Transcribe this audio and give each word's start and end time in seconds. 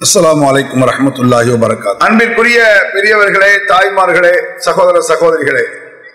அஸ்லாம் 0.00 0.42
அலைக்கும் 0.48 0.82
வரமத்துல்லாஹி 0.82 1.48
வபரகாத் 1.52 2.02
அன்பிற்குரிய 2.06 2.58
பெரியவர்களே 2.92 3.48
தாய்மார்களே 3.70 4.34
சகோதர 4.56 5.00
சகோதரிகளே 5.08 5.64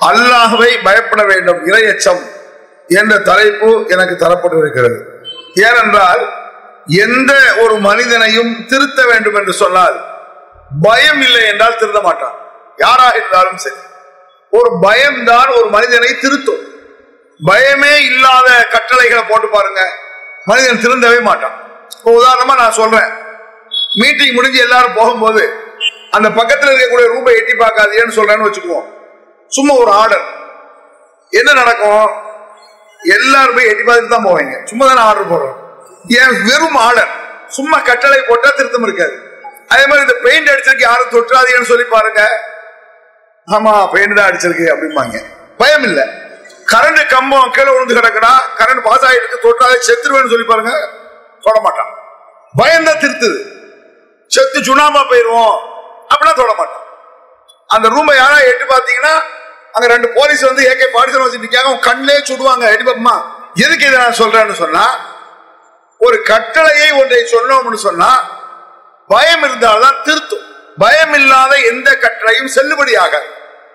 அல்லாஹுவை 0.09 0.69
பயப்பட 0.83 1.21
வேண்டும் 1.23 1.59
இரையச்சம் 1.69 2.21
என்ற 2.99 3.17
தலைப்பு 3.29 3.69
எனக்கு 3.87 4.15
தரப்பட்டிருக்கிறது. 4.25 4.97
ஏனென்றால் 5.55 6.21
எந்த 6.87 7.33
ஒரு 7.63 7.75
மனிதனையும் 7.77 8.65
திருத்த 8.67 9.05
வேண்டும் 9.05 9.35
என்று 9.35 9.53
சொன்னால் 9.53 9.97
பயம் 10.81 11.21
இல்லை 11.21 11.47
என்றால் 11.47 11.77
திருத்த 11.79 12.01
மாட்டான். 12.01 12.35
யாராக 12.77 13.15
இருந்தாலும் 13.15 13.57
சரி. 13.57 13.79
ஒரு 14.53 14.71
பயம்தான் 14.81 15.49
ஒரு 15.49 15.69
மனிதனை 15.69 16.19
திருத்தும். 16.23 16.63
பயமே 17.39 17.93
இல்லாத 18.09 18.67
கட்டளைகளை 18.71 19.23
போட்டு 19.29 19.49
பாருங்க 19.49 19.81
மனிதன் 20.45 20.81
திருந்தவே 20.85 21.21
மாட்டான். 21.21 21.55
இப்போ 21.97 22.11
உதாரணமா 22.21 22.55
நான் 22.63 22.79
சொல்றேன். 22.81 23.11
மீட்டிங் 24.01 24.35
முடிஞ்சு 24.35 24.59
எல்லாரும் 24.59 24.97
போகும்போது 24.99 25.43
அந்த 26.17 26.29
பக்கத்தில் 26.37 26.71
இருக்கக்கூடிய 26.71 27.07
ரூபை 27.15 27.33
எட்டி 27.39 27.53
பார்க்காதீங்கன்னு 27.53 28.17
சொல்றேன்னு 28.17 28.47
வச்சுக்குவோம். 28.47 28.87
சும்மா 29.51 29.73
ஒரு 29.83 29.91
ஆர்டர் 30.01 30.25
என்ன 31.33 31.49
நடக்கும்? 31.53 32.07
எல்லாரும் 33.17 33.55
போய் 33.57 33.69
எட்டி 33.71 33.83
பார்த்துட்டு 33.83 34.15
தான் 34.15 34.27
போவீங்க. 34.29 34.55
சும்மா 34.69 34.85
தானே 34.89 35.01
ஆர்டர் 35.09 35.31
போடுறோம். 35.31 35.57
ஏன்? 36.19 36.33
வெறும் 36.47 36.79
ஆர்டர் 36.87 37.11
சும்மா 37.57 37.77
கட்டளை 37.89 38.19
போட்டா 38.29 38.49
திருத்தம் 38.49 38.83
இருக்காது. 38.83 39.15
அதே 39.71 39.83
மாதிரி 39.89 40.05
இந்த 40.07 40.15
பெயிண்ட் 40.25 40.51
அடிச்சிருக்கு 40.53 40.87
யாரும் 40.89 41.13
தொற்றாதீங்கன்னு 41.15 41.71
சொல்லி 41.71 41.85
பாருங்க. 41.95 42.21
ஆமா 43.47 43.73
பெயிண்ட் 43.93 44.17
தான் 44.17 44.29
அடிச்சிருக்கு 44.29 44.65
அப்படிம்பாங்க. 44.73 45.17
பயம் 45.61 45.85
இல்ல. 45.89 46.01
கரண்ட் 46.73 47.01
கம்பம் 47.13 47.51
கீழே 47.55 47.71
விழுந்து 47.73 47.97
கிடக்குடா 47.99 48.33
கரண்ட் 48.59 48.83
பாஸ் 48.87 49.05
ஆகிட்டு 49.07 49.43
தொற்றாத 49.45 49.73
செத்துருவேன்னு 49.87 50.33
சொல்லி 50.33 50.47
பாருங்க. 50.51 50.73
தொட 51.45 51.57
மாட்டான். 51.65 51.91
பயம் 52.55 52.87
தான் 52.89 53.01
திருத்துது. 53.03 53.39
செத்து 54.31 54.59
சுண்ணாம்பா 54.59 55.01
போயிருவோம் 55.11 55.55
அப்படின்னா 56.11 56.33
தொட 56.41 56.53
மாட்டான் 56.59 56.81
அந்த 57.69 57.87
ரூமை 57.89 58.15
யாரா 58.15 58.37
எட்டு 58.49 58.65
பாத்தீங்கன்னா 58.73 59.13
அங்க 59.75 59.87
ரெண்டு 59.87 60.07
போலீஸ் 60.15 60.41
வந்து 60.41 60.63
ஏகே 60.71 60.87
பாடிசன் 60.95 61.23
வச்சு 61.23 61.43
நிக்காங்க. 61.43 61.79
கண்ணிலே 61.79 62.17
சுடுவாங்க. 62.29 62.63
எடி 62.73 62.83
பாப்பமா? 62.83 63.15
எதுக்கு 63.55 63.87
இதை 63.87 63.97
நான் 63.99 64.19
சொல்றேன்னு 64.21 64.55
சொன்னா 64.63 64.83
ஒரு 66.01 66.21
கட்டளையை 66.21 66.91
ஒன்றை 66.91 67.19
சொன்னோம்னு 67.33 67.79
சொன்னா 67.87 68.09
பயம் 69.09 69.43
இருந்தால்தான் 69.43 69.97
திருத்தும். 70.03 70.45
பயம் 70.77 71.13
இல்லாத 71.13 71.53
எந்த 71.71 71.89
கட்டளையும் 72.03 72.53
செல்லுபடியாக 72.55 73.13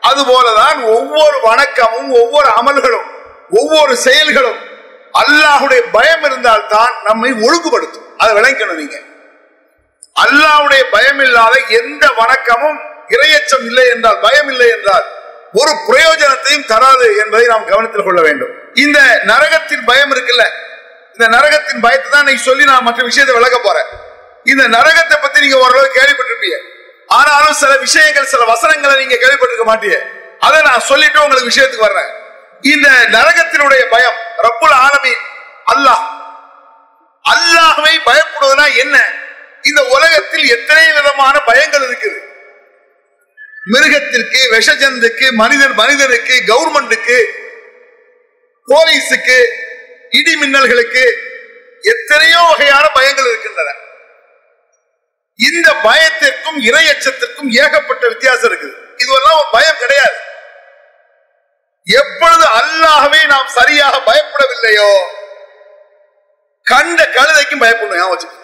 அதுபோலதான் 0.09 0.79
ஒவ்வொரு 0.95 1.37
வணக்கமும் 1.49 2.11
ஒவ்வொரு 2.23 2.49
அமல்களும் 2.61 3.07
ஒவ்வொரு 3.51 3.97
செயல்களும் 3.97 4.59
அல்லாஹுடைய 5.21 5.81
பயம் 5.91 6.25
இருந்தால்தான் 6.25 6.93
நம்மை 7.05 7.31
ஒழுங்குபடுத்தும். 7.33 8.07
அதை 8.19 8.31
விளங்கணும் 8.39 8.81
நீங்க. 8.83 8.99
அல்லாஹ்வுடைய 10.22 10.83
பயம் 10.94 11.20
இல்லாத 11.27 11.55
எந்த 11.80 12.05
வணக்கமும் 12.20 12.78
இரையச்சம் 13.14 13.67
இல்லை 13.70 13.84
என்றால் 13.95 14.18
பயம் 14.27 14.48
இல்லை 14.52 14.68
என்றால் 14.77 15.06
ஒரு 15.61 15.73
பிரயோஜனத்தையும் 15.89 16.67
தராது 16.73 17.06
என்பதை 17.23 17.45
நாம் 17.52 17.68
கவனத்தில் 17.70 18.06
கொள்ள 18.08 18.20
வேண்டும். 18.27 18.52
இந்த 18.84 18.98
நரகத்தின் 19.30 19.84
பயம் 19.90 20.12
இருக்குல்ல? 20.14 20.45
இந்த 21.14 21.27
நரகத்தின் 21.36 21.80
பயத்தை 21.84 22.08
தான் 22.11 22.24
இன்னைக்கு 22.24 22.45
சொல்லி 22.48 22.64
நான் 22.70 22.86
மற்ற 22.89 23.02
விஷயத்தை 23.11 23.34
விளக்க 23.36 23.57
போறேன். 23.58 23.89
இந்த 24.52 24.64
நரகத்தை 24.77 25.17
பத்தி 25.23 25.39
நீங்க 25.45 25.57
ஓரளவு 25.64 25.89
கேள்விப்பட்டிருப்பீங்க. 25.98 26.58
ஆனாலும் 27.18 27.57
சில 27.62 27.73
விஷயங்கள் 27.86 28.30
சில 28.33 28.42
வசனங்களை 28.52 28.95
நீங்க 29.02 29.17
கேள்விப்பட்டிருக்க 29.23 29.67
மாட்டீங்க. 29.70 29.98
அதை 30.46 30.58
நான் 30.68 30.86
சொல்லிட்டு 30.90 31.23
உங்களுக்கு 31.24 31.51
விஷயத்துக்கு 31.52 31.89
வர்றேன். 31.89 32.11
இந்த 32.73 32.89
நரகத்தினுடைய 33.17 33.83
பயம் 33.95 34.18
ரப்புல் 34.46 34.77
ஆலமி 34.84 35.14
அல்லாஹ். 35.73 36.05
அல்லாஹ்வை 37.24 37.95
பயப்படுவதுனா 38.08 38.67
என்ன? 38.84 38.96
இந்த 39.68 39.80
உலகத்தில் 39.96 40.46
எத்தனை 40.56 40.84
விதமான 40.98 41.34
பயங்கள் 41.48 41.84
இருக்குது? 41.89 42.18
மிருகத்திற்கு 43.73 44.40
விஷஜந்துக்கு 44.55 45.27
மனிதன் 45.40 45.74
மனிதனுக்கு 45.80 46.36
கவர்மெண்ட்டுக்கு 46.51 47.18
போலீஸுக்கு 48.68 49.39
இடி 50.18 50.34
மின்னல்களுக்கு 50.42 51.05
எத்தனையோ 51.92 52.40
வகையான 52.51 52.84
பயங்கள் 52.96 53.28
இருக்கின்றன. 53.30 53.74
இந்த 55.48 55.68
பயத்திற்கும் 55.86 56.58
இரையச்சத்திற்கும் 56.68 57.51
ஏகப்பட்ட 57.64 58.05
வித்தியாசம் 58.12 58.48
இருக்குது. 58.51 58.74
இதுவெல்லாம் 59.02 59.39
ஒரு 59.40 59.48
பயம் 59.57 59.80
கிடையாது. 59.83 60.17
எப்பொழுது 61.86 62.46
அல்லாகவே 62.61 63.20
நாம் 63.33 63.55
சரியாக 63.58 64.01
பயப்படவில்லையோ 64.08 64.90
கண்ட 66.67 67.01
கழுதைக்கும் 67.17 67.62
பயப்படணும் 67.62 68.01
ஞாபகம் 68.01 68.38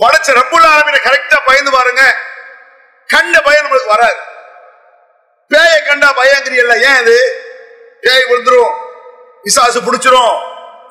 படைச்ச 0.00 0.28
ரப்புல் 0.38 0.66
ஆலமீனை 0.70 0.98
கரெக்டா 1.06 1.36
பயந்து 1.48 1.70
பாருங்க. 1.76 2.02
கண்ட 3.08 3.36
பயம் 3.46 3.64
நம்மளுக்கு 3.64 3.94
வராது. 3.94 4.18
பேயை 5.50 5.78
கண்டா 5.88 6.08
பயங்கிறியல்ல 6.18 6.74
ஏன் 6.88 7.00
இது? 7.02 7.16
பேய் 8.04 8.28
விழுந்துரும் 8.30 8.72
விசாசு 9.44 9.78
பிடிச்சிரும் 9.86 10.34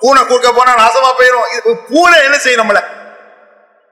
பூனை 0.01 0.21
கூக்க 0.23 0.47
போனா 0.51 0.71
நாசமா 0.81 1.09
போயிரும். 1.19 1.47
இது 1.57 1.69
பூனை 1.89 2.17
என்ன 2.27 2.37
செய்யும் 2.37 2.61
நம்மள? 2.61 2.81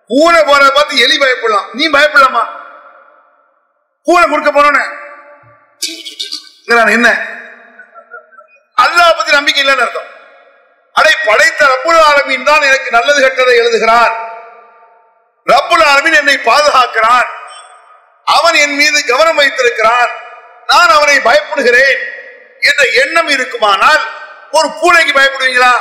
பூனை 0.10 0.40
போறத 0.50 0.70
பார்த்து 0.78 1.04
எலி 1.06 1.16
பயப்படலாம். 1.24 1.68
நீ 1.74 1.84
பயப்படலாமா? 1.96 2.44
பூனை 4.08 4.26
கொடுக்க 4.30 4.52
போனோன்னு. 4.52 4.84
என்ன? 6.98 7.10
அல்லாஹ் 8.78 9.18
பத்தி 9.18 9.32
நம்பிக்கை 9.38 9.62
இல்லைன்னு 9.64 9.86
அர்த்தம். 9.86 10.10
அடை 10.96 11.14
படைத்த 11.28 11.62
ரப்புல் 11.72 12.02
ஆலமீன் 12.10 12.50
தான் 12.50 12.68
எனக்கு 12.70 12.90
நல்லது 12.92 13.20
கெட்டதை 13.26 13.54
எழுதுகிறான் 13.62 14.14
ரப்புல் 15.46 15.84
ஆலமீன் 15.84 16.16
என்னை 16.16 16.38
பாதுகாக்கிறான். 16.38 17.30
அவன் 18.24 18.54
என் 18.54 18.76
மீது 18.76 19.06
கவனம் 19.06 19.36
வைத்திருக்கிறான். 19.36 20.10
நான் 20.68 20.88
அவனை 20.88 21.18
பயப்படுகிறேன். 21.18 21.98
என்ற 22.60 23.04
எண்ணம் 23.04 23.28
இருக்குமானால் 23.28 24.10
ஒரு 24.52 24.70
பூனைக்கு 24.82 25.20
பயப்படுவீங்களா? 25.20 25.72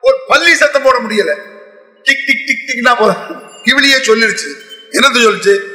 ஒரு 0.00 0.16
பள்ளி 0.28 0.54
சத்தம் 0.54 0.82
போட 0.82 0.98
முடியல. 0.98 1.34
டிக் 2.02 2.26
டிக் 2.26 2.46
டிக் 2.46 2.64
டிக்னா 2.68 2.98
போல 2.98 3.12
கிவிலியே 3.64 3.98
சொல்லிருச்சு. 3.98 4.54
என்னது 4.92 5.20
சொல்லிச்சு? 5.26 5.70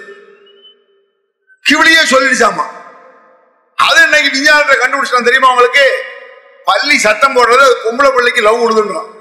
கிவிலியே 1.69 2.03
சொல்லிடுச்சாமா 2.09 2.75
அது 3.75 4.01
இன்னைக்கு 4.01 4.29
விஞ்ஞானத்தை 4.31 4.75
கண்டுபிடிச்சான் 4.77 5.23
தெரியுமா 5.23 5.49
உங்களுக்கு? 5.49 6.03
பள்ளி 6.65 6.97
சத்தம் 6.97 7.35
போடுறது 7.35 7.59
அது 7.59 7.77
பொம்பளை 7.83 8.11
பிள்ளைக்கு 8.11 8.41
லவ் 8.41 9.16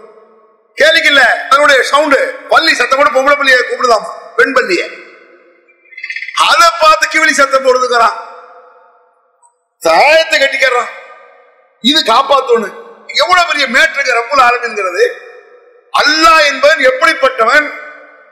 கேலிக்கு 0.78 1.10
இல்ல. 1.12 1.22
அதனுடைய 1.48 1.82
சவுண்டு 1.82 2.18
பள்ளி 2.48 2.74
சத்தம் 2.74 2.98
கூட 2.98 3.10
பொம்பளை 3.10 3.36
பள்ளியை 3.36 3.60
கூப்பிடுதான் 3.60 4.06
பெண் 4.36 4.54
பள்ளிய 4.56 4.82
அதை 6.48 6.68
பார்த்து 6.80 7.04
கிவிலி 7.12 7.30
சத்தம் 7.30 7.64
போடுதுங்கிறான். 7.66 8.16
சாயத்தை 9.82 10.36
கட்டிக்கிறான். 10.40 10.90
இது 11.80 12.00
காப்பாத்தோன்னு. 12.12 12.68
எவ்வளவு 13.22 13.48
பெரிய 13.48 13.66
மேட்டுங்க 13.74 14.12
ரப்புல் 14.18 14.46
ஆரம்பிங்கிறது 14.48 15.04
அல்லாஹ் 16.00 16.46
என்பவன் 16.46 16.80
எப்படிப்பட்டவன்? 16.90 17.66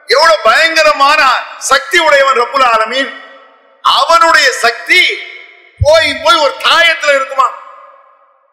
எவ்வளவு 0.07 0.39
பயங்கரமான 0.45 1.21
சக்தி 1.59 1.99
உடையவன் 1.99 2.41
ரப்புல் 2.41 2.67
ஆலமீன். 2.73 3.11
அவனுடைய 3.83 4.49
சக்தி 4.65 5.01
போய் 5.83 6.09
போய் 6.25 6.43
ஒரு 6.45 6.55
காயத்துல 6.67 7.15
இருக்குமா 7.15 7.49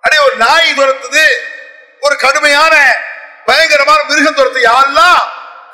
அடே 0.04 0.18
ஒரு 0.18 0.36
நாய் 0.36 0.78
துரத்துது. 0.78 1.26
ஒரு 2.00 2.16
கடுமையான 2.16 2.76
பயங்கரமான 3.48 4.00
மிருகம் 4.10 4.38
துரத்து 4.40 4.62
யாரெல்லாம் 4.62 5.22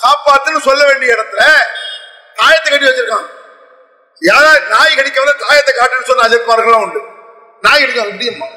காப்பாத்துன்னு 0.03 0.61
சொல்ல 0.67 0.81
வேண்டிய 0.85 1.15
இடத்துல 1.15 1.41
காயத்தை 2.39 2.67
கட்டி 2.69 2.87
வச்சிருக்காங்க. 2.87 3.27
யாரா 4.21 4.51
நாய் 4.73 4.97
கடிக்க 4.97 5.17
வந்து 5.23 5.45
தாயத்தை 5.45 5.73
காட்டுன்னு 5.73 6.09
சொன்ன 6.09 6.25
அஜய்குமார்கள்லாம் 6.27 6.85
உண்டு. 6.87 7.01
நாய் 7.61 7.81
கடிக்க 7.81 8.03
முடியுமா 8.11 8.47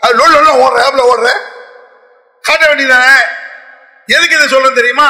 அது 0.00 0.14
லோல் 0.18 0.34
லொல்ல 0.34 0.50
ஓடுற 0.64 0.80
ஆப்ல 0.86 1.02
ஓடுற. 1.12 1.28
காட்ட 2.44 2.62
வேண்டியதானே? 2.68 3.14
எதுக்கு 4.08 4.36
இதை 4.36 4.48
சொல்ல 4.48 4.68
தெரியுமா? 4.70 5.08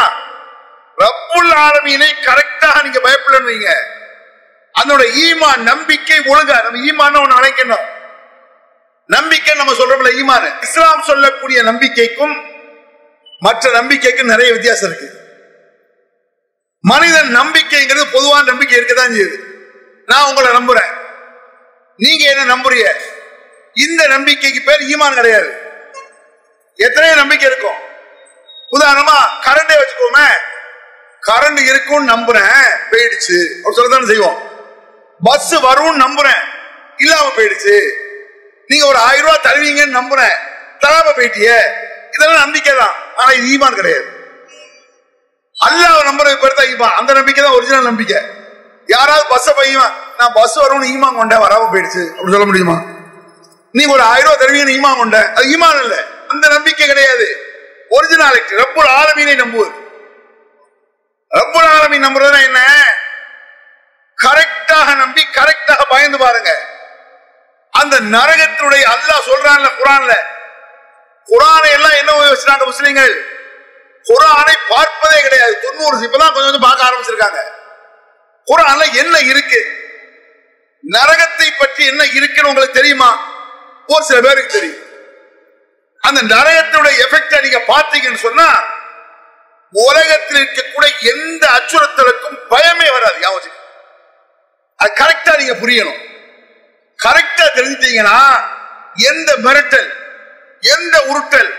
ரப்புல் 0.98 1.52
ஆலமீனை 1.64 2.08
கரெக்டாக 2.26 2.82
நீங்க 2.82 3.00
பயப்படணுவீங்க 3.06 3.68
அதனோட 4.74 5.02
ஈமா 5.24 5.50
நம்பிக்கை 5.70 6.18
ஒழுங்கா 6.32 6.56
நம்ம 6.64 6.80
ஈமான 6.88 7.20
ஒண்ணு 7.20 7.38
அழைக்கணும். 7.40 7.86
நம்பிக்கை 9.10 9.54
நம்ம 9.54 9.72
சொல்றோம்ல 9.72 10.10
ஈமான் 10.20 10.48
இஸ்லாம் 10.62 11.02
சொல்லக்கூடிய 11.02 11.62
நம்பிக்கைக்கும் 11.62 12.34
மற்ற 13.38 13.70
நம்பிக்கைக்கு 13.70 14.24
நிறைய 14.24 14.52
வித்தியாசம் 14.52 14.90
இருக்கு. 14.90 15.10
மனிதன் 16.80 17.36
நம்பிக்கைங்கிறது 17.36 18.04
பொதுவான 18.12 18.44
நம்பிக்கை 18.44 18.78
இருக்கதான் 18.78 19.12
செய்யுது. 19.12 19.36
நான் 20.06 20.24
உங்களை 20.24 20.50
நம்புறேன். 20.50 20.92
நீங்க 21.96 22.30
என்ன 22.30 22.56
நம்புறீங்க? 22.56 22.94
இந்த 23.74 24.06
நம்பிக்கைக்கு 24.06 24.62
பேர் 24.62 24.80
ஈமான் 24.80 25.14
கிடையாது. 25.14 25.52
எத்தனையோ 26.74 27.14
நம்பிக்கை 27.14 27.50
இருக்கும். 27.50 27.86
உதாரணமா 28.72 29.16
கரண்டே 29.40 29.74
வச்சுக்கோமே. 29.74 30.26
கரண்ட் 31.26 31.62
இருக்கும்னு 31.62 32.12
நம்புறேன் 32.12 32.70
போயிடுச்சு. 32.90 33.60
அப்படி 33.62 33.76
சொல்லத்தானே 33.76 34.06
செய்வோம். 34.06 34.42
பஸ் 35.22 35.54
வரும்னு 35.54 36.04
நம்புறேன். 36.06 36.42
இல்லாம 36.98 37.32
போயிடுச்சு. 37.36 37.90
நீங்க 38.66 38.86
ஒரு 38.86 38.98
ஆயிரம் 38.98 39.26
ரூபாய் 39.26 39.52
தருவீங்கன்னு 39.52 40.02
நம்புறேன். 40.02 40.36
தராம 40.80 41.12
போயிட்டியே. 41.16 41.60
இதெல்லாம் 42.12 42.42
நம்பிக்கை 42.42 42.74
தான் 42.76 43.06
ஆனா 43.18 43.30
இது 43.38 43.46
ஈமான் 43.54 43.74
கிடையாது. 43.74 44.06
அல்லாஹ் 45.66 46.08
நம்பரை 46.08 46.34
பேர் 46.42 46.58
தான் 46.58 46.68
ஈமான். 46.72 46.94
அந்த 47.00 47.12
நம்பிக்கை 47.12 47.44
தான் 47.44 47.56
ஒரிஜினல் 47.58 47.88
நம்பிக்கை. 47.90 48.18
யாராவது 48.88 49.24
பஸ்ஸை 49.32 49.52
பையன் 49.52 49.96
நான் 50.18 50.32
பஸ் 50.32 50.58
வரும்னு 50.58 50.92
ஈமான் 50.94 51.16
கொண்டேன் 51.16 51.42
வராம 51.46 51.66
போயிடுச்சு. 51.72 52.02
அப்படின்னு 52.14 52.36
சொல்ல 52.36 52.46
முடியுமா? 52.46 52.76
நீங்க 53.74 53.92
ஒரு 53.92 54.02
ஆயிரம் 54.02 54.28
ரூபாய் 54.28 54.42
தருவீங்கன்னு 54.42 54.76
ஈமான் 54.78 54.96
கொண்ட 54.96 55.32
அது 55.36 55.46
ஈமான் 55.54 55.82
இல்ல. 55.84 55.96
அந்த 56.28 56.48
நம்பிக்கை 56.48 56.86
கிடையாது. 56.88 57.26
ஒரிஜினாலிட்டி 57.90 58.54
ரொம்ப 58.56 58.78
ஆலமீனை 59.00 59.34
நம்புவது. 59.34 59.72
ரொம்ப 61.30 61.56
ஆலமீன் 61.76 62.06
நம்புறதுன்னா 62.06 62.40
என்ன? 62.42 62.60
கரெக்டாக 64.18 64.94
நம்பி 64.96 65.22
கரெக்டாக 65.38 65.82
பயந்து 65.88 66.18
பாருங்க. 66.18 66.50
அந்த 67.72 68.00
நரகத்தினுடைய 68.00 68.84
அல்லாஹ் 68.94 69.26
சொல்றான்ல 69.30 69.68
குரான்ல 69.80 70.12
குரானை 71.28 71.70
எல்லாம் 71.72 71.96
என்ன 71.98 72.12
வச்சுட்டாங்க 72.12 72.66
முஸ்லீம்கள்? 72.66 73.14
குரானை 74.04 74.54
பார்ப்பதே 74.68 75.20
கிடையாது. 75.20 75.60
தொண்ணூறு 75.60 76.06
இப்பதான் 76.06 76.34
கொஞ்சம் 76.34 76.50
கொஞ்சம் 76.50 76.60
பார்க்க 76.60 76.88
ஆரம்பிச்சிருக்காங்க. 76.88 77.40
குரான்ல 78.46 78.92
என்ன 78.92 79.18
இருக்கு? 79.18 79.60
நரகத்தை 80.84 81.48
பற்றி 81.58 81.86
என்ன 81.86 82.04
இருக்குன்னு 82.04 82.48
உங்களுக்கு 82.48 82.74
தெரியுமா? 82.74 83.10
ஒரு 83.86 84.04
சில 84.04 84.20
பேருக்கு 84.20 84.52
தெரியும். 84.52 84.82
அந்த 86.00 86.20
நரகத்தினுடைய 86.34 86.94
எஃபெக்ட 87.06 87.42
நீங்க 87.42 87.60
பார்த்தீங்கன்னு 87.68 88.14
சொன்னா 88.14 88.48
உலகத்தில் 89.72 90.36
இருக்கக்கூடிய 90.36 90.90
எந்த 91.00 91.46
அச்சுறுத்தலுக்கும் 91.46 92.38
பயமே 92.50 92.92
வராது. 92.92 93.20
யாவது 93.20 93.50
அது 94.76 94.92
கரெக்டா 95.00 95.36
நீங்க 95.36 95.54
புரியணும். 95.54 96.00
கரெக்டா 97.06 97.46
தெரிஞ்சிட்டீங்கன்னா 97.54 98.18
எந்த 98.94 99.36
மிரட்டல் 99.36 99.97
எந்த 100.74 100.96
உருட்டல்? 101.10 101.50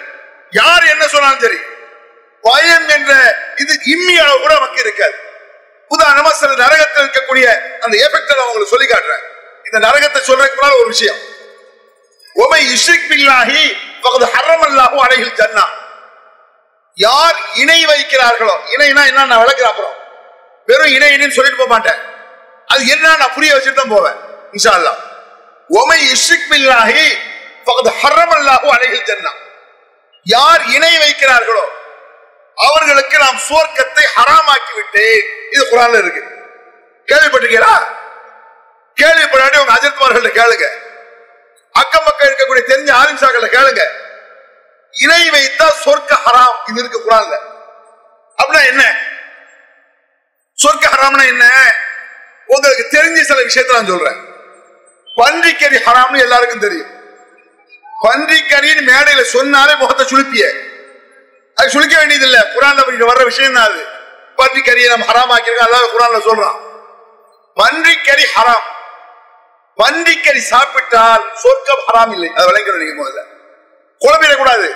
யார் 0.60 0.86
என்ன 0.94 1.04
சொன்னாலும் 1.14 1.44
சரி 1.46 1.60
பயம் 2.44 2.88
என்ற 2.96 3.12
இது 3.62 3.74
இம்மி 3.94 4.14
அளவு 4.24 4.38
கூட 4.44 4.54
நமக்கு 4.60 4.80
இருக்காது. 4.86 5.16
உதாரணமா 5.92 6.32
சில 6.42 6.52
நரகத்தில் 6.64 7.04
இருக்கக்கூடிய 7.04 7.46
அந்த 7.86 7.96
எஃபெக்ட் 8.06 8.38
நான் 8.38 8.48
உங்களுக்கு 8.50 8.74
சொல்லி 8.74 8.88
காட்டுறேன். 8.92 9.24
இந்த 9.68 9.78
நரகத்தை 9.88 10.20
சொல்றதுக்குனால 10.30 10.78
ஒரு 10.82 10.90
விஷயம். 10.94 11.20
ஒமை 12.36 12.62
இஷ்ரிக் 12.76 13.08
பில்லாஹி 13.12 13.64
பகது 14.04 14.26
ஹரமல்லாஹு 14.36 14.98
அடைகள் 15.06 15.38
ஜன்னா. 15.40 15.66
யார் 16.98 17.38
இணை 17.62 17.80
வைக்கிறார்களோ 17.92 18.56
இணைனா 18.76 19.04
என்ன 19.12 19.26
நான் 19.32 19.44
விளக்குறேன் 19.44 19.72
அப்புறம். 19.74 19.96
வெறும் 20.68 20.94
இணை 20.98 21.10
இணைன்னு 21.16 21.38
சொல்லிட்டு 21.38 21.62
போக 21.62 21.72
மாட்டேன். 21.76 22.00
அது 22.74 22.82
என்ன 22.96 23.16
நான் 23.22 23.36
புரிய 23.38 23.52
வச்சுட்டு 23.54 23.82
தான் 23.82 23.96
போவேன் 23.96 24.18
இன்ஷா 24.56 24.74
அல்லா 24.80 24.94
ஒமை 25.70 26.00
இஷ்ரிக் 26.16 26.50
பில்லாஹி 26.52 27.06
பகது 27.70 27.92
ஹரமல்லாஹு 28.02 28.68
அலைஹில் 28.76 29.06
ஜன்னா 29.10 29.32
யார் 30.26 30.64
இணை 30.76 30.94
வைக்கிறார்களோ 31.04 31.66
அவர்களுக்கு 32.58 33.18
நாம் 33.18 33.40
சுவர்க்கத்தை 33.48 34.06
ஹராமாக்கி 34.16 34.74
விட்டேன் 34.78 35.22
இது 35.54 35.64
குரான்ல 35.72 35.98
இருக்கு. 35.98 36.22
கேள்விப்பட்டிருக்கீங்களா? 37.08 37.76
கேள்விப்படாட்டி 38.98 39.58
உங்க 39.62 39.74
அஜித்மார்கள்ட்ட 39.78 40.32
கேளுங்க. 40.40 40.66
அக்கம் 41.76 42.06
பக்கம் 42.06 42.28
இருக்கக்கூடிய 42.28 42.64
தெரிஞ்ச 42.72 42.90
ஆலிம்சாக்கள்ட்ட 43.02 43.50
கேளுங்க. 43.58 43.84
இணை 44.94 45.22
வைத்தா 45.30 45.68
சொர்க்க 45.86 46.12
ஹராம். 46.26 46.58
இது 46.70 46.80
இருக்கு 46.80 47.06
குரான்ல. 47.08 47.36
அப்படின்னா 48.40 48.64
என்ன? 48.72 48.84
சொர்க்க 50.58 50.86
ஹராம்னா 50.96 51.26
என்ன? 51.34 51.46
உங்களுக்கு 52.48 52.84
தெரிஞ்ச 52.98 53.20
சில 53.22 53.42
விஷயத்தை 53.44 53.76
நான் 53.76 53.92
சொல்றேன். 53.94 54.20
பன்றிக்கறி 55.18 55.80
ஹராம்னு 55.88 56.24
எல்லாருக்கும் 56.26 56.66
தெரியும். 56.68 56.92
பன்றிக்கறின்னு 58.04 58.92
மேடையில 58.92 59.22
சொன்னாலே 59.22 59.74
முகத்தை 59.76 60.06
சுழிப்பிய 60.06 60.46
அது 61.56 61.70
சுழிக்க 61.70 61.98
வேண்டியது 61.98 62.26
இல்ல 62.26 62.52
குரான்ல 62.56 63.10
வர்ற 63.10 63.24
விஷயம் 63.24 63.54
தான் 63.54 63.64
அது. 63.64 63.82
பன்றிக்கறியை 64.38 64.90
நம்ம 64.90 65.06
ஹராம் 65.06 65.32
ஆக்கியிருக்கோம் 65.36 65.68
அல்லாஹ் 65.68 65.94
குரான்ல 65.96 66.20
சொல்றான். 66.30 66.58
பன்றிக்கறி 67.58 68.26
ஹராம். 68.36 68.68
பன்றிக்கறி 69.78 70.38
சாப்பிட்டால் 70.38 71.32
சொர்க்கம் 71.34 71.84
ஹராம் 71.88 72.12
இல்லை. 72.14 72.30
அதை 72.36 72.46
விளங்கணும் 72.48 72.78
நீங்க 72.78 73.04
முதல்ல. 73.04 73.22
குழம்பிடக்கூடாது 74.02 74.68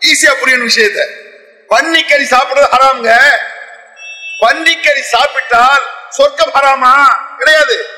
ஈஸியா 0.00 0.32
புரியணும் 0.40 0.68
விஷயத்த. 0.68 1.00
பன்னிக்கறி 1.70 2.24
சாப்பிடுறது 2.24 2.68
ஹராம்ங்க. 2.70 3.12
பன்றிக்கறி 4.40 5.00
சாப்பிட்டால் 5.00 5.82
சொர்க்கம் 6.08 6.52
ஹராமா? 6.54 7.08
கிடையாது. 7.38 7.88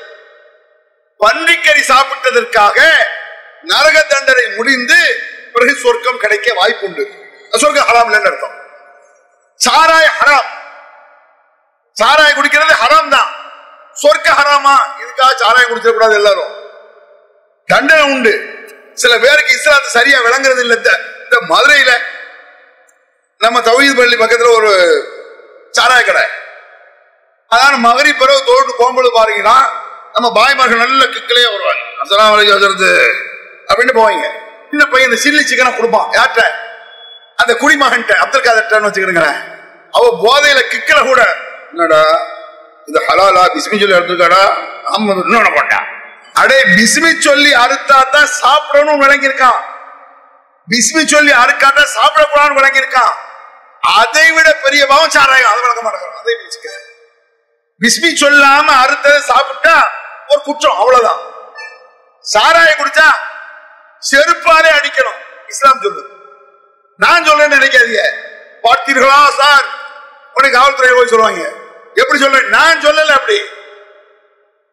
பன்றிக்கறி 1.19 1.81
சாப்பிட்டதற்காக 1.87 2.77
நரக 3.63 4.01
தண்டனை 4.01 4.45
முடிந்து 4.55 5.23
பிறகு 5.53 5.75
சொர்க்கம் 5.75 6.17
கிடைக்க 6.17 6.53
வாய்ப்பு 6.53 6.85
உண்டு 6.85 7.11
சொர்க்கம் 7.49 7.87
ஹராம் 7.87 8.13
இல்லைன்னு 8.13 8.25
அர்த்தம். 8.25 8.59
சாராய 9.65 10.09
ஹராம். 10.21 10.49
சாராய 12.01 12.33
குடிக்கிறது 12.33 12.73
ஹராம் 12.73 13.09
தான். 13.09 13.35
சொர்க்க 14.01 14.31
ஹராமா? 14.31 14.75
இதுக்காக 15.01 15.35
சாராயம் 15.35 15.69
குடிச்சிட 15.69 15.93
கூடாது 15.93 16.13
எல்லாரும்? 16.13 16.55
தண்டனை 17.65 18.03
உண்டு. 18.03 18.59
சில 18.93 19.17
பேருக்கு 19.17 19.53
இஸ்லாத்து 19.53 19.83
சரியா 19.83 20.19
விளங்குறது 20.19 20.59
இல்ல. 20.59 20.73
இந்த- 20.73 20.99
மதுரையில 21.49 21.91
நம்ம 23.37 23.61
தவீது 23.61 23.95
பள்ளி 23.95 24.17
பக்கத்துல 24.17 24.55
ஒரு 24.55 24.71
சாராய 25.71 26.05
கடை. 26.05 26.23
அதான் 27.55 27.77
மகரி 27.77 28.13
பிறகு 28.13 28.43
தோட்டு 28.45 28.75
கோம்பல் 28.75 29.11
பாருங்கன்னா 29.13 29.63
நம்ம 30.13 30.31
பாய்மார்கள் 30.35 30.77
நல்ல 30.77 31.05
கிக்கிலே 31.05 31.51
வருவாங்க. 31.51 31.81
அசலாம் 32.03 32.31
வலைக்கு 32.31 33.30
அப்படின்னு 33.71 33.93
போவீங்க. 33.99 34.25
சின்ன 34.71 34.83
பையன் 34.91 35.09
இந்த 35.09 35.19
சில்லி 35.23 35.43
சிக்கனை 35.49 35.71
கொடுப்பான். 35.77 36.07
யார்கிட்ட? 36.17 36.43
அந்த 37.41 37.53
குடிமகன்ட்ட 37.61 38.13
அப்துல் 38.23 38.45
காதர்ன்னு 38.45 38.89
வச்சுக்கிறேன் 38.89 39.39
அவ 39.97 40.03
போதையில 40.23 40.59
கிக்கல 40.71 40.99
கூட 41.07 41.21
என்னடா 41.71 42.01
இது 42.89 42.99
ஹலாலா 43.07 43.41
பிஸ்மி 43.55 43.77
சொல்லி 43.81 43.95
அறுத்துக்காடா 43.97 44.41
ஆமா 44.93 45.15
இன்னொன்னு 45.23 45.51
போட்டா 45.57 45.79
அடே 46.41 46.57
பிஸ்மி 46.77 47.11
சொல்லி 47.27 47.51
அறுத்தா 47.63 47.97
தான் 48.15 48.29
சாப்பிடணும் 48.41 49.01
விளங்கியிருக்கான். 49.03 49.59
பிஸ்மி 50.67 51.01
சொல்லி 51.13 51.31
அறுக்காதான் 51.43 51.91
சாப்பிடக்கூடாதுன்னு 51.95 52.59
விளங்கியிருக்கான். 52.59 53.13
அதை 53.99 54.25
விட 54.35 54.49
பெரிய 54.65 54.81
பாவம் 54.91 55.13
சாராயம். 55.15 55.49
அதை 55.51 55.61
விளக்க 55.65 55.81
மாட்டேங்கிறோம் 55.85 56.21
அதை 56.21 56.33
வச்சுக்க 56.41 56.69
பிஸ்மி 57.81 58.09
சொல்லாம 58.23 58.67
அறுத்ததை 58.83 59.19
சாப்பிட்டா 59.31 59.75
ஒரு 60.31 60.41
குற்றம். 60.47 60.79
அவ்வளவுதான். 60.81 61.21
சாராயம் 62.25 62.79
குடிச்சா 62.81 63.07
செருப்பாலே 64.09 64.69
அடிக்கணும். 64.81 65.19
இஸ்லாம் 65.47 65.79
சொல்லு 65.81 66.09
நான் 66.97 67.25
சொல்ல 67.25 67.47
நினைக்காதீங்க. 67.47 68.03
பார்த்தீர்களா 68.63 69.27
சார்? 69.27 69.65
உனக்கு 70.33 70.59
காவல்துறையில் 70.59 70.95
போய் 70.95 71.07
சொல்லுவாங்க. 71.07 71.49
எப்படி 71.93 72.19
சொல்ல 72.19 72.39
நான் 72.39 72.79
சொல்லல 72.79 73.05
அப்படி. 73.05 73.41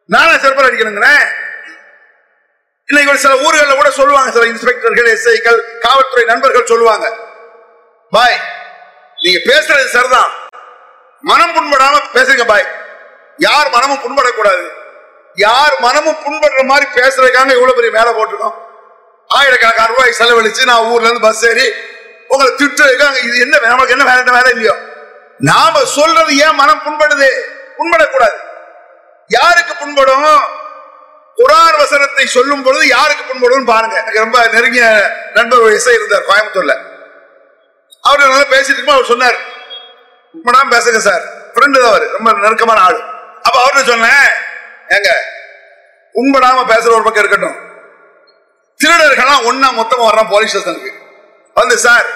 நானே 0.06 0.30
செருப்பால் 0.30 0.70
அடிக்கணுங்கிறேன். 0.70 1.28
இன்னைக்கு 2.86 3.18
சில 3.18 3.38
ஊர்களில் 3.38 3.74
கூட 3.74 3.90
சொல்லுவாங்க. 3.90 4.30
சில 4.30 4.46
இன்ஸ்பெக்டர்கள் 4.46 5.16
எஸ்ஐக்கள் 5.16 5.78
காவல்துறை 5.78 6.24
நண்பர்கள் 6.24 6.66
சொல்லுவாங்க. 6.66 7.16
பாய் 8.10 8.40
நீங்க 9.22 9.38
பேசுறது 9.38 9.84
சரிதான். 9.84 10.32
மனம் 11.20 11.54
புண்படாம 11.54 12.00
பேசுங்க 12.12 12.46
பாய். 12.46 12.68
யார் 13.36 13.70
மனமும் 13.70 14.00
புண்படக்கூடாது. 14.02 14.68
யார் 15.34 15.80
மனமும் 15.80 16.16
புண்படுற 16.16 16.64
மாதிரி 16.64 16.90
பேசுறதுக்காக 16.90 17.50
இவ்வளவு 17.50 17.74
பெரிய 17.74 17.90
மேலே 17.90 18.22
போட்டிருக்கோம். 18.22 18.66
ஆயிரக்கணக்கான 19.28 19.86
ரூபாய் 19.86 20.18
செலவழிச்சு 20.18 20.64
நான் 20.64 20.84
ஊர்ல 20.84 21.08
இருந்து 21.08 21.26
பஸ் 21.26 21.46
ஏறி 21.48 21.72
உங்களை 22.28 22.52
திட்டு 22.52 23.18
இது 23.22 23.38
என்ன 23.38 23.58
நமக்கு 23.58 23.92
என்ன 23.92 24.04
வேலை? 24.04 24.22
வேலை 24.22 24.50
இல்லையோ? 24.50 24.76
நாம 25.38 25.84
சொல்றது 25.84 26.36
ஏன் 26.36 26.54
மனம் 26.54 26.82
புண்படுது? 26.86 27.28
புண்படக்கூடாது. 27.78 28.36
யாருக்கு 29.28 29.74
புண்படும்? 29.74 30.24
குரான் 31.36 31.78
வசனத்தை 31.78 32.26
சொல்லும் 32.26 32.62
பொழுது 32.62 32.86
யாருக்கு 32.86 33.24
புண்படும் 33.24 33.64
பாருங்க. 33.64 33.96
எனக்கு 33.96 34.18
ரொம்ப 34.18 34.46
நெருங்கிய 34.46 35.12
நண்பர் 35.34 35.58
ஒரு 35.58 35.74
இசை 35.74 35.94
இருந்தார் 35.94 36.26
கோயம்புத்தூர்ல. 36.28 36.74
அவர் 38.00 38.18
நல்லா 38.18 38.48
பேசிட்டு 38.56 38.78
இருக்கோம் 38.78 38.94
அவர் 38.94 39.06
சொன்னார் 39.06 39.38
உண்மைதான் 40.32 40.70
பேசுங்க 40.70 40.96
சார். 40.96 41.22
ஃப்ரெண்டு 41.54 41.80
தான் 41.80 41.90
அவர். 41.90 42.06
ரொம்ப 42.12 42.32
நெருக்கமான 42.32 42.80
ஆள். 42.80 42.98
அப்ப 43.42 43.56
அவர்கிட்ட 43.62 43.84
சொன்னேன் 43.84 44.28
ஏங்க 44.88 45.10
உண்படாம 46.14 46.64
பேசுற 46.72 46.90
ஒரு 46.96 47.02
பக்கம் 47.02 47.24
இருக்கட்டும். 47.24 47.67
திருடர்கள்லாம் 48.84 49.44
ஒன்னா 49.50 49.68
மொத்தமா 49.80 50.04
வர்றான் 50.08 50.30
போலீஸ் 50.30 50.50
ஸ்டேஷனுக்கு 50.50 50.92
வந்து 51.54 51.78
சார் 51.78 52.06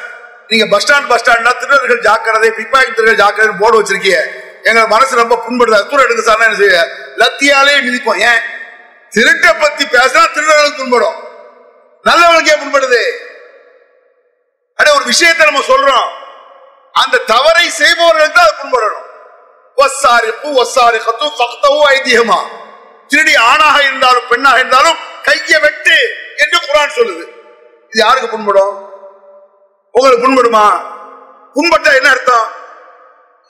நீங்க 0.48 0.66
பஸ் 0.66 0.84
ஸ்டாண்ட் 0.84 1.08
பஸ் 1.08 1.22
ஸ்டாண்ட்னா 1.22 1.52
திருடர்கள் 1.58 2.00
ஜாக்கிரதை 2.00 2.50
பிக் 2.50 2.72
பாக்கெட் 2.72 3.20
ஜாக்கிரதை 3.22 3.54
போர்டு 3.60 3.80
வச்சிருக்கீங்க. 3.80 4.20
எங்க 4.62 4.86
மனசு 4.86 5.16
ரொம்ப 5.16 5.42
புண்படுது. 5.46 5.88
தூரம் 5.88 6.04
எடுக்க 6.04 6.22
சார் 6.22 6.40
என்ன 6.40 6.56
செய்ய 6.56 6.80
லத்தியாலே 7.16 7.74
மிதிப்போம். 7.86 8.20
ஏன்? 8.30 8.42
திருட்டை 9.14 9.60
பத்தி 9.60 9.84
பேசினா 9.84 10.22
திருடர்களுக்கு 10.34 10.76
புண்படும். 10.76 11.16
நல்லவனுக்கே 12.04 12.54
புண்படுது. 12.62 13.02
அட 14.74 14.94
ஒரு 14.94 15.04
விஷயத்தை 15.04 15.46
நம்ம 15.46 15.64
சொல்றோம். 15.66 16.08
அந்த 16.92 17.18
தவறை 17.18 17.70
செய்பவர்களுக்கு 17.70 18.40
தான் 18.40 18.58
புண்படணும். 18.62 19.06
ஒசாரிப்பு 19.76 20.48
ஒசாரி 20.62 20.98
பக்தவும் 21.06 21.38
பக்தவோ 21.42 21.82
ஐதிகமா 21.96 22.40
திருடி 23.08 23.34
ஆணாக 23.36 23.76
இருந்தாலும் 23.82 24.28
பெண்ணாக 24.28 24.58
இருந்தாலும் 24.58 24.98
கையை 25.22 25.60
வெட்டு. 25.60 25.96
என்று 26.36 26.58
குரான் 26.68 26.96
சொல்லுது. 26.96 27.24
இது 27.90 28.00
யாருக்கு 28.04 28.28
புண்படும்? 28.28 28.74
உங்களுக்கு 29.90 30.26
புண்படுமா? 30.26 30.64
புண்பட்டா 31.54 31.94
என்ன 31.94 32.10
அர்த்தம்? 32.10 32.46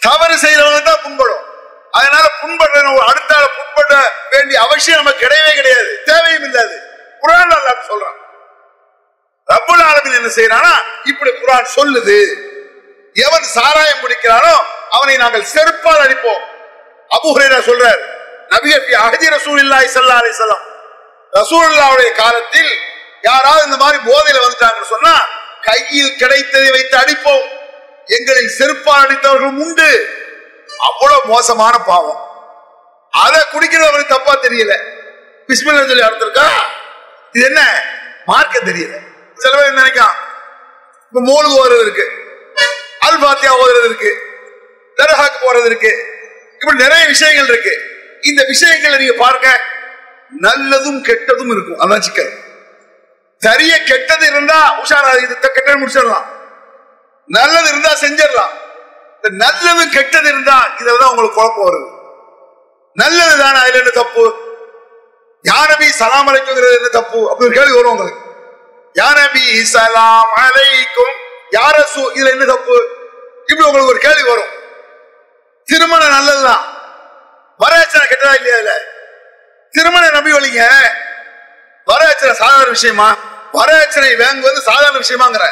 தவறு 0.00 0.34
செய்யறவங்க 0.34 0.82
தான் 0.82 1.02
புண்படும். 1.02 1.44
அதனால 1.90 2.24
புண்படுற 2.42 3.04
அடுத்த 3.10 3.34
புண்பட 3.58 3.92
வேண்டிய 4.30 4.60
அவசியம் 4.60 5.00
நமக்கு 5.00 5.26
கிடையவே 5.26 5.52
கிடையாது. 5.54 6.02
தேவையும் 6.04 6.42
இல்லாது. 6.42 6.74
குரான் 7.22 7.54
அல்லாஹ் 7.58 7.90
சொல்றான். 7.90 8.18
ரப்புல் 9.48 9.82
ஆலமீன் 9.88 10.18
என்ன 10.20 10.30
செய்யறானா 10.38 10.72
இப்படி 11.04 11.30
குரான் 11.30 11.68
சொல்லுது. 11.76 12.18
எவன் 13.14 13.42
சாராயம் 13.42 14.02
குடிக்கிறானோ 14.02 14.54
அவனை 14.90 15.16
நாங்கள் 15.16 15.46
செருப்பால் 15.54 16.04
அடிப்போம். 16.06 16.42
அபுஹரேரா 17.16 17.58
சொல்றார் 17.70 18.00
நபிய 18.52 18.96
அகதி 19.06 19.26
ரசூல் 19.28 19.60
இல்லாய் 19.64 19.88
சல்லா 19.94 20.16
அலிசல்லாம் 20.22 20.64
ரசூல்லாவுடைய 21.32 22.12
காலத்தில் 22.12 22.78
யாராவது 23.22 23.64
இந்த 23.64 23.76
மாதிரி 23.76 23.98
போதையில 24.04 24.42
வந்துட்டாங்கன்னு 24.42 24.82
சொன்னா 24.82 25.20
கையில் 25.62 26.16
கிடைத்ததை 26.16 26.70
வைத்து 26.70 26.98
அடிப்போம். 26.98 27.48
எங்களில் 28.06 28.50
செருப்பால் 28.58 29.04
அடித்தவர்களும் 29.04 29.60
உண்டு. 29.60 30.08
அவ்வளவு 30.78 31.20
மோசமான 31.24 31.78
பாவம். 31.78 32.30
அதை 33.10 33.40
குடிக்கிறவருக்கு 33.52 34.06
தப்பா 34.06 34.36
தெரியல. 34.36 34.78
பிஸ்மில் 35.48 35.86
சொல்லி 35.86 36.00
அர்த்தம் 36.00 36.62
இது 37.32 37.44
என்ன? 37.44 37.82
மார்க்க 38.26 38.58
தெரியல. 38.58 38.98
சில 39.34 39.56
பேர் 39.56 39.74
நினைக்கான் 39.74 40.14
இப்ப 41.12 41.20
மூணுக்கு 41.24 41.66
ஓடுறது 41.66 41.80
இருக்கு. 41.80 42.10
அல் 42.98 43.18
பாத்தியா 43.18 43.60
ஓடுறது 43.60 43.84
இருக்கு. 43.84 44.22
தர்ஹாக்கு 44.96 45.36
போறது 45.40 45.64
இருக்கு. 45.64 46.04
இப்படி 46.58 46.82
நிறைய 46.82 47.06
விஷயங்கள் 47.06 47.48
இருக்கு. 47.48 47.80
இந்த 48.20 48.44
விஷயங்களை 48.46 48.98
நீங்க 48.98 49.12
பார்க்க 49.12 49.60
நல்லதும் 50.40 51.00
கெட்டதும் 51.02 51.50
இருக்கும். 51.50 51.80
அதான் 51.80 51.98
சிக்கல். 51.98 52.32
சரிய 53.36 53.82
கெட்டது 53.82 54.26
இருந்தா 54.26 54.82
உஷாரா 54.82 55.22
இது 55.22 55.38
கெட்டது 55.38 55.78
முடிச்சிடலாம். 55.78 56.24
நல்லது 57.26 57.68
இருந்தா 57.68 57.92
செஞ்சிடலாம். 58.00 58.50
நல்லது 59.30 59.88
கெட்டது 59.88 60.28
இருந்தா 60.28 60.66
இதான் 60.78 61.08
உங்களுக்கு 61.08 61.34
குழப்பம் 61.34 61.66
வருது. 61.66 62.00
நல்லது 62.92 63.38
தானே 63.38 63.58
அதுல 63.58 63.78
என்ன 63.78 63.90
தப்பு? 63.90 64.34
யானபி 65.44 65.88
சலாம் 65.88 66.28
அழைக்குங்கிறது 66.28 66.76
என்ன 66.76 66.88
தப்பு? 66.88 67.30
அப்படி 67.30 67.50
ஒரு 67.50 67.60
கேள்வி 67.60 67.76
வரும் 67.76 67.90
உங்களுக்கு. 67.90 68.20
யானபி 68.94 69.62
சலாம் 69.62 70.28
அலைக்கும் 70.36 71.14
யார 71.50 71.84
இதுல 72.14 72.30
என்ன 72.30 72.44
தப்பு? 72.44 72.88
இப்படி 73.46 73.68
உங்களுக்கு 73.68 73.90
ஒரு 73.90 73.98
கேள்வி 73.98 74.28
வரும். 74.28 74.48
திருமணம் 75.64 76.08
நல்லதுதான். 76.08 76.64
வரதட்சணை 77.60 78.06
கெட்டதா 78.10 78.34
இல்லையா 78.34 78.58
இல்லை 78.58 78.72
திருமண 79.72 80.04
நம்பி 80.10 80.32
வழிங்க 80.32 80.62
வரதட்சணை 81.86 82.32
சாதாரண 82.32 82.68
விஷயமா? 82.68 83.08
வரதட்சணை 83.52 84.10
வாங்குவது 84.22 84.58
சாதாரண 84.68 84.98
விஷயமாங்கிற. 84.98 85.44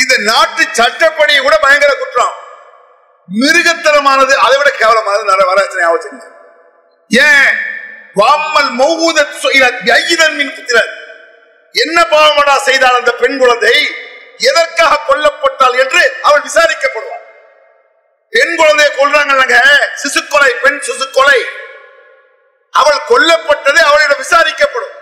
இந்த 0.00 0.14
நாட்டு 0.18 0.62
சட்டப்படி 0.72 1.38
கூட 1.38 1.58
பயங்கர 1.58 1.92
குற்றம். 1.92 2.34
மிருகத்தனமானது 3.40 4.32
அதை 4.46 4.56
விட 4.58 4.70
கேவலமானது 4.78 5.24
நிறைய 5.30 5.46
வரதட்சணை 5.52 5.84
ஆவச்சுங்க 5.88 6.24
ஏன்? 7.08 7.50
வாமல் 8.14 8.70
மௌகூத 8.78 9.18
ஐயதன் 10.00 10.36
என்ன 11.72 11.98
பாவமடா 12.10 12.56
செய்தால் 12.56 12.98
அந்த 12.98 13.12
பெண் 13.12 13.38
குழந்தை? 13.38 13.74
எதற்காக 14.38 14.98
கொல்லப்பட்டாள் 15.08 15.78
என்று 15.78 16.02
அவள் 16.22 16.40
விசாரிக்கப்படுவாள். 16.40 17.24
பெண் 18.30 18.56
குழந்தையை 18.56 18.90
கொல்றாங்கல்லங்க. 18.96 19.56
சிசு 20.02 20.20
கொலை 20.28 20.50
பெண் 20.62 20.80
சிசு 20.86 21.06
கொலை 21.10 21.40
அவள் 22.78 23.00
கொல்லப்பட்டது 23.08 23.80
அவளிடம் 23.88 24.22
விசாரிக்கப்படும். 24.24 24.94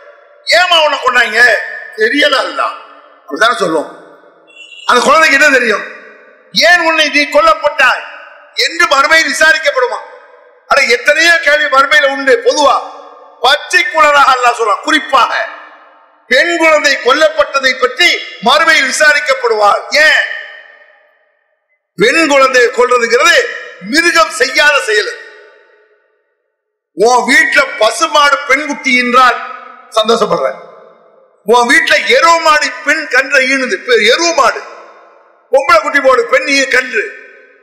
ஏமா 0.58 0.76
அவனை 0.80 0.98
கொண்டாங்க 1.04 1.40
தெரியல 1.96 2.34
அல்ல 2.44 2.62
அப்படித்தானே 3.20 3.56
சொல்லுவோம் 3.58 3.90
அந்த 4.86 5.00
குழந்தைக்கு 5.04 5.38
என்ன 5.38 5.58
தெரியும்? 5.58 5.84
ஏன் 6.52 6.80
உன்னை 6.80 7.08
நீ 7.08 7.22
கொல்லப்பட்டாய்? 7.22 8.02
என்று 8.54 8.84
மறுமையில் 8.96 9.32
விசாரிக்கப்படுமா? 9.34 9.98
ஆனா 10.66 10.80
எத்தனையோ 10.88 11.38
கேள்வி 11.38 11.66
மறுமையில 11.76 12.06
உண்டு 12.06 12.42
பொதுவா. 12.46 12.76
பச்சை 13.40 13.84
குளராக 13.84 14.30
அல்ல 14.34 14.46
சொல்றான். 14.58 14.82
குறிப்பாக 14.82 15.32
பெண் 16.26 16.56
குழந்தை 16.56 16.92
கொல்லப்பட்டதை 17.04 17.72
பற்றி 17.80 18.08
மறுமையில் 18.44 18.90
விசாரிக்கப்படுவார் 18.92 19.82
ஏன்? 19.90 20.22
பெண் 21.96 22.28
குழந்தையை 22.28 22.70
கொள்றதுங்கிறது 22.70 23.36
மிருகம் 23.80 24.30
செய்யாத 24.30 24.76
செயல். 24.80 25.12
உன் 26.96 27.34
வீட்டுல 27.34 27.78
பசுமாடு 27.78 28.38
பெண் 28.48 28.66
குட்டி 28.66 28.96
என்றால் 28.96 29.38
சந்தோஷப்படுற 29.90 30.54
உன் 31.44 31.68
வீட்டுல 31.68 31.94
எருவு 32.06 32.40
மாடு 32.42 32.70
பெண் 32.84 33.08
கன்று 33.08 33.40
ஈனுது 33.40 33.76
பெ- 33.86 34.12
எருவு 34.12 34.34
மாடு 34.34 34.60
பொம்பளை 35.52 35.80
குட்டி 35.80 36.00
போடு 36.00 36.26
பெண் 36.26 36.70
கன்று. 36.70 37.02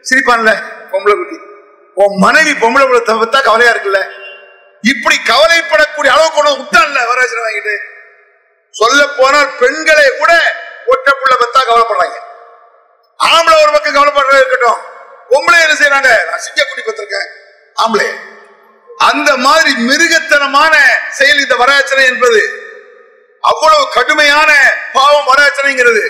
சிரிப்பான்ல 0.09 0.51
பொம்பளை 0.91 1.15
குட்டி. 1.15 1.38
உன் 1.93 2.17
மனைவி 2.19 2.51
பொம்பளை 2.51 2.81
குள்ள 2.81 2.97
தவிர்த்தா 2.97 3.43
கவலையா 3.43 3.71
இருக்குல்ல? 3.71 4.00
இப்படி 4.81 5.19
கவலைப்படக்கூடிய 5.27 6.07
அளவு 6.07 6.31
கொண்டு 6.31 6.51
விட்டான்ல 6.51 7.00
வரதட்சணை 7.07 7.41
வாங்கிட்டு. 7.41 7.75
சொல்ல 8.69 9.07
போனால் 9.07 9.57
பெண்களை 9.57 10.17
கூட 10.17 10.55
ஒட்ட 10.85 11.11
புள்ள 11.11 11.35
பெத்தா 11.39 11.61
கவலைப்படுறாங்க. 11.61 12.17
ஆம்பளை 13.19 13.61
ஒரு 13.61 13.71
பக்கம் 13.71 13.95
கவலைப்படுறது 13.95 14.35
இருக்கட்டும். 14.35 14.79
பொம்பளை 15.29 15.61
என்ன 15.61 15.75
செய்யறாங்க 15.79 16.29
நான் 16.29 16.39
சிங்க 16.39 16.65
குட்டி 16.65 16.91
பெற்றிருக்கேன் 16.91 17.27
ஆம்பளை 17.75 18.07
அந்த 19.10 19.38
மாதிரி 19.38 19.72
மிருகத்தனமான 19.88 20.74
செயல் 21.10 21.39
இந்த 21.39 21.55
வரதட்சணை 21.55 22.05
என்பது 22.05 22.41
அவ்வளவு 23.39 23.89
கடுமையான 23.89 24.51
பாவம் 24.93 25.27
வரதட்சணைங்கிறது 25.27 26.03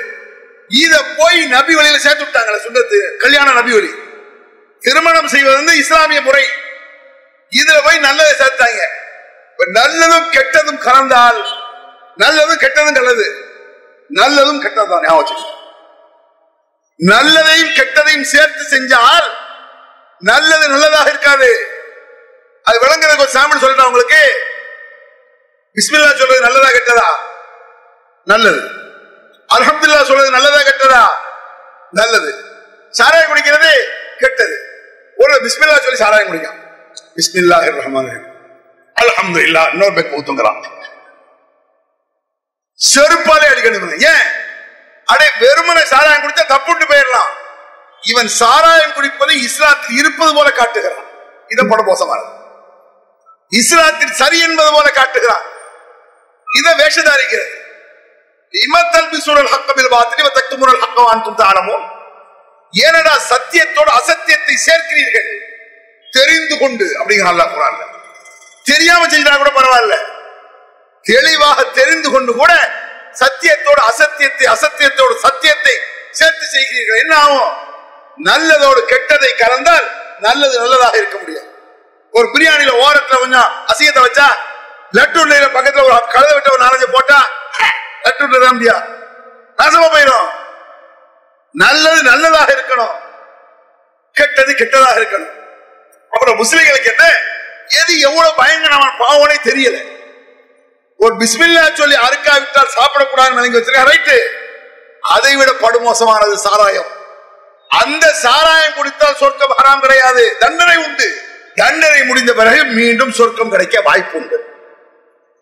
இத 0.67 1.03
போய் 1.17 1.45
நபி 1.45 1.75
வழியில 1.75 1.97
சேர்த்து 1.99 2.25
விட்டாங்களே 2.25 2.59
சுண்ணத்து 2.65 3.17
கல்யாண 3.17 3.51
நபி 3.51 3.71
வழி. 3.71 3.91
திருமணம் 4.79 5.27
செய்வது 5.27 5.55
வந்து 5.55 5.77
இஸ்லாமிய 5.77 6.21
முறை. 6.21 6.45
இதுல 7.51 7.83
போய் 7.83 7.99
நல்லதை 7.99 8.33
சேர்த்தாங்க. 8.41 8.81
நல்லதும் 9.59 10.29
கெட்டதும் 10.31 10.79
கலந்தால் 10.87 11.41
நல்லதும் 12.17 12.61
கெட்டதும் 12.63 12.97
கலது 12.99 13.27
நல்லதும் 14.09 14.61
கெட்டதான் 14.63 15.03
ஞாபகம் 15.07 15.43
நல்லதையும் 16.99 17.73
கெட்டதையும் 17.79 18.29
சேர்த்து 18.33 18.63
செஞ்சால் 18.77 19.29
நல்லது 20.19 20.65
நல்லதாக 20.69 21.09
இருக்காது. 21.09 21.70
அது 22.65 22.77
விளங்குறதுக்கு 22.83 23.25
ஒரு 23.25 23.35
சாம்பிள் 23.37 23.61
சொல்லிட்டேன் 23.63 23.89
உங்களுக்கு? 23.91 24.21
பிஸ்மில்லா 25.77 26.09
சொல்றது 26.21 26.41
நல்லதா 26.41 26.69
கெட்டதா? 26.69 27.09
நல்லது. 28.27 28.61
அலமதுல்லா 29.49 30.03
சொல்றது 30.03 30.29
நல்லதா 30.29 30.61
கெட்டதா? 30.61 31.03
நல்லது. 31.93 32.31
சாராயம் 32.93 33.29
குடிக்கிறது 33.29 33.71
கெட்டது. 34.19 34.55
ஒரு 35.17 35.33
பிஸ்மில்லா 35.45 35.77
சொல்லி 35.83 36.03
சாராயம் 36.03 36.27
குடிக்கும் 36.27 36.57
பிஸ்மில்லா 37.15 37.57
ரஹ்மான் 37.77 38.11
அல்ஹம்துலில்லாஹ் 38.95 39.69
இன்னொரு 39.73 39.93
பேக் 39.93 40.15
ஊத்துங்கிறான் 40.17 40.59
செருப்பாலே 42.79 43.47
அடிக்கணும் 43.51 44.03
ஏன்? 44.11 44.25
அடே 45.07 45.25
வெறுமனை 45.41 45.83
சாராயம் 45.93 46.23
குடிச்சா 46.23 46.45
தப்புட்டு 46.53 46.85
போயிடலாம். 46.91 47.31
இவன் 48.03 48.29
சாராயம் 48.41 48.93
குடிப்பதை 48.97 49.35
இஸ்லாத்தில் 49.47 49.97
இருப்பது 49.99 50.31
போல 50.35 50.49
காட்டுகிறான். 50.49 51.07
இதை 51.49 51.63
பட 51.71 51.81
மோசமானது. 51.89 52.31
இஸ்லாத்தில் 53.51 54.19
சரி 54.21 54.37
என்பது 54.47 54.69
போல 54.75 54.87
காட்டுகிறான் 54.89 55.45
இதை 56.47 56.71
வேஷதாரிக்கிறது 56.81 57.57
இமத்தல் 58.53 59.23
சூழல் 59.25 59.51
ஹக்கமில் 59.53 59.91
பாத்திரி 59.95 60.29
தக்குமுரல் 60.37 60.81
ஹக்கவான் 60.83 61.25
துந்தானமோ 61.27 61.77
ஏனடா 62.73 63.13
சத்தியத்தோடு 63.31 63.91
அசத்தியத்தை 63.99 64.55
சேர்க்கிறீர்கள்? 64.67 65.29
தெரிந்து 66.13 66.55
கொண்டு 66.57 66.85
அப்படிங்கிற 66.99 67.27
நல்லா 67.29 67.45
குரான்ல. 67.45 67.83
தெரியாம 68.65 69.07
செஞ்சா 69.13 69.35
கூட 69.37 69.51
பரவாயில்ல. 69.57 69.95
தெளிவாக 71.05 71.63
தெரிந்து 71.63 72.09
கொண்டு 72.09 72.31
கூட 72.33 72.51
சத்தியத்தோடு 73.21 73.81
அசத்தியத்தை 73.91 74.45
அசத்தியத்தோடு 74.55 75.15
சத்தியத்தை 75.25 75.75
சேர்த்து 76.11 76.45
செய்கிறீர்கள். 76.45 77.01
என்ன 77.03 77.15
ஆகும்? 77.15 77.51
நல்லதோடு 78.29 78.81
கெட்டதை 78.93 79.31
கலந்தால் 79.43 79.87
நல்லது 80.19 80.55
நல்லதாக 80.59 80.97
இருக்க 80.97 81.17
முடியும் 81.17 81.47
ஒரு 82.11 82.27
பிரியாணியில 82.27 82.71
ஓரத்துல 82.85 83.19
கொஞ்சம் 83.19 83.65
அசிங்கத்தை 83.67 84.01
வச்சா 84.07 84.27
லட்டு 84.93 85.19
உள்ள 85.21 85.35
பக்கத்துல 85.35 85.83
ஒரு 85.83 85.95
கழுத 86.13 86.33
விட்ட 86.33 86.51
ஒரு 86.51 86.63
நாலஞ்சு 86.65 86.91
போட்டா 86.91 87.29
லட்டு 88.03 88.23
உள்ள 88.23 88.51
முடியா 88.51 88.87
நாசமா 89.57 89.87
போயிடும். 89.93 90.27
நல்லது 91.51 92.03
நல்லதாக 92.03 92.53
இருக்கணும். 92.53 92.93
கெட்டது 94.13 94.51
கெட்டதாக 94.53 94.99
இருக்கணும். 94.99 95.31
அப்புறம் 96.11 96.37
முஸ்லிம்களுக்கு 96.37 96.91
என்ன? 96.91 97.05
எது 97.67 97.99
எவ்வளவு 97.99 98.35
பயங்கரமான 98.35 98.93
பாவனே 98.99 99.37
தெரியல. 99.43 99.77
ஒரு 100.97 101.15
பிஸ்மில்லா 101.15 101.73
சொல்லி 101.73 101.95
அறுக்காவிட்டால் 101.95 102.73
சாப்பிடக்கூடாதுன்னு 102.77 103.39
நினைக்க 103.39 103.59
வச்சிருக்கேன் 103.59 103.89
ரைட்டு 103.91 104.17
அதை 105.01 105.35
விட 105.35 105.51
படுமோசமானது 105.51 106.33
சாராயம். 106.33 106.89
அந்த 107.69 108.13
சாராயம் 108.13 108.73
குடித்தால் 108.73 109.15
சொர்க்கம் 109.15 109.55
ஹராம் 109.57 109.79
கிடையாது. 109.79 110.37
தண்டனை 110.39 110.77
உண்டு. 110.77 111.30
தண்டனை 111.55 112.03
முடிந்த 112.03 112.33
பிறகு 112.33 112.63
மீண்டும் 112.63 113.11
சொர்க்கம் 113.11 113.49
கிடைக்க 113.49 113.81
வாய்ப்பு 113.81 114.17
உண்டு. 114.17 114.55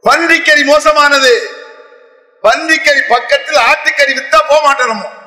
பன்றிக்கறி 0.04 0.64
மோசமானது. 0.64 1.58
பன்றிக்கறி 2.44 3.02
பக்கத்தில் 3.08 3.56
ஆட்டுக்கறி 3.56 4.14
வித்தா 4.14 4.38
போக 4.48 4.66
மாட்டோம் 4.66 5.18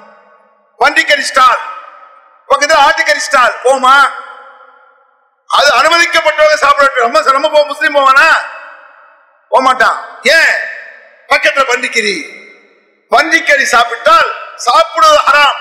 பன்றிக்கறி 0.78 1.20
ஸ்டால். 1.20 1.58
பக்கத்தில் 2.46 2.78
ஆட்டுக்கறி 2.78 3.16
ஸ்டால். 3.16 3.54
போமா? 3.64 4.10
அது 5.46 5.70
அனுமதிக்கப்பட்டவங்க 5.70 6.54
சாப்பிட 6.54 6.92
ரொம்ப 6.94 7.22
சிரமம் 7.22 7.52
போ 7.52 7.64
முஸ்லீம் 7.64 7.96
போவானா? 7.96 8.36
போக 9.48 9.64
மாட்டான் 9.64 10.20
ஏன்? 10.22 10.54
பக்கத்துல 11.28 11.64
பன்றிக்கறி 11.68 12.40
பன்றிக்கறி 13.10 13.62
சாப்பிட்டால் 13.62 14.32
சாப்பிடுவது 14.56 15.18
ஹராம். 15.18 15.58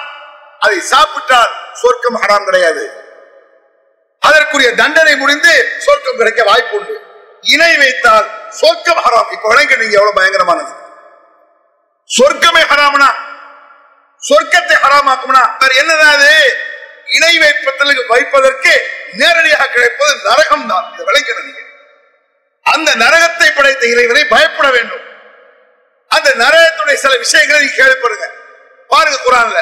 அதை 0.59 0.79
சாப்பிட்டால் 0.79 1.51
சொர்க்கம் 1.73 2.21
ஹராம் 2.21 2.43
கிடையாது. 2.43 3.00
அதற்குரிய 4.21 4.69
தண்டனை 4.75 5.15
முடிந்து 5.15 5.53
சொர்க்கம் 5.77 6.17
கிடைக்க 6.17 6.43
வாய்ப்பு 6.43 6.77
உண்டு. 6.77 6.95
இணை 7.41 7.77
வைத்தால் 7.77 8.27
சொர்க்கம் 8.49 9.01
ஹராம். 9.05 9.29
இப்ப 9.31 9.45
விளங்க 9.47 9.75
நீங்க 9.75 9.95
எவ்வளவு 9.99 10.17
பயங்கரமானது. 10.19 10.73
சொர்க்கமே 12.09 12.63
ஹராம்னா 12.71 13.09
சொர்க்கத்தை 14.21 14.75
ஹராமாக்கும்னா 14.83 15.43
வேற 15.59 15.71
என்னதான் 15.73 16.13
அது? 16.17 16.33
இணை 17.15 17.39
வைப்பதில் 17.39 18.05
வைப்பதற்கு 18.07 18.73
நேரடியாக 19.13 19.67
கிடைப்பது 19.67 20.13
நரகம் 20.29 20.67
தான். 20.67 20.85
இதை 20.93 21.05
விளைக்கிறது 21.05 21.49
அந்த 22.65 22.89
நரகத்தை 22.95 23.47
படைத்த 23.51 23.83
இறைவனை 23.87 24.23
பயப்பட 24.25 24.67
வேண்டும். 24.69 25.05
அந்த 26.11 26.29
நரகத்துடைய 26.43 26.93
சில 26.93 27.17
விஷயங்களை 27.17 27.59
நீங்க 27.61 27.83
கேள்விப்படுங்க. 27.83 28.27
பாருங்க 28.87 29.17
குரான்ல. 29.25 29.59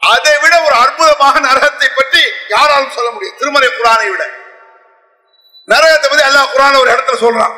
அதை 0.00 0.38
விட 0.38 0.62
ஒரு 0.62 0.74
அற்புதமாக 0.74 1.40
நரகத்தை 1.40 1.88
பற்றி 1.96 2.22
யாராலும் 2.48 2.90
சொல்ல 2.90 3.10
முடியும். 3.10 3.36
திருமறை 3.38 3.68
குரானை 3.68 4.10
விட. 4.10 4.24
நரகத்தை 5.68 6.08
பத்தி 6.08 6.24
எல்லா 6.24 6.46
குரான 6.54 6.78
ஒரு 6.78 6.90
இடத்துல 6.90 7.20
சொல்றான். 7.20 7.54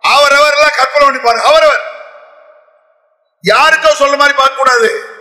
அவரவர் 0.00 0.52
எல்லாம் 0.52 0.76
கற்பனை 0.76 1.06
பண்ணி 1.06 1.22
பாருங்க. 1.22 1.46
அவரவர். 1.46 1.80
யாருக்கோ 3.42 3.90
சொல்ற 3.98 4.16
மாதிரி 4.16 4.36
பார்க்க 4.36 4.56
கூடாது. 4.56 5.16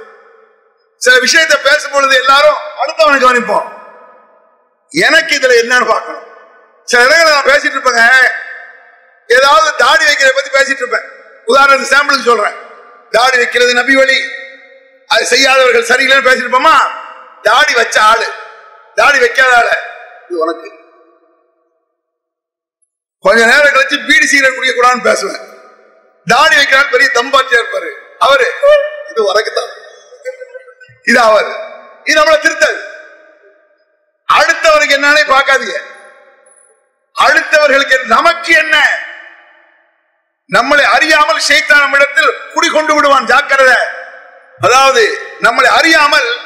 சில 0.98 1.20
விஷயத்தை 1.20 1.58
பேசும் 1.58 1.92
பொழுது 1.92 2.16
எல்லாரும் 2.16 2.58
அடுத்தவனை 2.82 3.28
கவனிப்போம். 3.28 3.76
எனக்கு 4.90 5.36
இதுல 5.36 5.66
என்னன்னு 5.66 5.88
பார்க்கணும். 5.88 6.24
சில 6.84 7.04
இடங்களை 7.04 7.34
நான் 7.34 7.44
பேசிட்டு 7.44 7.78
இருப்பேங்க. 7.78 8.32
ஏதாவது 9.28 9.76
தாடி 9.76 10.06
வைக்கிறத 10.06 10.36
பத்தி 10.36 10.50
பேசிட்டு 10.50 10.78
இருப்பேன். 10.78 11.10
உதாரணத்துக்கு 11.48 11.96
சாம்பிளுக்கு 11.96 12.24
சொல்றேன். 12.24 12.56
தாடி 13.12 13.38
வைக்கிறது 13.38 13.74
நபி 13.74 13.96
வழி 13.96 14.37
அது 15.10 15.26
செய்யாதவர்கள் 15.26 15.90
சரியில்லைன்னு 15.92 16.30
பேசிருப்போமா 16.30 16.76
தாடி 17.48 17.74
வச்ச 17.74 18.02
ஆளு. 18.02 18.28
தாடி 18.96 19.20
வைக்காத 19.20 19.52
ஆளு 19.58 19.76
இது 20.30 20.40
உனக்கு. 20.44 20.70
கொஞ்ச 23.26 23.46
நேரம் 23.46 23.76
கழிச்சு 23.76 23.98
பீடி 24.08 24.26
சீரட் 24.32 24.56
குடிக்க 24.56 24.74
கூடாதுன்னு 24.74 25.08
பேசுவேன். 25.10 25.42
தாடி 26.28 26.56
வைக்கிறான் 26.56 26.92
பெரிய 26.94 27.10
தம்பாட்டியா 27.20 27.60
இருப்பாரு. 27.62 27.90
அவரு 28.26 28.48
இது 29.12 29.24
உனக்கு 29.32 29.54
தான் 29.54 29.72
இது 31.10 31.20
அவர். 31.20 31.50
இது 32.06 32.18
நம்மள 32.20 32.38
திருத்தல். 32.40 32.80
அடுத்தவருக்கு 34.38 34.98
என்னன்னே 34.98 35.24
பார்க்காதீங்க. 35.34 35.78
அடுத்தவர்களுக்கு 37.16 37.98
நமக்கு 38.06 38.54
என்ன? 38.54 38.76
நம்மளை 40.56 40.84
அறியாமல் 40.96 41.46
ஷைத்தான் 41.48 41.84
நம்மிடத்தில் 41.84 42.34
குடிகொண்டு 42.54 42.94
விடுவான் 42.96 43.26
ஜாக்கிரதை. 43.26 43.78
அதாவது 44.62 45.22
நம்மளை 45.42 45.66
அறியாமல் 45.66 46.38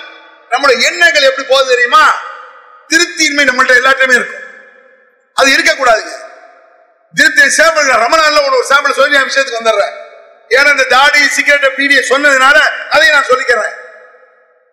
நம்முடைய 0.50 0.90
எண்ணங்கள் 0.90 1.22
எப்படி 1.22 1.48
போகுது 1.48 1.70
தெரியுமா? 1.70 2.14
திருப்தியின்மை 2.90 3.50
நம்மள்ட்ட 3.50 3.74
எல்லாத்தையுமே 3.74 4.16
இருக்கும். 4.16 4.44
அது 5.34 5.52
இருக்கக்கூடாதுங்க 5.52 6.30
திருப்தி 7.16 7.42
சாம்பிள் 7.42 7.94
ரமணால 7.94 8.46
ஒரு 8.46 8.66
சாம்பிள் 8.70 8.92
சொல்லி 8.92 9.18
நான் 9.18 9.28
விஷயத்துக்கு 9.28 9.64
வந்துடுறேன். 9.64 9.94
ஏன்னா 10.50 10.70
இந்த 10.70 10.84
தாடி 10.84 11.28
சிகரெட் 11.28 11.74
பீடியை 11.76 12.04
சொன்னதுனால 12.10 12.60
அதை 12.90 13.10
நான் 13.10 13.26
சொல்லிக்கிறேன். 13.26 13.80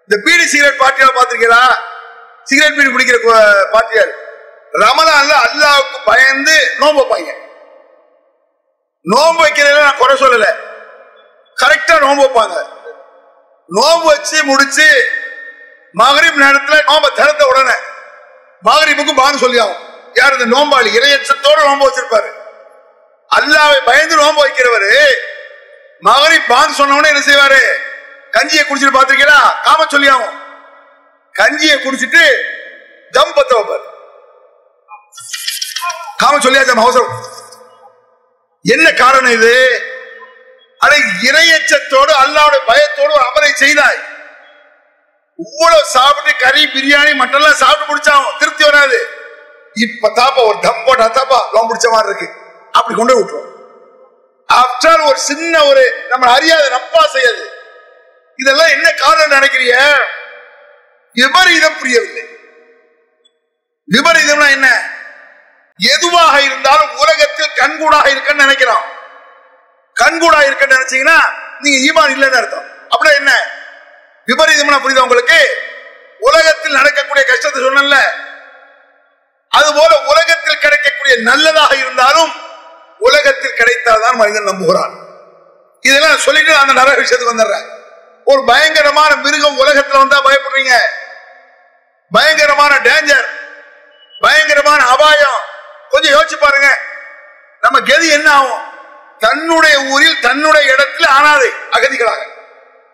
இந்த 0.01 0.21
பீடி 0.25 0.47
சிகரெட் 0.47 0.79
பார்ட்டியால் 0.79 1.17
பார்த்திருக்கீங்களா? 1.17 1.75
சிகரெட் 2.43 2.77
பீடி 2.77 2.89
குடிக்கிற 2.89 3.15
கு- 3.15 3.67
பார்ட்டியால் 3.73 4.13
ரமலான்ல 4.73 5.37
அல்லாவுக்கு 5.47 5.99
பயந்து 6.05 6.71
நோம்பு 6.81 7.05
வைப்பாங்க. 7.05 7.33
நோம்பு 9.11 9.45
வைக்கிறதுல 9.45 9.83
நான் 9.83 9.97
குறை 9.97 10.17
சொல்லல. 10.17 10.55
கரெக்டா 11.65 11.99
நோம்பு 11.99 12.29
வைப்பாங்க. 12.29 12.77
நோம்பு 13.71 14.07
வச்சு 14.07 14.45
முடிச்சு 14.45 14.89
மகரிப் 15.95 16.41
நேரத்துல 16.43 16.77
நோம்ப 16.91 17.15
திறந்த 17.15 17.47
உடனே 17.47 17.77
மகரிப்புக்கு 18.65 19.15
பாங்க 19.15 19.39
சொல்லி 19.39 19.59
ஆகும் 19.59 19.85
யார் 20.15 20.37
இந்த 20.37 20.47
நோம்பாளி? 20.57 20.89
இரையச்சத்தோடு 20.99 21.61
நோம்பு 21.69 21.87
வச்சிருப்பாரு. 21.89 22.31
அல்லாவை 23.31 23.79
பயந்து 23.85 24.17
நோம்பு 24.17 24.41
வைக்கிறவரு 24.45 24.93
மகரிப் 26.01 26.49
பான் 26.49 26.77
சொன்னவொடனே 26.79 27.11
என்ன 27.13 27.23
செய்வாரு? 27.27 27.61
கஞ்சியை 28.33 28.65
குடிச்சிட்டு 28.65 28.97
பாத்திருக்கீங்களா 28.97 29.63
காம 29.63 29.87
சொல்லி 29.89 30.09
ஆகும் 30.09 30.37
கஞ்சியை 31.35 31.77
குடிச்சிட்டு 31.77 32.25
தம் 33.11 33.35
பத்த 33.37 33.53
வைப்பாரு. 33.59 33.85
காம 36.17 36.39
சொல்லியாச்சு 36.39 36.79
அவசரம். 36.79 37.13
என்ன 38.65 38.93
காரணம் 38.93 39.33
இது? 39.33 39.55
அதை 40.79 40.99
இரையச்சத்தோடு 41.23 42.13
அல்லாவுடைய 42.23 42.61
பயத்தோடு 42.67 43.13
ஒரு 43.13 43.25
அமலை 43.29 43.53
செய்தாய். 43.53 44.01
இவ்வளவு 45.39 45.85
சாப்பிட்டு 45.85 46.39
கறி 46.39 46.63
பிரியாணி 46.65 47.13
மட்டெல்லாம் 47.21 47.61
சாப்பிட்டு 47.63 47.89
முடிச்சாவும் 47.89 48.37
திருப்தி 48.39 48.65
வராது. 48.65 48.99
இப்ப 49.75 50.13
தாப்பா 50.17 50.47
ஒரு 50.47 50.59
தம் 50.61 50.83
போட்டா 50.87 51.07
தாப்பா 51.09 51.39
லோன் 51.53 51.69
பிடிச்ச 51.71 51.89
மாதிரி 51.91 52.09
இருக்கு. 52.09 52.29
அப்படி 52.73 52.99
கொண்டு 52.99 53.17
விட்டுருவோம் 53.19 53.45
விட்டுரும். 53.45 53.55
ஆஃப்டர் 54.49 55.07
ஒரு 55.07 55.19
சின்ன 55.19 55.65
ஒரு 55.65 56.07
நம்ம 56.09 56.33
அறியாத 56.33 56.69
நப்பா 56.69 57.07
செய்யாது. 57.07 57.45
இதெல்லாம் 58.37 58.69
என்ன 58.69 58.91
காரணம் 58.91 59.35
நினைக்கிறிய? 59.39 59.75
விபரீதம் 61.13 61.79
புரியவில்லை. 61.79 62.25
விபரீதம்னா 63.89 64.51
என்ன? 64.51 64.69
எதுவாக 65.79 66.43
இருந்தாலும் 66.43 66.97
உலகத்தில் 66.97 67.57
கண்கூடாக 67.57 68.11
இருக்கன்னு 68.11 68.45
நினைக்கிறான். 68.45 68.85
கண்கூடா 70.03 70.41
இருக்கன்னு 70.41 70.77
நினைச்சீங்கன்னா 70.77 71.19
நீங்க 71.61 71.79
ஈமான் 71.79 72.11
இல்லைன்னு 72.11 72.37
அர்த்தம். 72.37 72.67
அப்படின்னா 72.91 73.15
என்ன? 73.15 73.33
விபரீதம்னா 74.27 74.81
புரியுதா 74.85 74.99
உங்களுக்கு? 74.99 75.57
உலகத்தில் 76.19 76.73
நடக்கக்கூடிய 76.73 77.27
கஷ்டத்தை 77.27 77.63
சொன்னல 77.63 77.97
அதுபோல 79.49 80.01
உலகத்தில் 80.01 80.59
கிடைக்கக்கூடிய 80.59 81.17
நல்லதாக 81.17 81.77
இருந்தாலும் 81.77 82.33
உலகத்தில் 82.99 83.57
கிடைத்தால்தான் 83.57 84.17
மனிதன் 84.17 84.45
நம்புகிறான். 84.45 84.99
இதெல்லாம் 85.81 86.17
சொல்லிட்டு 86.17 86.53
நான் 86.53 86.69
அந்த 86.69 86.73
நரக 86.73 87.01
விஷயத்துக்கு 87.01 87.35
வந்துடுறேன். 87.37 87.67
ஒரு 88.25 88.45
பயங்கரமான 88.45 89.15
மிருகம் 89.15 89.59
உலகத்துல 89.59 89.99
வந்தா 89.99 90.23
பயப்படுறீங்க. 90.23 90.77
பயங்கரமான 92.13 92.75
டேஞ்சர் 92.75 93.27
பயங்கரமான 94.21 94.87
அபாயம். 94.87 95.41
கொஞ்சம் 95.89 96.21
யோசிச்சு 96.21 96.37
பாருங்க. 96.41 96.79
நம்ம 97.61 97.81
கதி 97.81 98.09
என்ன 98.09 98.31
ஆகும்? 98.31 98.68
தன்னுடைய 99.21 99.77
ஊரில் 99.93 100.21
தன்னுடைய 100.21 100.73
இடத்தில் 100.73 101.11
ஆனாதே 101.17 101.51
அகதிகளாக. 101.73 102.21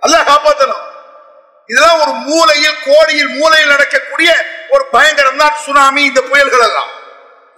அல்ல 0.02 0.16
காப்பாற்றணும் 0.22 0.82
இதெல்லாம் 1.70 2.00
ஒரு 2.00 2.12
மூலையில் 2.26 2.78
கோடியில் 2.86 3.32
மூலையில் 3.38 3.72
நடக்கக்கூடிய 3.72 4.30
ஒரு 4.70 4.84
பயங்கரம் 4.92 5.38
தான் 5.38 5.56
சுனாமி 5.64 6.02
இந்த 6.04 6.20
புயல்கள் 6.22 6.66
எல்லாம். 6.68 6.90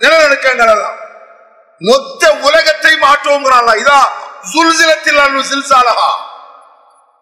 நிலநடுக்கங்கள் 0.00 0.72
எல்லாம். 0.74 0.96
மொத்த 1.80 2.22
உலகத்தை 2.42 2.92
மாற்றுவோங்கிறான் 2.96 3.80
இதான் 3.80 4.08
சுல்சிலத்தில் 4.52 5.20
சில்சாலகா 5.42 6.10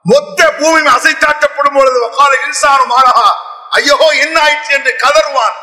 மொத்த 0.05 0.41
பூமி 0.53 0.89
அசைத்தாட்டப்படும் 0.89 1.77
பொழுது 1.77 2.09
கால 2.17 2.33
இன்சானம் 2.47 2.95
ஆலகா 2.99 3.29
ஐயோ 3.73 3.95
என்ன 4.25 4.37
ஆயிடுச்சு 4.41 4.73
என்று 4.73 4.93
கதறுவான் 5.05 5.57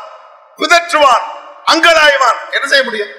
பிதற்றுவான் 0.58 1.24
அங்கதாய்வான் 1.66 2.38
என்ன 2.50 2.64
செய்ய 2.68 2.82
முடியும்? 2.84 3.12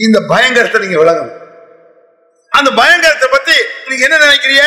இந்த 0.00 0.18
பயங்கரத்தை 0.30 0.78
நீங்க 0.80 0.98
விளங்கணும் 1.02 1.40
அந்த 2.54 2.70
பயங்கரத்தை 2.70 3.28
பத்தி 3.30 3.56
நீங்க 3.86 4.04
என்ன 4.04 4.26
நினைக்கிறீங்க 4.26 4.64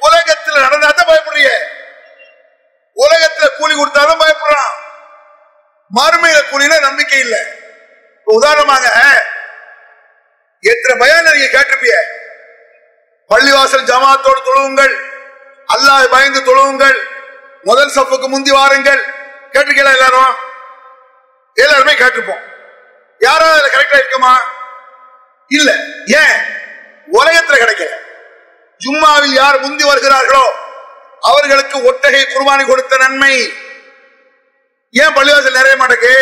உலகத்துல 0.00 0.62
நடந்தாதான் 0.66 1.10
பயப்படுறீங்க 1.10 1.52
உலகத்துல 2.96 3.46
கூலி 3.56 3.74
கொடுத்தாலும் 3.74 4.20
பயப்படுறான். 4.20 4.72
மறுமையில 5.96 6.38
கூலியில 6.50 6.80
நம்பிக்கை 6.80 7.20
இல்லை. 7.20 7.38
உதாரணமாக 8.24 8.84
எத்தனை 10.60 10.96
பயம் 10.98 11.24
நீங்க 11.24 11.58
கேட்டிருப்பிய? 11.58 11.94
பள்ளிவாசல் 13.30 13.88
ஜமாத்தோடு 13.90 14.40
தொழுவுங்கள். 14.48 14.94
அல்லாஹ் 15.74 16.10
பயந்து 16.10 16.40
தொழுவுங்கள். 16.40 16.98
முதல் 17.62 17.94
சப்புக்கு 17.94 18.26
முந்தி 18.28 18.50
வாருங்கள். 18.50 19.02
கேட்டிருக்கீங்களா 19.52 19.92
எல்லாரும்? 19.92 20.34
எல்லாருமே 21.54 21.92
கேட்டிருப்போம். 21.92 22.42
யாராவது 23.18 23.70
கரெக்டா 23.74 23.94
இருக்குமா? 23.94 24.40
இல்ல. 25.48 25.70
ஏன்? 26.06 26.60
உலகத்துல 27.12 27.56
கிடைக்கல. 27.62 27.90
ஜும்மாவில் 28.80 29.34
யார் 29.34 29.60
முந்தி 29.60 29.84
வருகிறார்களோ 29.84 30.44
அவர்களுக்கு 31.20 31.76
ஒட்டகை 31.90 32.22
குர்பானி 32.22 32.66
கொடுத்த 32.66 32.96
நன்மை. 32.96 33.52
ஏன் 34.90 35.14
பள்ளிவாசல் 35.16 35.58
நிறைய 35.58 35.76
மாட்டேக்கு? 35.76 36.14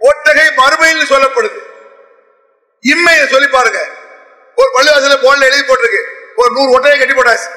ஒட்டகை 0.00 0.46
மறுமையில் 0.56 1.10
சொல்லப்படுது. 1.12 1.58
இம்மையை 2.84 3.26
சொல்லி 3.26 3.48
பாருங்க. 3.48 3.80
ஒரு 4.54 4.68
பள்ளிவாசல 4.74 5.22
போல 5.22 5.46
எழுதி 5.46 5.62
போட்டிருக்கு. 5.62 6.02
ஒரு 6.36 6.50
நூறு 6.54 6.70
ஒட்டகை 6.78 6.98
கட்டி 6.98 7.14
போட்டாச்சு. 7.14 7.48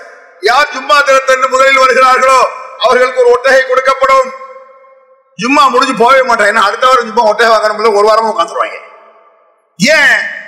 யார் 0.42 0.74
ஜும்மா 0.76 1.04
தினத்தன்று 1.04 1.50
முதலில் 1.50 1.78
வருகிறார்களோ 1.78 2.40
அவர்களுக்கு 2.80 3.22
ஒரு 3.24 3.32
ஒட்டகை 3.36 3.62
கொடுக்கப்படும். 3.66 4.30
ஜும்மா 5.42 5.70
முடிஞ்சு 5.70 5.96
போகவே 6.04 6.22
மாட்டாங்க. 6.30 6.54
ஏன்னா 6.54 6.68
அடுத்த 6.70 6.88
வாரம் 6.88 7.08
ஜும்மா 7.10 7.30
ஒட்டகை 7.30 7.50
வாங்கணும் 7.54 7.96
ஒரு 7.96 8.08
வாரமும் 8.08 8.40
உட்காந்துருவாங்க 8.40 8.78
ஏன்? 9.80 10.44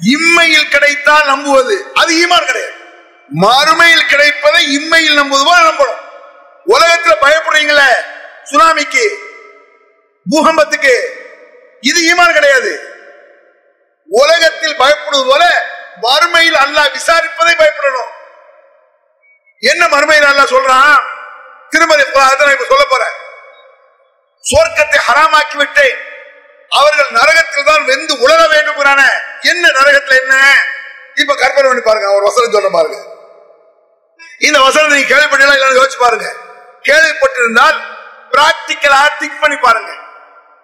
இம்மையில் 0.00 0.68
கிடைத்தால் 0.68 1.26
நம்புவது. 1.26 1.92
அது 1.94 2.12
ஈமான் 2.12 2.46
கிடையாது. 2.46 2.74
மறுமையில் 3.30 4.06
கிடைப்பதை 4.06 4.64
இம்மையில் 4.78 5.14
நம்புவது 5.14 5.44
போல 5.44 5.60
நம்பணும். 5.70 6.02
உலகத்துல 6.66 7.14
பயப்படுறீங்களே 7.20 7.90
சுனாமிக்கு 8.44 9.04
பூகம்பத்துக்கு 10.30 10.94
இது 11.80 12.00
ஈமான் 12.00 12.32
கிடையாது. 12.32 12.72
உலகத்தில் 14.08 14.76
பயப்படுவது 14.76 15.24
போல 15.26 15.44
மறுமையில் 16.02 16.56
அல்லாஹ் 16.56 16.92
விசாரிப்பதை 16.92 17.54
பயப்படணும். 17.54 18.12
என்ன 19.60 19.88
மறுமையில் 19.88 20.24
அல்லாஹ் 20.24 20.54
சொல்றான்? 20.54 21.02
திருமதி 21.70 22.04
நான் 22.40 22.52
இப்ப 22.52 22.66
சொல்ல 22.68 22.84
போறேன் 22.84 23.14
சொர்க்கத்தை 24.44 24.98
ஹராமாக்கி 24.98 25.56
விட்டேன் 25.56 26.05
அவர்கள் 26.78 27.10
நரகத்தில் 27.18 27.68
தான் 27.70 27.84
வெந்து 27.90 28.14
உலர 28.24 28.40
வேண்டும் 28.54 28.80
என்ன 29.50 29.64
நரகத்தில் 29.78 30.18
என்ன? 30.22 30.34
இப்ப 31.16 31.34
கற்பனை 31.34 31.66
பண்ணி 31.68 31.82
பாருங்க 31.82 32.08
அவர் 32.10 32.26
வசனம் 32.28 32.54
சொல்ற 32.54 32.70
பாருங்க. 32.70 32.98
இந்த 34.40 34.58
வசனத்தை 34.58 34.94
நீங்க 34.94 35.08
கேள்விப்பட்டீங்களா 35.12 35.56
இல்லைன்னு 35.58 35.78
யோசிச்சு 35.80 35.98
பாருங்க. 35.98 36.26
கேள்விப்பட்டிருந்தால் 36.82 37.78
பிராக்டிக்கலா 38.32 39.00
திங்க் 39.20 39.40
பண்ணி 39.40 39.56
பாருங்க. 39.56 39.90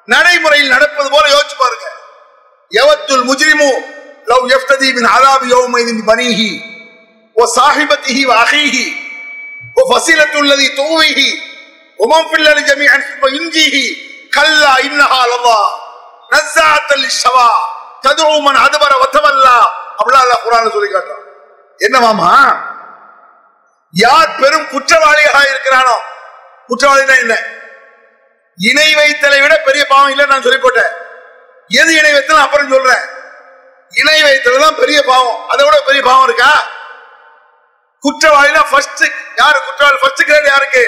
நடைமுறையில் 0.09 0.73
நடப்பது 0.75 1.09
போல 1.11 1.25
யோசிச்சு 1.29 1.57
பாருங்க. 1.57 1.87
எவத்துல் 2.73 3.25
முஜ்ரிமு 3.25 3.71
லவ் 4.27 4.47
எஃப்ததி 4.57 4.89
மின் 4.93 5.09
ஆதாபி 5.15 5.49
யௌமைதின் 5.49 6.05
பனிஹி 6.05 6.51
ஓ 7.37 7.45
சாஹிபத்திஹி 7.57 8.23
வ 8.25 8.35
ஓ 9.77 9.83
ஃபஸிலத்துல்லதி 9.91 10.67
தூவிஹி 10.75 11.29
உமம் 11.99 12.29
பில்லலி 12.31 12.63
ஜமீஅன் 12.63 13.05
சும்ம 13.09 13.31
இஞ்சிஹி 13.39 13.85
கல்லா 14.31 14.73
இன்னஹா 14.89 15.21
லல்லாஹ் 15.25 15.69
ஷவா 16.33 17.47
ததுவுமன் 18.05 18.61
அதுவர 18.65 18.93
ஒத்தவல்லா 19.05 19.57
அப்படிலாம் 19.99 20.45
குரான் 20.45 20.75
சொல்லி 20.77 20.89
காட்டுறான். 20.91 21.25
என்னவாமா 21.81 22.31
யார் 23.95 24.37
பெரும் 24.41 24.69
குற்றவாளிகளாக 24.73 25.47
இருக்கிறானோ? 25.53 25.97
குற்றவாளினா 26.69 27.15
என்ன? 27.25 27.35
இணை 28.59 28.89
வைத்தலை 28.99 29.39
விட 29.43 29.55
பெரிய 29.69 29.83
பாவம் 29.93 30.13
இல்லை 30.13 30.25
நான் 30.33 30.45
சொல்லி 30.47 30.61
போட்டேன் 30.61 30.93
எது 31.71 31.91
இணை 32.01 32.13
வைத்தல 32.17 32.45
அப்புறம் 32.47 32.73
சொல்றேன். 32.75 33.05
இணை 33.93 34.19
வைத்தல் 34.27 34.65
தான் 34.65 34.79
பெரிய 34.83 34.99
பாவம். 35.11 35.39
அதை 35.53 35.63
விட 35.67 35.77
பெரிய 35.89 36.03
பாவம் 36.09 36.27
இருக்கா? 36.29 36.51
குற்றவாளினா 38.05 38.63
ஃபர்ஸ்ட் 38.71 39.05
யாரு 39.41 39.59
குற்றவாளி? 39.67 39.99
ஃபர்ஸ்ட் 40.03 40.25
கிரேட் 40.29 40.51
யாருக்கு? 40.53 40.85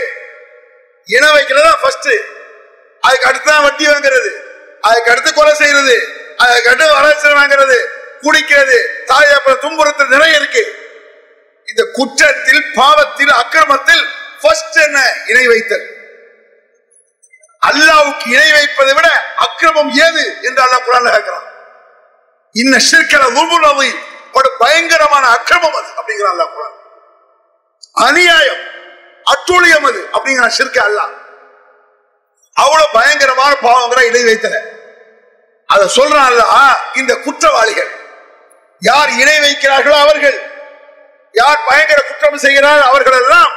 இணை 1.09 1.29
வைக்கிறது 1.37 1.67
தான் 1.71 1.81
ஃபர்ஸ்ட் 1.83 2.11
அதுக்கு 3.03 3.29
அடுத்து 3.31 3.49
தான் 3.51 3.65
வட்டி 3.67 3.85
வாங்குறது. 3.93 4.31
அதுக்கு 4.89 5.11
அடுத்து 5.13 5.31
கொலை 5.33 5.55
செய்யறது 5.55 5.97
அதுக்கு 6.45 6.71
அடுத்து 6.71 6.97
வரட்சி 6.99 7.29
வாங்குறது 7.41 7.79
குடிக்கிறது 8.25 8.79
தாய் 9.11 9.35
அப்புறம் 9.37 9.63
துன்புறுத்தல் 9.65 10.13
நிறைய 10.15 10.41
இருக்கு. 10.41 10.63
இந்த 11.69 11.83
குற்றத்தில் 11.97 12.63
பாவத்தில் 12.75 13.33
அக்கிரமத்தில் 13.41 14.05
என்ன? 14.87 14.99
இணை 15.27 15.45
வைத்தல். 15.47 15.85
அல்லாவுக்கு 17.63 18.27
இணை 18.35 18.49
வைப்பதை 18.53 18.93
விட 18.95 19.09
அக்கிரமம் 19.45 19.91
ஏது 20.07 20.25
என்று 20.49 20.61
அல்லா 20.65 20.79
குரான் 20.87 21.09
கேட்கிறான். 21.15 21.47
இன்ன 22.55 22.79
சிற்கல 22.91 23.23
உள்புணவை 23.39 23.89
ஒரு 24.33 24.49
பயங்கரமான 24.63 25.25
அக்கிரமம் 25.37 25.77
அது 25.81 25.91
அப்படிங்கிறான் 26.01 26.35
அல்லாஹ் 26.35 26.55
குரான். 26.57 26.77
அநியாயம் 28.07 28.63
அட்டுழியம் 29.27 29.87
அது 29.91 30.01
அப்படிங்கிற 30.15 30.49
சிற்க 30.59 30.77
அல்லாஹ். 30.89 31.13
அவ்வளவு 32.57 32.95
பயங்கரமான 32.99 33.53
பாவங்கிற 33.67 34.01
இணை 34.11 34.23
வைத்தல 34.31 34.57
அதை 35.75 35.87
சொல்றான் 35.99 36.35
இந்த 37.01 37.13
குற்றவாளிகள். 37.27 37.93
யார் 38.89 39.11
இணை 39.21 39.37
வைக்கிறார்களோ 39.45 39.97
அவர்கள். 40.05 40.39
யார் 41.35 41.65
பயங்கர 41.69 42.01
குற்றம் 42.09 42.43
செய்கிறார் 42.45 42.83
அவர்கள் 42.91 43.17
எல்லாம் 43.23 43.53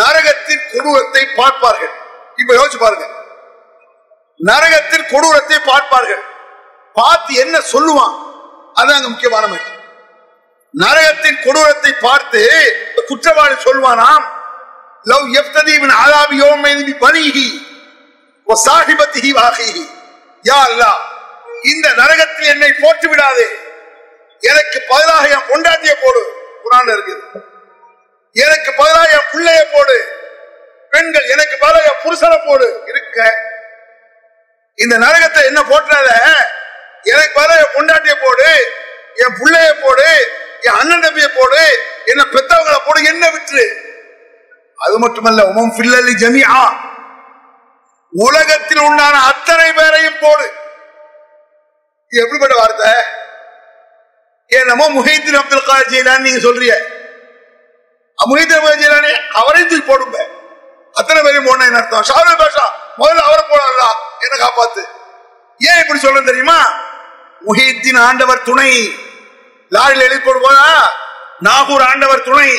நரகத்தின் 0.00 0.64
கொடூரத்தை 0.72 1.22
பார்ப்பார்கள். 1.40 1.94
இப்ப 2.42 2.50
யோசிச்சு 2.58 2.78
பாருங்க. 2.84 3.06
நரகத்தின் 4.40 5.06
கொடூரத்தை 5.12 5.58
பார்ப்பார்கள். 5.70 6.22
பார்த்து 6.98 7.32
என்ன 7.44 7.56
சொல்லுவான்? 7.72 8.14
அது 8.80 8.90
அங்க 8.96 9.08
முக்கியமான 9.12 9.44
மேட்டர். 9.52 9.74
நரகத்தின் 10.74 11.38
கொடூரத்தை 11.44 11.92
பார்த்து 12.06 12.42
குற்றவாளி 13.10 13.56
சொல்வானாம் 13.66 14.24
லவ் 15.10 15.26
எஃப்தீவின் 15.40 15.94
ஆதாபி 16.04 16.38
பணிகி 16.64 16.94
பனிஹி 17.04 17.48
ஓ 18.46 18.56
யா 20.48 20.58
அல்லாஹ் 20.68 20.98
இந்த 21.72 21.86
நரகத்தில் 22.00 22.50
என்னை 22.54 22.70
போட்டு 22.82 23.06
விடாதே. 23.10 23.46
எனக்கு 24.42 24.78
பதிலாக 24.90 25.22
என் 25.34 25.46
பொண்டாட்டிய 25.50 25.92
போடு 26.02 26.22
குரான் 26.64 26.90
இருக்குது. 26.94 27.22
எனக்கு 28.36 28.70
பதிலாக 28.80 29.16
என் 29.18 29.28
பிள்ளைய 29.32 29.60
போடு 29.74 29.96
பெண்கள் 30.92 31.30
எனக்கு 31.34 31.54
பதிலாக 31.62 31.90
என் 31.90 32.02
புருஷனை 32.04 32.38
போடு 32.48 32.66
இருக்க. 32.90 33.18
இந்த 34.78 34.94
நரகத்தை 35.04 35.42
என்ன 35.50 35.60
போட்டுறாத 35.70 36.10
எனக்கு 37.12 37.32
பதிலாக 37.38 37.62
என் 37.64 37.74
பொண்டாட்டிய 37.76 38.14
போடு 38.24 38.48
என் 39.24 39.36
பிள்ளைய 39.40 39.70
போடு 39.84 40.08
என் 40.66 40.78
அண்ணன் 40.80 41.04
தம்பியை 41.04 41.30
போடு 41.38 41.62
என்ன 42.12 42.22
பெத்தவங்களை 42.34 42.78
போடு 42.86 43.00
என்ன 43.12 43.24
விட்டுரு. 43.34 43.66
அது 44.78 44.96
மட்டுமல்ல 45.04 45.42
உமம் 45.50 45.74
பில்லலி 45.76 46.14
ஜமியா 46.22 46.56
உலகத்தில் 48.12 48.78
உண்டான 48.78 49.22
அத்தனை 49.22 49.72
பேரையும் 49.72 50.18
போடு. 50.20 50.46
எப்படிப்பட்ட 52.10 52.54
வார்த்தை? 52.56 52.92
என்னமோ 54.48 54.88
முஹைதீன் 54.88 55.38
அப்துல் 55.38 55.64
காதர் 55.64 56.20
நீங்க 56.20 56.40
சொல்றீங்க. 56.48 56.76
முஹைதீன் 58.18 58.58
அப்துல் 58.58 58.80
ஜெயிலானி 58.82 59.12
அவரையும் 59.32 59.70
தூக்கி 59.70 59.86
போடுங்க. 59.86 60.18
அத்தனை 60.92 61.22
பேரையும் 61.22 61.44
போன 61.44 61.64
அர்த்தம்? 61.64 62.02
ஷாரு 62.02 62.34
பாஷா 62.42 62.64
முதல்ல 62.98 63.24
அவரை 63.28 63.42
போடலாம் 63.48 63.98
என்ன 64.20 64.36
காப்பாத்து. 64.44 64.82
ஏன் 65.58 65.80
இப்படி 65.80 65.98
சொல்ல 65.98 66.20
தெரியுமா? 66.20 66.58
முஹீத்தின் 67.46 68.00
ஆண்டவர் 68.00 68.42
துணை. 68.42 68.70
லாரியில் 69.70 70.06
எழுதி 70.06 70.20
போடு 70.20 70.40
போதா 70.40 70.96
நாகூர் 71.40 71.82
ஆண்டவர் 71.82 72.22
துணை. 72.22 72.50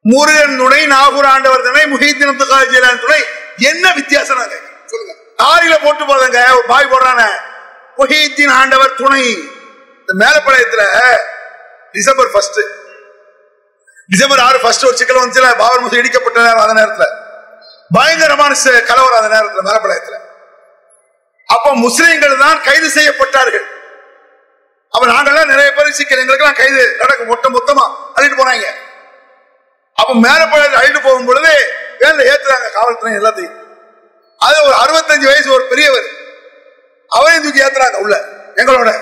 முருகன் 0.00 0.58
துணை 0.58 0.86
நாகூர் 0.86 1.24
ஆண்டவர் 1.24 1.62
துணை 1.62 1.84
முஹித்தீன் 1.86 2.28
அப்துல் 2.28 2.48
காதர் 2.48 3.00
துணை. 3.00 3.22
என்ன 3.56 3.92
வித்தியாசம் 3.92 4.50
சொல்லுங்க. 4.86 5.14
லாரியில 5.42 5.84
போட்டு 5.84 6.04
போறதுங்க 6.04 6.50
ஒரு 6.50 6.62
பாய் 6.66 6.88
போடுறான. 6.90 7.28
முஹித்தீன் 7.98 8.50
ஆண்டவர் 8.50 8.94
துணை. 8.94 9.50
இந்த 10.06 10.26
மேலப்பாளையத்துல 10.26 10.82
டிசம்பர் 11.92 12.30
ஃபர்ஸ்ட் 12.30 12.58
டிசம்பர் 14.08 14.38
ஆறு 14.38 14.60
ஃபர்ஸ்ட் 14.60 14.84
ஒரு 14.84 14.96
சிக்கல் 14.96 15.16
வந்துச்சுல. 15.16 15.58
பாபர் 15.58 15.82
மசூதி 15.82 15.96
இடிக்கப்பட்ட 15.96 16.38
நேரம் 16.38 16.68
அந்த 16.68 16.82
நேரத்துல. 16.82 17.04
பயங்கரமான 17.92 18.56
ச- 18.64 18.82
கலவரம் 18.82 19.20
அந்த 19.20 19.36
நேரத்துல 19.36 19.64
மேலப்பாளையத்துல 19.64 20.18
அப்ப 21.46 21.74
முஸ்லிம்கள் 21.74 22.38
தான் 22.38 22.62
கைது 22.62 22.88
செய்யப்பட்டார்கள். 22.88 23.64
அப்ப 24.90 25.06
நாங்கெல்லாம் 25.06 25.46
நிறைய 25.46 25.72
பேர் 25.72 25.90
சிக்கல் 25.90 26.18
எங்களுக்கெல்லாம் 26.18 26.56
கைது 26.56 26.96
நடக்கும். 26.96 27.26
மொத்த 27.26 27.48
மொத்தமா 27.48 28.18
அழிட்டு 28.18 28.34
போனாங்க. 28.34 28.64
அப்ப 29.94 30.12
மேலப்பாளையத்தில் 30.12 30.80
அழிட்டு 30.80 31.02
போகும் 31.02 31.26
பொழுது 31.26 31.80
வேலை 32.02 32.26
ஏத்துறாங்க 32.26 32.72
காவல்துறை 32.72 33.14
எல்லாத்தையும். 33.14 33.56
அது 34.38 34.62
ஒரு 34.62 34.74
அறுபத்தஞ்சு 34.84 35.24
வயசு 35.24 35.52
ஒரு 35.52 35.64
பெரியவர். 35.64 36.08
அவரையும் 37.08 37.44
தூக்கி 37.44 37.62
ஏத்துறாங்க 37.62 37.94
உள்ள 37.94 38.24
எங்களோட. 38.56 38.94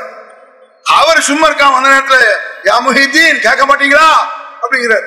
அவர் 0.82 1.20
சும்மா 1.20 1.48
இருக்கான் 1.48 1.74
அந்த 1.74 1.88
நேரத்துல 1.88 2.18
யா 2.66 2.74
முஹிதீன் 2.86 3.40
கேட்க 3.40 3.66
மாட்டீங்களா? 3.66 4.08
அப்படிங்கிறார். 4.62 5.06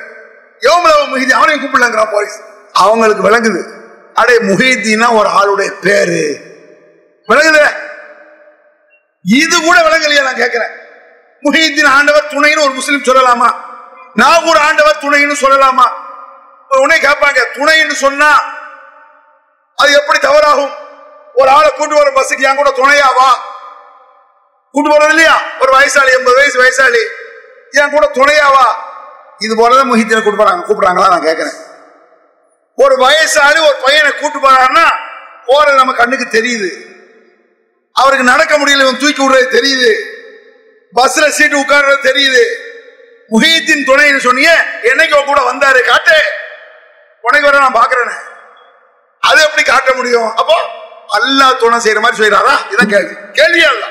யோமலவ 0.60 1.06
முஹிதீன் 1.06 1.30
அவனையும் 1.30 1.62
கூப்பிடலங்கிறான் 1.64 2.10
போலீஸ். 2.10 2.40
அவங்களுக்கு 2.72 3.30
விளங்குது. 3.30 3.62
அடே 4.14 4.38
முஹிதீனா 4.38 5.12
ஒரு 5.12 5.28
ஆளுடைய 5.28 5.72
பேரு. 5.80 6.38
விளங்குது. 7.28 7.66
இது 9.22 9.62
கூட 9.62 9.80
விளங்கலையா 9.80 10.22
நான் 10.22 10.36
கேட்கிறேன். 10.36 10.70
முஹிதீன் 11.42 11.86
ஆண்டவர் 11.86 12.28
துணைன்னு 12.30 12.62
ஒரு 12.62 12.70
முஸ்லீம் 12.70 13.02
சொல்லலாமா? 13.02 13.54
நாகூர் 14.14 14.56
ஆண்டவர் 14.56 14.98
துணைன்னு 15.02 15.34
சொல்லலாமா? 15.40 16.03
உடனே 16.80 17.00
கேட்பாங்க 17.06 17.40
துணைன்னு 17.54 17.96
சொன்னா 18.04 18.30
அது 19.76 19.92
எப்படி 19.92 20.18
தவறாகும்? 20.18 20.74
ஒரு 21.32 21.48
ஆளை 21.48 21.70
கூட்டு 21.70 21.94
வர 21.94 22.10
பஸ்ஸுக்கு 22.10 22.48
என் 22.48 22.56
கூட 22.56 22.70
துணையாவா 22.70 23.28
கூட்டு 24.70 24.88
போறது 24.90 25.08
இல்லையா? 25.08 25.42
ஒரு 25.60 25.72
வயசாளி 25.72 26.10
எண்பது 26.16 26.36
வயசு 26.36 26.62
வயசாளி. 26.62 27.02
என் 27.70 27.90
கூட 27.90 28.10
துணையாவா 28.14 28.66
இது 29.38 29.54
போலதான் 29.56 29.90
முகித்தில 29.92 30.22
கூட்டு 30.22 30.44
கூப்பிடுறாங்களா 30.68 31.08
நான் 31.08 31.22
கேட்கிறேன் 31.22 31.56
ஒரு 32.78 32.94
வயசாளி 32.96 33.58
ஒரு 33.68 33.76
பையனை 33.84 34.12
கூட்டு 34.12 34.38
போறான்னா 34.38 34.86
போறது 35.46 35.74
நம்ம 35.74 35.92
கண்ணுக்கு 35.92 36.38
தெரியுது. 36.38 36.70
அவருக்கு 37.92 38.24
நடக்க 38.24 38.58
முடியல 38.58 38.80
இவன் 38.80 38.98
தூக்கி 38.98 39.22
விடுறது 39.22 39.48
தெரியுது. 39.56 39.92
பஸ்ல 40.94 41.28
சீட்டு 41.28 41.60
உட்கார்றது 41.60 42.00
தெரியுது. 42.02 42.44
முஹீத்தின் 43.28 43.84
துணைன்னு 43.86 44.16
சொன்னீங்க 44.16 44.52
என்னைக்கு 44.82 45.24
கூட 45.24 45.40
வந்தாரு 45.50 45.84
காட்டு. 45.84 46.18
உனக்கு 47.24 47.50
வர 47.50 47.58
நான் 47.58 47.78
பாக்குறேன். 47.80 48.14
அது 49.20 49.42
எப்படி 49.42 49.62
காட்ட 49.62 49.92
முடியும்? 49.92 50.36
அப்போ 50.36 50.56
அல்லா 51.18 51.56
துணை 51.58 51.78
செய்யற 51.78 52.00
மாதிரி 52.00 52.18
செய்யறாரா 52.22 52.54
இதான் 52.72 52.92
கேள்வி. 52.94 53.14
கேள்வியா 53.38 53.70
இல்ல. 53.72 53.86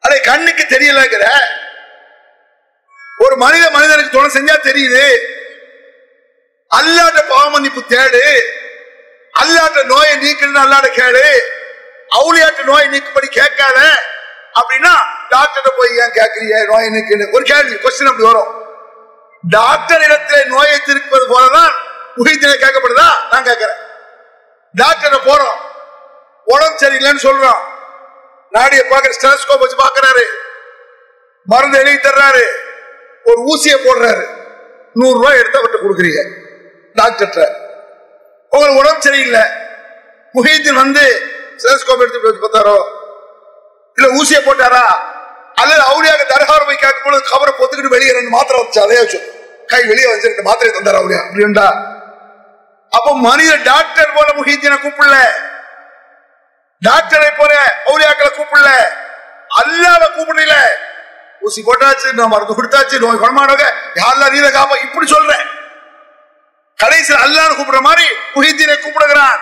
அடே 0.00 0.20
கண்ணுக்கு 0.20 0.64
தெரியலங்கிற 0.68 1.24
ஒரு 3.24 3.36
மனித 3.36 3.70
மனிதனுக்கு 3.70 4.10
துணை 4.10 4.28
செஞ்சா 4.34 4.56
தெரியுது. 4.58 5.04
அல்லாட்ட 6.70 7.20
பாவ 7.28 7.50
மன்னிப்பு 7.50 7.82
தேடு. 7.88 8.24
அல்லாட்ட 9.40 9.84
நோயை 9.84 10.14
நீக்கணும்னு 10.24 10.62
அல்லாட்ட 10.64 10.90
கேளு. 11.00 11.26
அவுளியாட்ட 12.18 12.62
நோயை 12.64 12.88
நீக்கும்படி 12.88 13.28
கேட்காத. 13.28 13.78
அப்படின்னா 14.54 14.94
டாக்டர்கிட்ட 15.30 15.70
போய் 15.78 15.96
ஏன் 15.96 16.14
கேட்கறிய 16.18 16.64
நோயை 16.66 16.88
நீக்குன்னு. 16.90 17.34
ஒரு 17.34 17.44
கேள்வி 17.44 17.74
கொஸ்டின் 17.74 18.10
அப்படி 18.12 18.22
வரும். 18.22 18.66
டாக்டர் 19.48 20.00
இடத்துல 20.00 20.44
நோயை 20.44 20.78
திருப்பது 20.78 21.26
போலதான் 21.34 21.72
உயிர்த்தில 22.18 22.54
கேட்கப்படுதா? 22.54 23.08
நான் 23.30 23.44
கேட்கிறேன். 23.44 23.76
டாக்டர் 24.74 25.22
போறோம். 25.24 25.56
உடம்பு 26.44 26.86
சரியில்லைன்னு 26.86 27.26
சொல்றோம். 27.26 27.60
நாடிய 28.50 28.84
பாக்குற 28.90 29.12
ஸ்டெலஸ்கோப் 29.20 29.58
வச்சு 29.58 29.76
பாக்குறாரு 29.76 30.22
மருந்து 31.42 31.78
எழுதி 31.78 32.08
தர்றாரு. 32.08 32.44
ஒரு 33.24 33.44
ஊசியை 33.44 33.76
போடுறாரு. 33.76 34.26
நூறு 34.94 35.14
ரூபாய் 35.14 35.38
எடுத்து 35.38 35.58
அவர்கிட்ட 35.58 35.84
கொடுக்குறீங்க. 35.84 36.28
டாக்டர்கிட்ட. 36.94 37.54
உங்களுக்கு 38.48 38.80
உடம்பு 38.80 39.02
சரியில்லை. 39.02 39.40
முகீத்தின் 40.32 40.74
வந்து 40.74 41.22
ஸ்டெலஸ்கோப் 41.56 42.00
எடுத்து 42.00 42.20
வச்சு 42.20 42.40
பார்த்தாரோ? 42.40 42.84
இல்ல 43.96 44.22
ஊசியை 44.22 44.42
போட்டாரா? 44.42 44.84
அல்லது 45.54 45.80
அவளியாக 45.80 46.22
தரகார 46.28 46.66
போய் 46.66 46.76
கேட்கும் 46.76 47.02
பொழுது 47.04 47.28
கவரை 47.30 47.54
பொத்துக்கிட்டு 47.58 47.88
வெளியே 47.88 48.12
ரெண்டு 48.12 48.28
மாத்திரை 48.28 48.62
வச்சு 48.62 48.80
அதே 48.82 48.98
வச்சு 48.98 49.32
கை 49.66 49.84
வெளியே 49.86 50.10
வச்சு 50.10 50.26
ரெண்டு 50.26 50.42
மாத்திரை 50.42 50.80
தந்தாரா 50.80 50.96
அவளியா. 50.96 51.20
அப்படின்டா 51.28 51.87
அப்ப 52.90 53.16
மனித 53.16 53.54
டாக்டர் 53.54 54.12
போல 54.14 54.32
முகீத்தினை 54.32 54.76
கூப்பிடல. 54.76 55.16
டாக்டரை 56.86 57.30
போல 57.36 57.76
அவுளியாக்களை 57.86 58.30
கூப்பிடல. 58.30 58.70
அல்லாத 59.48 60.10
கூப்பிடல. 60.16 60.52
ஊசி 61.40 61.62
போட்டாச்சு 61.62 62.12
நான் 62.12 62.28
மருந்து 62.28 62.62
கொடுத்தாச்சு 62.62 62.98
நோய் 62.98 63.16
குணமானவங்க 63.16 63.72
யாரெல்லாம் 63.94 64.30
நீத 64.30 64.48
காப்ப 64.50 64.80
இப்படி 64.82 65.06
சொல்றேன். 65.06 65.46
கடைசியில் 66.76 67.22
அல்லான்னு 67.22 67.56
கூப்பிடுற 67.58 67.80
மாதிரி 67.80 68.08
முஹித்தீனை 68.34 68.78
கூப்பிடுகிறான். 68.78 69.38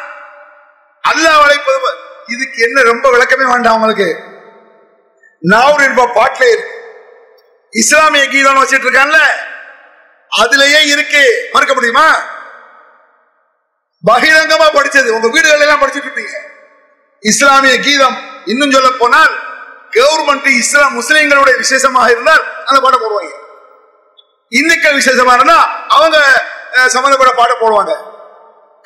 அல்லா 1.08 1.38
வளைப்பது 1.38 1.78
இதுக்கு 2.26 2.62
என்ன 2.62 2.82
ரொம்ப 2.82 3.10
விளக்கமே 3.10 3.44
வேண்டாம் 3.44 3.74
அவங்களுக்கு. 3.74 4.24
நாவூர் 5.40 5.80
என்ப 5.80 6.06
பாட்டிலே 6.14 6.50
இருக்கு 6.50 6.74
இஸ்லாமிய 7.70 8.28
கீதம் 8.28 8.64
வச்சிட்டு 8.64 8.86
இருக்கான்ல. 8.86 9.18
அதுலயே 10.42 10.86
இருக்கு. 10.86 11.48
மறக்க 11.52 11.74
முடியுமா? 11.74 12.35
பகிரங்கமா 14.06 14.68
படிச்சது. 14.74 15.08
உங்க 15.10 15.28
வீடுகள் 15.28 15.64
எல்லாம் 15.64 15.82
படிச்சுட்டு 15.82 16.08
இருப்பீங்க. 16.08 16.34
இஸ்லாமிய 17.22 17.74
கீதம் 17.80 18.16
இன்னும் 18.44 18.72
சொல்ல 18.72 18.90
போனால் 18.94 19.32
கவர்மெண்ட் 19.92 20.48
இஸ்லாம் 20.56 20.94
முஸ்லீம்களுடைய 20.94 21.56
விசேஷமாக 21.56 22.10
இருந்தால் 22.10 22.42
அந்த 22.66 22.80
பாடம் 22.80 23.02
போடுவாங்க. 23.02 23.32
இந்துக்கள் 24.52 24.98
விசேஷமா 25.00 25.32
இருந்தா 25.34 25.58
அவங்க 25.88 26.16
அஹ், 26.76 26.88
சம்பந்தப்பட்ட 26.88 27.32
பாடம் 27.34 27.60
போடுவாங்க. 27.60 27.92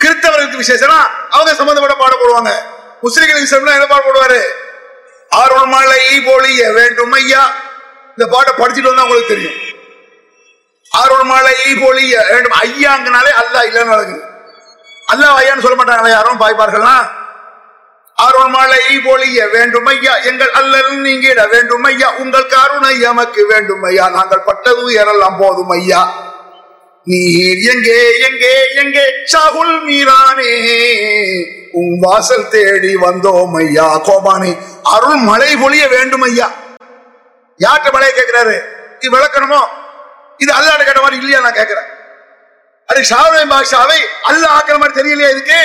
கிறிஸ்தவர்களுக்கு 0.00 0.62
விசேஷம்னா 0.62 0.98
அவங்க 1.30 1.52
சம்பந்தப்பட்ட 1.54 1.96
பாடம் 1.96 2.20
போடுவாங்க. 2.20 2.52
முஸ்லீம்களுக்கு 3.02 3.46
விசேஷம்னா 3.46 3.74
என்ன 3.74 3.86
பாடம் 3.86 4.08
போடுவாரு? 4.08 4.40
அருள்மலை 5.32 5.98
பொழிய 6.24 6.62
வேண்டும் 6.72 7.12
ஐயா. 7.12 7.42
இந்த 8.14 8.26
பாட்டை 8.32 8.52
படிச்சுட்டு 8.54 8.90
வந்தா 8.90 9.04
உங்களுக்கு 9.04 9.32
தெரியும். 9.34 9.58
அருள்மலை 10.92 11.54
பொழிய 11.82 12.14
வேண்டும் 12.30 12.56
ஐயாங்கனாலே 12.62 13.32
அல்லாஹ் 13.40 13.66
இல்லைன்னு 13.68 13.94
நடக்குது 13.94 14.22
அல்லாஹ் 15.10 15.38
ஐயான்னு 15.40 15.64
சொல்ல 15.64 15.76
மாட்டாங்களா 15.78 16.12
யாரும் 16.12 16.40
பாய்ப்பார்கள்னா? 16.42 16.94
அருள்மலை 18.18 18.82
பொழிய 19.04 19.40
வேண்டும் 19.52 19.88
ஐயா 19.90 20.14
எங்கள் 20.30 20.52
அல்லல் 20.52 20.90
நீங்கிட 21.04 21.40
வேண்டும் 21.52 21.86
ஐயா 21.86 22.08
உங்கள் 22.22 22.50
கருணை 22.54 22.94
எமக்கு 23.10 23.42
வேண்டும் 23.52 23.84
ஐயா 23.90 24.06
நாங்கள் 24.16 24.46
பட்டது 24.48 24.80
உயரெல்லாம் 24.88 25.38
போதும் 25.38 25.72
ஐயா. 25.76 26.00
நீர் 27.06 27.62
எங்கே 27.72 27.96
எங்கே 28.26 28.52
எங்கே 28.82 29.04
சகுல் 29.32 29.74
மீரானே 29.86 30.52
உன் 31.74 31.94
வாசல் 31.98 32.48
தேடி 32.48 32.92
வந்தோம் 33.04 33.56
ஐயா 33.60 33.86
கோபானே 34.08 34.52
அருள் 34.94 35.22
மழை 35.28 35.50
பொழிய 35.62 35.84
வேண்டும் 35.88 36.26
ஐயா. 36.28 36.48
யார்கிட்ட 37.60 37.94
மழையை 37.94 38.12
கேட்கிறாரு? 38.12 38.56
இது 38.96 39.10
விளக்கணுமோ? 39.16 39.62
இது 40.40 40.50
அல்லாட 40.52 40.82
கேட்ட 40.82 41.00
மாதிரி 41.00 41.18
இல்லையா 41.20 41.40
நான் 41.40 41.58
கேட்கிறேன். 41.58 41.88
அது 42.90 43.00
ஷாவை 43.00 43.42
பாஷாவை 43.52 43.98
அல்ல 44.22 44.46
ஆக்கிற 44.46 44.78
மாதிரி 44.78 44.94
தெரியலையா 45.00 45.30
இதுக்கு? 45.30 45.62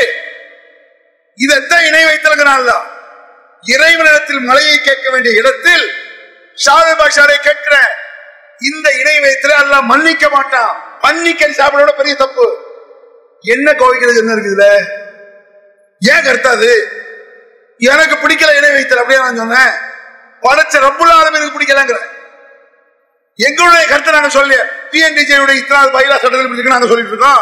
இதைத்தான் 1.35 1.85
இணை 1.85 2.05
வைத்திருக்கிறான் 2.05 2.67
இறைவனிடத்தில் 3.63 4.39
மழையை 4.39 4.81
கேட்க 4.81 5.09
வேண்டிய 5.09 5.35
இடத்தில் 5.35 5.85
ஷாவை 6.65 6.93
பாஷாவை 7.01 7.37
கேட்கிற 7.37 7.75
இந்த 8.61 8.89
இணை 8.99 9.19
வைத்துல 9.19 9.49
அல்ல 9.49 9.81
மன்னிக்க 9.81 10.29
மாட்டான். 10.29 10.97
மன்னிக்க 11.01 11.47
சாப்பிடோட 11.47 11.91
பெரிய 11.97 12.15
தப்பு. 12.15 12.45
என்ன 13.43 13.71
கோவிக்கிறது 13.71 14.17
என்ன 14.17 14.33
இருக்குதுல 14.33 14.67
ஏன் 15.99 16.23
கருத்தாது 16.27 16.69
எனக்கு 17.77 18.15
பிடிக்கல 18.15 18.55
இணை 18.57 18.71
வைத்தல் 18.71 18.97
அப்படியே 18.97 19.19
நான் 19.23 19.35
சொன்னேன். 19.35 19.73
படைச்ச 20.41 20.75
ரப்புல 20.85 21.33
எனக்கு 21.33 21.57
பிடிக்கலங்கிற. 21.57 21.99
எங்களுடைய 23.39 23.87
கருத்தை 23.87 24.11
நாங்க 24.13 24.29
சொல்லி 24.29 24.57
பிஎன்டிஜேயுடைய 24.91 25.55
இத்தனாவது 25.61 25.91
பயிலா 25.95 26.17
சட்டத்தில் 26.23 26.75
நாங்க 26.75 26.87
சொல்லிட்டு 26.87 27.13
இருக்கோம் 27.13 27.41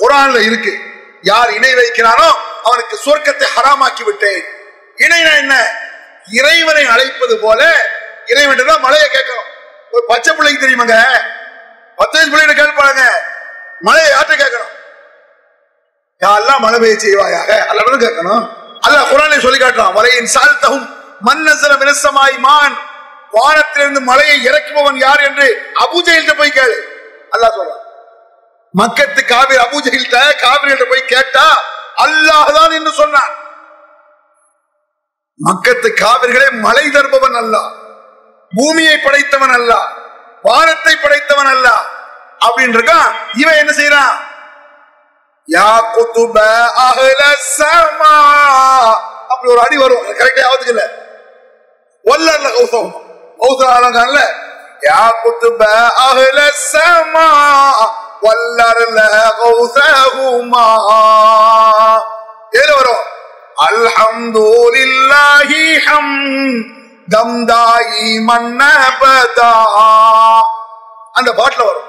குரான்ல 0.00 0.38
இருக்கு. 0.48 0.72
யார் 1.22 1.50
இணை 1.56 1.70
வைக்கிறானோ 1.78 2.28
அவனுக்கு 2.68 2.96
சொர்க்கத்தை 3.06 3.46
ஹராமாக்கி 3.54 4.02
விட்டேன் 4.04 4.42
இணைனா 5.04 5.32
என்ன? 5.42 5.54
இறைவனை 6.38 6.84
அழைப்பது 6.94 7.38
போல 7.38 7.60
இறைவன் 8.26 8.70
தான் 8.70 8.84
மழையை 8.86 9.08
கேட்கணும். 9.08 9.48
ஒரு 9.92 10.04
பச்சை 10.08 10.34
பிள்ளைக்கு 10.34 10.64
தெரியுமாங்க? 10.64 10.96
பத்து 11.98 12.16
வயசு 12.16 12.30
பிள்ளைகிட்ட 12.32 12.56
கேட்பாங்க 12.62 13.02
மழையை 13.86 14.10
யார்கிட்ட 14.10 14.44
கேட்கணும்? 14.44 14.72
யாரெல்லாம் 16.22 16.62
மழை 16.64 16.78
பெய்ய 16.80 16.96
செய்வாயாக? 17.04 17.50
அல்ல 17.70 17.96
கேட்கணும். 18.06 18.42
அல்ல 18.86 18.98
குரானை 19.12 19.38
சொல்லி 19.46 19.58
காட்டுறான். 19.60 19.94
வரையின் 19.98 20.32
சால்த்தகும் 20.36 20.86
மன்னசல 21.28 21.72
மினசமாய் 21.82 22.38
மான். 22.46 22.76
வானத்திலிருந்து 23.32 24.00
மலையை 24.00 24.44
இறக்குபவன் 24.48 24.98
யார் 24.98 25.20
என்று 25.20 25.46
அபுஜெயில்ட்ட 25.84 26.34
போய் 26.36 26.56
கேளு. 26.58 26.78
அல்லாஹ் 27.34 27.56
சொல்றான். 27.56 27.84
மக்கத்து 28.74 29.20
காவிரி 29.24 29.58
அபுஜெயில்ட்ட 29.66 30.16
காவிரிகிட்ட 30.42 30.84
போய் 30.88 31.10
கேட்டா 31.14 31.46
அல்லாஹ் 31.96 32.52
தான் 32.52 32.72
என்று 32.72 32.92
சொன்னான். 32.92 33.32
மக்கத்து 35.40 35.88
காவிரிகளே 35.94 36.48
மலை 36.66 36.90
தருபவன் 36.90 37.34
அல்ல 37.34 37.56
பூமியை 38.52 38.96
படைத்தவன் 38.98 39.50
அல்ல 39.50 39.72
வானத்தை 40.44 40.94
படைத்தவன் 40.96 41.46
அல்ல 41.46 41.68
அப்படின்னு 42.46 42.76
இருக்கான் 42.78 43.10
இவன் 43.34 43.54
என்ன 43.54 43.72
செய்யறான்? 43.72 44.14
யா 45.48 45.68
குதுப 45.94 46.36
அஹ்ல 46.86 47.22
சமா. 47.56 48.14
அப்படி 49.28 49.52
ஒரு 49.52 49.60
அடி 49.60 49.76
வரும். 49.76 50.04
கரெக்டா 50.18 50.42
யாவதுக்கு 50.42 50.74
இல்ல. 50.74 50.84
வல்லல்ல 52.04 52.48
கௌசம் 52.48 52.90
கௌசம் 53.40 53.72
அலங்கான்ல 53.76 54.20
யா 54.86 55.02
குத்துப 55.22 55.60
அஹ்ல 56.04 56.40
ஸமா 56.62 57.28
வல்லல்ல 58.24 58.98
கௌசஹுமா 59.40 60.66
ஏல 62.60 62.70
வரும் 62.78 63.04
அல்ஹம்துலில்லாஹி 63.68 65.62
ஹம் 65.86 66.14
தம்தாயி 67.14 68.08
மன்னபதா 68.28 69.52
அந்த 71.14 71.30
பாட்டுல 71.40 71.62
வரும் 71.62 71.86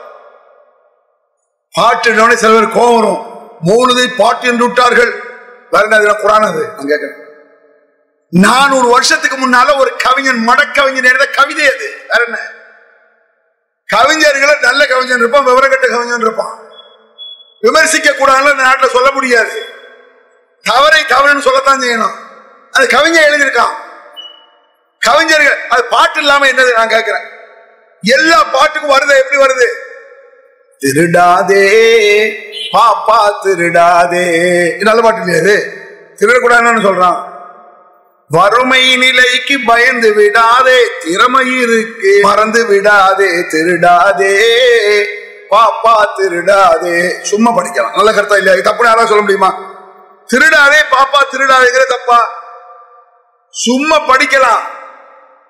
பாட்டு 1.74 2.10
சில 2.38 2.52
பேர் 2.54 2.76
கோபம் 2.78 2.98
வரும் 2.98 3.22
மூழுதை 3.68 4.08
பாட்டு 4.22 4.46
என்று 4.52 4.66
விட்டார்கள் 4.68 5.12
வேற 5.74 5.84
என்ன 5.90 6.14
குரான் 6.24 6.48
அது 6.48 6.64
அங்க 6.72 6.92
கேட்கிறேன் 6.94 7.21
நானூறு 8.32 8.88
வருஷத்துக்கு 8.88 9.38
முன்னால 9.38 9.78
ஒரு 9.78 9.96
கவிஞன் 9.96 10.48
மடக்கவிஞன் 10.48 11.04
எழுத 11.04 11.28
கவிதை 11.28 11.66
அது. 11.66 11.94
வேற 12.10 12.24
என்ன? 12.26 12.40
கவிஞர்களை 13.94 14.60
நல்ல 14.60 14.86
கவிஞன் 14.86 15.18
இருப்பான் 15.18 15.46
விவரக்கட்ட 15.46 15.88
கவிஞன் 15.88 16.20
இருப்பான். 16.20 16.60
விமர்சிக்க 17.62 18.10
கூடாதுன்னு 18.10 18.52
இந்த 18.52 18.64
நாட்டில் 18.64 18.90
சொல்ல 18.90 19.12
முடியாது. 19.12 19.66
தவறை 20.62 21.04
தவறுன்னு 21.04 21.40
சொல்லத்தான் 21.40 21.82
செய்யணும். 21.82 22.12
அது 22.72 22.88
கவிஞர் 22.88 23.30
எழுதியிருக்கான். 23.30 23.72
கவிஞர்கள் 25.00 25.58
அது 25.70 25.84
பாட்டு 25.84 26.20
இல்லாம 26.20 26.48
என்னது 26.48 26.74
நான் 26.76 26.90
கேட்கிறேன். 26.90 27.24
எல்லா 28.02 28.44
பாட்டுக்கும் 28.44 28.92
வருது 28.92 29.18
எப்படி 29.18 29.42
வருது? 29.42 29.68
திருடாதே 30.78 31.70
பாப்பா 32.72 33.40
திருடாதே. 33.42 34.76
நல்ல 34.80 35.02
பாட்டு 35.02 35.20
இல்லையா 35.20 35.42
இது? 35.42 35.86
திருடக்கூடாதுன்னு 36.16 36.90
சொல்றான். 36.90 37.31
வறுமை 38.34 38.96
நிலைக்கு 38.96 39.60
பயந்து 39.68 40.14
விடாதே 40.14 40.80
திறமை 41.00 41.62
இருக்கு 41.62 42.20
மறந்து 42.22 42.66
விடாதே 42.66 43.48
திருடாதே 43.48 44.36
பாப்பா 45.54 45.96
திருடாதே. 46.18 47.22
சும்மா 47.22 47.52
படிக்கலாம். 47.56 47.96
நல்ல 47.96 48.12
கருத்தா 48.12 48.38
இல்லையா? 48.38 48.60
இது 48.60 48.70
தப்புன்னு 48.70 48.92
யாராவது 48.92 49.08
சொல்ல 49.08 49.22
முடியுமா? 49.22 49.50
திருடாதே 50.26 50.80
பாப்பா 50.92 51.20
திருடாதேங்கிற 51.32 51.84
தப்பா? 51.88 52.20
சும்மா 53.50 53.98
படிக்கலாம். 54.08 54.62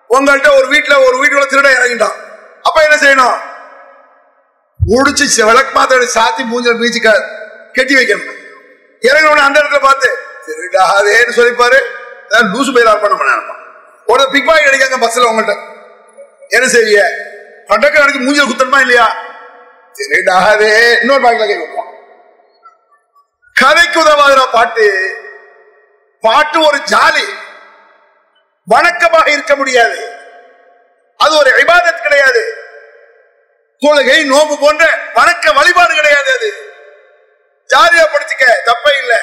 உங்கள்கிட்ட 0.10 0.56
ஒரு 0.58 0.67
வீட்டுல 0.67 1.06
ஒரு 1.08 1.17
வீட்டுல 1.24 1.44
திருட 1.52 1.67
இறங்கிட்டான். 1.78 2.17
அப்ப 2.62 2.88
என்ன 2.88 2.96
செய்யணும்? 2.96 3.38
உடிச்சு 4.96 5.46
விளக்கு 5.46 5.74
மாத்திரை 5.74 6.08
சாத்தி 6.15 6.44
மூஞ்சல் 6.52 6.80
பீச்சு 6.82 7.02
கட்டி 7.74 7.96
வைக்கணும். 7.96 8.30
இறங்கின 9.02 9.48
அந்த 9.48 9.60
இடத்துல 9.60 9.82
பார்த்து 9.82 10.17
திருடாதேன்னு 10.48 11.38
சொல்லிப்பாரு. 11.39 11.82
அதான் 12.32 12.52
லூசு 12.52 12.72
பயிலார் 12.72 13.02
பண்ண 13.02 13.24
நினைப்பான் 13.24 13.58
ஒரு 14.06 14.30
பிக் 14.32 14.46
பாய் 14.46 14.63
கிடைக்காங்க 14.63 14.98
பஸ்ல 15.06 15.30
உங்கள்கிட்ட 15.32 15.56
என்ன 16.48 16.67
செய்ய 16.67 17.04
கண்டக்டருக்கு 17.67 18.26
மூஞ்சல் 18.28 18.50
குத்தணுமா 18.50 18.80
இல்லையா? 18.80 19.15
திருடாதே 19.91 21.00
இன்னொரு 21.02 21.24
பாக்கில 21.24 21.38
கை 21.38 21.58
வைப்பான் 21.58 21.89
கதைக்கு 23.54 24.00
உதவாத 24.00 24.50
பாட்டு. 24.52 25.15
பாட்டு 26.20 26.65
ஒரு 26.65 26.78
ஜாலி. 26.78 27.26
வணக்கமாக 28.70 29.28
இருக்க 29.28 29.56
முடியாது. 29.56 30.13
அது 31.17 31.38
ஒரு 31.38 31.50
விவாதத் 31.50 32.02
கிடையாது. 32.02 32.56
தொழுகை 33.82 34.20
நோம்பு 34.26 34.60
போன்ற 34.60 34.89
வணக்க 35.15 35.54
வழிபாடு 35.54 35.96
கிடையாது 35.96 36.34
அது. 36.34 36.50
ஜாலியா 37.70 38.06
படிச்சுக்க 38.13 38.46
தப்பே 38.65 39.00
இல்லை. 39.00 39.20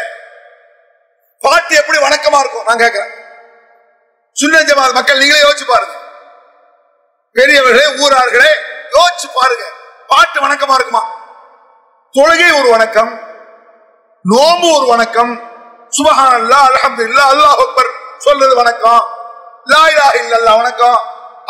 பாட்டு 1.42 1.74
எப்படி 1.76 1.98
வணக்கமா 1.98 2.38
இருக்கும்? 2.40 2.66
நான் 2.68 2.82
கேட்கிறேன் 2.84 3.12
சுன்ன 4.36 4.62
ஜமாத் 4.62 4.94
மக்கள் 4.94 5.18
நீங்களே 5.18 5.40
யோசிச்சு 5.44 5.66
பாருங்க. 5.66 5.94
பெரியவர்களே 7.36 7.86
ஊரார்களே 8.02 8.50
யோசிச்சு 8.96 9.28
பாருங்க. 9.34 9.64
பாட்டு 10.06 10.38
வணக்கமா 10.40 10.74
இருக்குமா? 10.74 11.02
தொழுகை 12.14 12.50
ஒரு 12.60 12.68
வணக்கம் 12.70 13.10
நோம்பு 14.24 14.68
ஒரு 14.78 14.86
வணக்கம். 14.86 15.32
சுபஹான் 15.96 16.34
அல்லா 16.38 16.58
அல்ஹம்துலில்லா 16.68 17.24
அல்லாஹ் 17.32 17.60
அக்பர் 17.64 17.90
சொல்றது 18.18 18.54
வணக்கம். 18.56 19.02
லா 19.66 19.82
இலாஹ 19.92 20.12
இல்லல்லாஹ் 20.22 20.56
வணக்கம். 20.56 20.98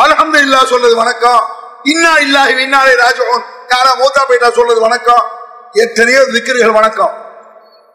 அல்ஹம்துலில்லாஹ் 0.04 0.70
சொல்றது 0.72 0.96
வணக்கம். 0.96 1.40
இன்னா 1.84 2.12
இல்லாஹி 2.24 2.60
இன்னாலே 2.66 2.94
ராஜோன் 2.94 3.42
யாரா 3.72 3.92
மூத்தா 4.02 4.22
போயிட்டா 4.28 4.50
சொல்றது 4.50 4.80
வணக்கம். 4.80 5.24
எத்தனையோ 5.72 6.20
விக்கிரிகள் 6.34 6.70
வணக்கம். 6.70 7.14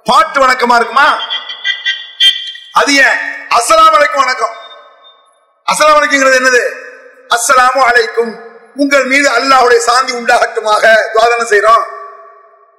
பாட்டு 0.06 0.39
வணக்கமா 0.45 0.75
இருக்குமா? 0.75 1.08
அது 2.80 2.91
ஏன்? 3.08 3.17
அசலாம் 3.58 3.95
அலைக்கும் 3.97 4.23
வணக்கம். 4.26 4.54
அசலாம் 5.67 5.97
அலைக்குங்கிறது 5.97 6.39
என்னது? 6.41 6.63
அஸ்ஸலாமு 7.36 7.82
அலைக்கும். 7.89 8.34
உங்கள் 8.84 9.06
மீது 9.12 9.28
அல்லாஹுடைய 9.38 9.80
சாந்தி 9.89 10.12
உண்டாகட்டுமாக 10.19 10.84
துவாதனை 11.13 11.45
செய்யறோம் 11.52 11.84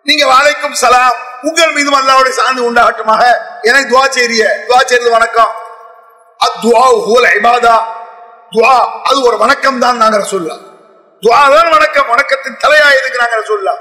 நீங்க 0.07 0.25
வாழைக்கும் 0.33 0.77
சலாம். 0.83 1.19
உங்கள் 1.49 1.73
மீதும் 1.77 1.99
அல்லாவுடைய 2.01 2.35
சாந்தி 2.41 2.63
உண்டாகட்டுமாக. 2.69 3.23
எனக்கு 3.69 3.91
துவா 3.93 4.05
செய்ய 4.17 4.47
துவா 4.67 4.81
செய்யறது 4.89 5.11
வணக்கம். 5.19 5.53
அத்வா 6.47 6.83
ஹுவல் 7.07 7.29
இபாதா 7.39 7.77
துவா 8.55 8.75
அது 9.09 9.19
ஒரு 9.29 9.37
வணக்கம் 9.45 9.79
தான் 9.85 10.01
நாங்க 10.03 10.27
சொல்லலாம் 10.33 10.65
துவா 11.23 11.41
தான் 11.55 11.71
வணக்கம். 11.77 12.09
வணக்கத்தின் 12.15 12.59
தலையா 12.65 12.89
எதுக்கு 12.99 13.23
நாங்க 13.23 13.39
சொல்லலாம் 13.53 13.81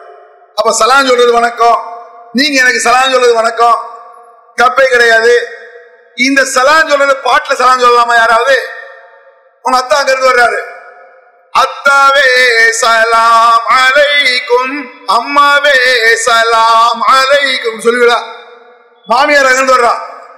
அப்ப 0.58 0.72
சலாம் 0.82 1.10
சொல்றது 1.10 1.34
வணக்கம். 1.40 1.80
நீங்க 2.40 2.56
எனக்கு 2.64 2.82
சலாம் 2.86 3.14
சொல்றது 3.16 3.34
வணக்கம். 3.42 3.78
தப்பே 4.58 4.86
கிடையாது. 4.86 5.34
இந்த 6.16 6.46
சலாம் 6.46 6.90
சொல்றது 6.90 7.16
பாட்டுல 7.26 7.54
சலான் 7.60 7.84
சொல்லலாமா 7.84 8.16
யாராவது? 8.16 8.56
உங்க 9.62 9.78
அத்தா 9.78 9.96
அங்க 10.00 10.12
இருந்து 10.12 10.32
வர்றாரு. 10.32 10.60
அத்தாவே 11.54 12.28
சலாம் 12.70 13.66
அலைக்கும் 13.82 14.76
அம்மாவே 15.08 15.76
சலாம் 16.16 17.02
அலைக்கும் 17.02 17.80
சொல்லுவிடா 17.80 18.18
மாமியார் 19.08 19.46
அங்கிருந்து 19.46 19.76
வர்றா. 19.76 19.94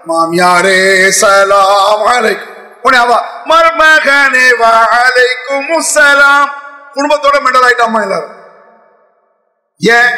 மாமியாரே 0.07 1.09
சலாம் 1.09 2.05
அலைக்கும். 2.05 2.51
உடனே 2.81 3.03
அவ 3.03 3.13
மருமகனே 3.49 4.47
வலைக்கும் 4.61 5.81
சலாம். 5.81 6.49
குடும்பத்தோட 6.95 7.41
மெண்டல் 7.41 7.63
ஆயிட்டு 7.63 7.87
அம்மா 7.87 8.01
எல்லாரும். 8.01 8.33
ஏன்? 9.81 10.11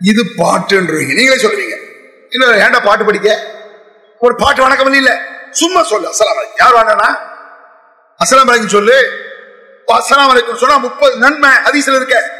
இது 0.00 0.22
பாட்டுன்றீங்க. 0.38 1.12
நீங்களே 1.14 1.42
சொல்றீங்க 1.42 1.83
இன்னும் 2.38 2.56
ஏன்டா 2.56 2.84
பாட்டு 2.84 3.04
படிக்க? 3.04 3.44
ஒரு 4.18 4.34
பாட்டு 4.34 4.62
வணக்கம் 4.62 4.92
இல்ல. 4.92 5.20
சும்மா 5.50 5.82
சொல்லு. 5.82 6.08
அஸ்ஸலாமு 6.08 6.46
யார் 6.60 6.74
வேண்டானா 6.74 7.18
அஸ்ஸலாமு 8.24 8.50
வலைக்கும் 8.50 8.66
சொல்லு. 8.66 9.22
அஸ்ஸலாமு 9.86 10.30
வலைக்கும் 10.30 10.56
சொன்னா 10.56 10.76
முப்பது 10.76 11.16
நன்மை 11.16 11.50
அதிசல 11.50 11.96
இருக்க. 11.96 12.30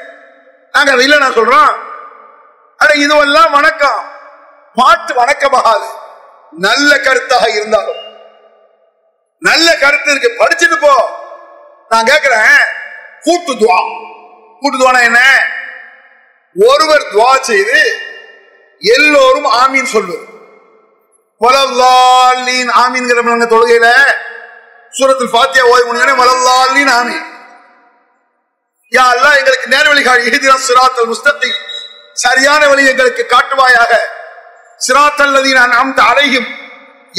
நாங்க 0.73 0.93
அதை 0.93 1.03
இல்லை 1.05 1.19
நான் 1.19 1.33
சொல்றோம். 1.33 1.77
அட 2.77 2.95
இதுவெல்லாம் 2.95 3.51
வணக்கம். 3.51 4.13
பாட்டு 4.75 5.15
வணக்கமாகாது. 5.15 5.87
நல்ல 6.51 6.97
கருத்தாக 6.97 7.49
இருந்தாலும். 7.49 7.97
நல்ல 9.39 9.77
கருத்து 9.77 10.15
இருக்கு. 10.15 10.45
படிச்சுட்டு 10.45 10.81
போ. 10.81 11.09
நான் 11.89 12.05
கேட்கிறேன் 12.05 12.65
கூட்டு 13.21 13.53
துவா. 13.53 14.09
கூட்டு 14.61 14.79
துவானா 14.79 15.03
என்ன? 15.03 15.47
ஒருவர் 16.55 17.03
துவா 17.03 17.41
செய்து 17.41 18.04
எல்லோரும் 18.93 19.49
ஆமீன் 19.63 19.93
சொல்வது 19.95 20.25
வலல்லாலின் 21.41 22.71
ஆமீன்கிற 22.83 23.19
தொழுகையில? 23.53 23.89
சூரத்தில் 24.97 25.35
பாத்தியா 25.37 25.63
ஓய்வு 25.73 25.87
முடிஞ்சோடனே 25.87 26.17
வலல்லாலின் 26.23 26.93
ஆமீன். 26.99 27.25
யா 28.93 29.05
அல்லா 29.13 29.31
எங்களுக்கு 29.41 29.73
நேர்வழி 29.75 30.03
காட்டி 30.03 30.29
இஹ்தினா 30.31 30.57
சிராத்தல் 30.69 31.11
முஸ்தகி 31.13 31.51
சரியான 32.25 32.63
வழி 32.71 32.83
எங்களுக்கு 32.93 33.23
காட்டுவாயாக. 33.35 33.93
சிராத்தல்லதி 34.87 35.53
நான் 35.59 35.75
அம்த 35.83 35.99
அலையும் 36.11 36.49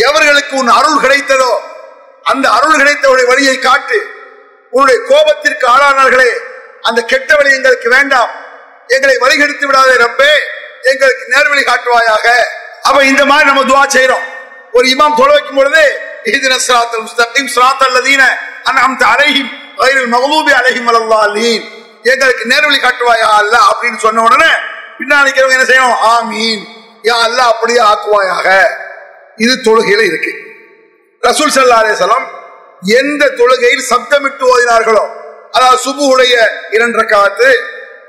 எவர்களுக்கு 0.08 0.54
உன் 0.62 0.72
அருள் 0.78 1.02
கிடைத்ததோ 1.06 1.52
அந்த 2.32 2.46
அருள் 2.58 2.80
கிடைத்தவருடைய 2.82 3.28
வழியை 3.32 3.56
காட்டு. 3.68 4.00
உன்னுடைய 4.74 4.98
கோபத்திற்கு 5.10 5.66
ஆளானார்களே 5.74 6.32
அந்த 6.88 7.00
கெட்ட 7.12 7.30
வழி 7.36 7.52
எங்களுக்கு 7.58 7.90
வேண்டாம். 7.98 8.32
எங்களை 8.96 9.16
வழிகெடுத்து 9.24 9.66
விடாதே 9.70 9.96
ரப்பே. 10.06 10.34
எங்களுக்கு 10.92 11.26
நேர்வழி 11.34 11.64
காட்டுவாயாக. 11.72 12.28
அப்ப 12.88 12.98
இந்த 13.12 13.24
மாதிரி 13.32 13.48
நம்ம 13.50 13.64
துவா 13.72 13.84
செய்யறோம் 13.96 14.26
ஒரு 14.78 14.86
இமாம் 14.94 15.18
தொலை 15.20 15.34
வைக்கும் 15.36 15.60
பொழுது 15.60 15.84
இஹ்தின 16.30 16.56
சிராத்தல் 16.68 17.04
முஸ்தகீம் 17.06 17.50
சிராத்தல் 17.56 17.94
லதீன 17.96 18.24
அன்அம்த 18.70 19.04
அலைஹிம் 19.14 19.52
கைரில் 19.80 20.10
மகலூபி 20.16 20.52
அலைஹிம் 20.60 20.88
வலல்லாலீன் 20.90 21.66
எங்களுக்கு 22.12 22.44
நேர்வழி 22.52 22.80
காட்டுவாயா 22.86 23.28
அல்ல 23.42 23.56
அப்படின்னு 23.72 24.00
சொன்ன 24.06 24.24
உடனே 24.28 24.52
பின்னாடி 24.98 25.30
என்ன 25.56 25.66
செய்யணும்? 25.70 26.02
ஆமீன். 26.16 26.64
யா 27.08 27.16
அல்ல 27.28 27.40
அப்படியே 27.52 27.82
ஆக்குவாயாக. 27.92 28.48
இது 29.44 29.54
தொழுகையில 29.68 30.02
இருக்கு. 30.12 30.32
ரசூல் 31.24 31.54
சல்லா 31.56 31.80
அலேசலம் 31.84 32.26
எந்த 33.00 33.24
தொழுகையில் 33.40 33.86
சப்தமிட்டு 33.92 34.44
ஓதினார்களோ 34.54 35.04
அதாவது 35.56 35.80
சுபுடைய 35.86 36.36
இரண்டு 36.76 37.04
காத்து 37.06 37.50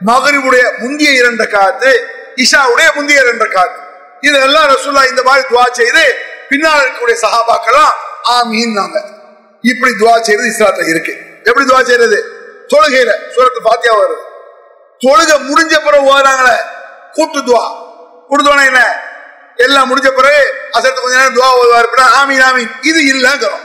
மகரிவுடைய 0.08 0.64
முந்திய 0.82 1.10
இரண்டு 1.20 1.44
காத்து 1.48 1.92
இஷாவுடைய 2.36 2.94
முந்திய 2.94 3.20
இரண்டு 3.20 3.48
காத்து 3.48 3.80
இதெல்லாம் 4.20 4.68
ரசூல்லா 4.68 5.08
இந்த 5.08 5.22
மாதிரி 5.22 5.48
துவா 5.48 5.64
செய்து 5.72 6.18
பின்னால் 6.48 6.80
இருக்கக்கூடிய 6.80 7.16
சகாபாக்கெல்லாம் 7.22 7.94
ஆமீன்னாங்க 8.28 9.14
இப்படி 9.60 9.92
துவா 9.92 10.20
செய்யறது 10.20 10.54
இஸ்லாத்துல 10.54 10.88
இருக்கு. 10.88 11.40
எப்படி 11.44 11.66
துவா 11.66 11.82
செய்யறது? 11.82 12.18
தொழுகையில 12.68 13.12
சூரத்து 13.34 13.60
பாத்தியா 13.62 13.94
வருது. 13.94 14.16
தொழுகை 15.06 15.36
முடிஞ்ச 15.50 15.84
பிறகு 15.84 16.14
ஓதுறாங்களே 16.14 16.56
கூட்டு 17.12 17.38
துவா. 17.38 17.64
கூட்டு 18.28 18.64
என்ன? 18.64 18.96
எல்லாம் 19.56 19.90
முடிஞ்ச 19.90 20.08
பிறகு 20.08 20.68
அசத்து 20.70 21.00
கொஞ்ச 21.00 21.16
நேரம் 21.16 21.34
துவா 21.34 21.50
ஓதுவார் 21.58 21.88
ஆமீன் 21.94 22.44
ஆமீன். 22.50 22.70
இது 22.82 23.00
இல்லைங்கிறோம். 23.00 23.64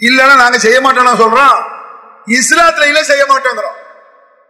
இல்லைன்னா 0.00 0.36
நாங்க 0.36 0.58
செய்ய 0.58 0.80
மாட்டோம் 0.80 1.04
நான் 1.04 1.20
சொல்றோம் 1.20 1.64
இஸ்லாத்துல 2.26 2.86
இல்ல 2.86 3.02
செய்ய 3.02 3.24
மாட்டோங்கிறோம். 3.24 3.76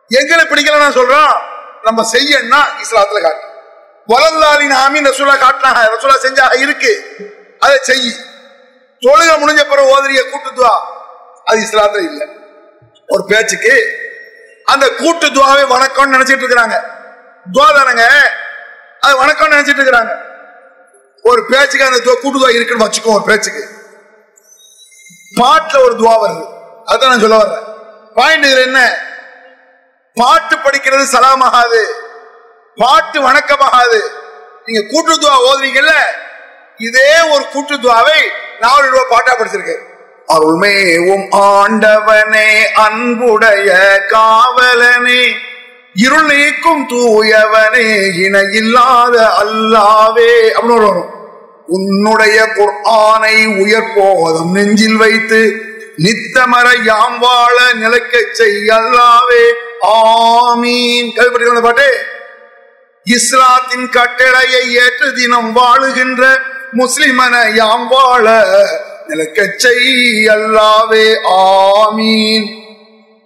எங்களை 0.09 0.45
பிடிக்கல 0.45 0.79
நான் 0.79 0.93
சொல்றோம். 0.93 1.53
நம்ம 1.85 2.11
செய்யணும்னா 2.13 2.65
இஸ்லாத்துல 2.83 3.23
காட்டு. 3.23 3.53
வளர்ந்தாலின் 4.09 4.75
ஆமீன் 4.75 5.09
ரசூலா 5.09 5.35
காட்டினாங்க 5.35 5.89
ரசூலா 5.97 6.15
செஞ்சாக 6.23 6.57
இருக்கு. 6.57 7.05
அதை 7.59 7.79
செய். 7.83 8.17
தொழுக 9.01 9.39
முடிஞ்ச 9.39 9.69
பிறகு 9.69 9.97
ஓதரிய 9.97 10.17
கூட்டுத்துவா 10.17 10.79
அது 11.45 11.61
இஸ்லாத்துல 11.61 12.05
இல்லை. 12.05 12.29
ஒரு 13.07 13.25
பேச்சுக்கு 13.25 13.99
அந்த 14.65 14.89
கூட்டு 14.89 15.27
துவாவை 15.27 15.65
வணக்கம்னு 15.65 16.17
நினைச்சிட்டு 16.17 16.43
இருக்கிறாங்க. 16.43 16.81
துவா 17.53 17.67
தானங்க? 17.67 18.07
அது 19.01 19.27
வணக்கம்னு 19.27 19.53
நினைச்சிட்டு 19.53 19.81
இருக்கிறாங்க. 19.81 20.21
ஒரு 21.23 21.47
பேச்சுக்கு 21.47 21.87
அந்த 21.87 21.99
துவா- 21.99 22.21
கூட்டு 22.21 22.39
துவா 22.39 22.55
இருக்குன்னு 22.55 22.85
வச்சுக்கோ 22.85 23.15
ஒரு 23.15 23.23
பேச்சுக்கு. 23.25 23.69
பாட்டுல 25.37 25.83
ஒரு 25.83 25.95
துவா 25.95 26.13
வருது. 26.13 26.47
அதுதான் 26.85 27.11
நான் 27.11 27.21
சொல்ல 27.21 27.37
வர்றேன். 27.37 27.65
பாயிண்ட் 28.15 28.45
இதுல 28.45 28.63
என்ன? 28.63 28.99
பாட்டு 30.17 30.57
படிக்கிறது 30.57 31.05
சலாமாகாது. 31.15 31.81
பாட்டு 32.79 33.19
வணக்கமாகாது. 33.21 33.99
நீங்க 34.67 34.83
கூட்டு 34.91 35.13
துவா 35.15 35.37
ஓதுறீங்கல்ல 35.49 35.95
இதே 36.81 37.11
ஒரு 37.33 37.45
கூட்டு 37.53 37.75
துவாவை 37.77 38.21
நாலு 38.61 38.85
ரூபாய் 38.89 39.11
பாட்டா 39.11 39.33
படிச்சிருக்கேன் 39.33 39.83
அருள்மேவும் 40.29 41.27
ஆண்டவனே 41.49 42.49
அன்புடைய 42.85 43.69
காவலனே 44.13 45.23
இருள் 45.97 46.27
நீக்கும் 46.27 46.87
தூயவனே 46.87 47.85
இல்லாத 48.53 49.17
அல்லாவே 49.43 50.33
அப்படின்னு 50.55 50.79
ஒரு 50.79 50.87
வரும். 50.87 51.11
உன்னுடைய 51.69 52.39
குர்ஆனை 52.57 53.37
உயர்போதம் 53.63 54.51
நெஞ்சில் 54.53 54.97
வைத்து 54.97 55.41
நித்தமர 55.99 56.67
யாம் 56.85 57.19
வாழ 57.19 57.57
நிலைக்கச் 57.75 58.35
செய்யல்லாவே 58.41 59.45
ஆமீன். 59.85 61.13
கேள்விப்பட்ட 61.13 61.61
பாட்டு. 61.61 61.89
இஸ்லாத்தின் 63.05 63.89
கட்டளையை 63.89 64.75
ஏற்று 64.75 65.15
தினம் 65.15 65.57
வாழுகின்ற 65.57 66.39
முஸ்லிமன 66.73 67.55
யாம் 67.55 67.89
வாழ 67.89 68.47
நிலக்கச்சை 69.09 69.79
அல்லாவே 70.35 71.07
ஆமீன். 71.31 72.47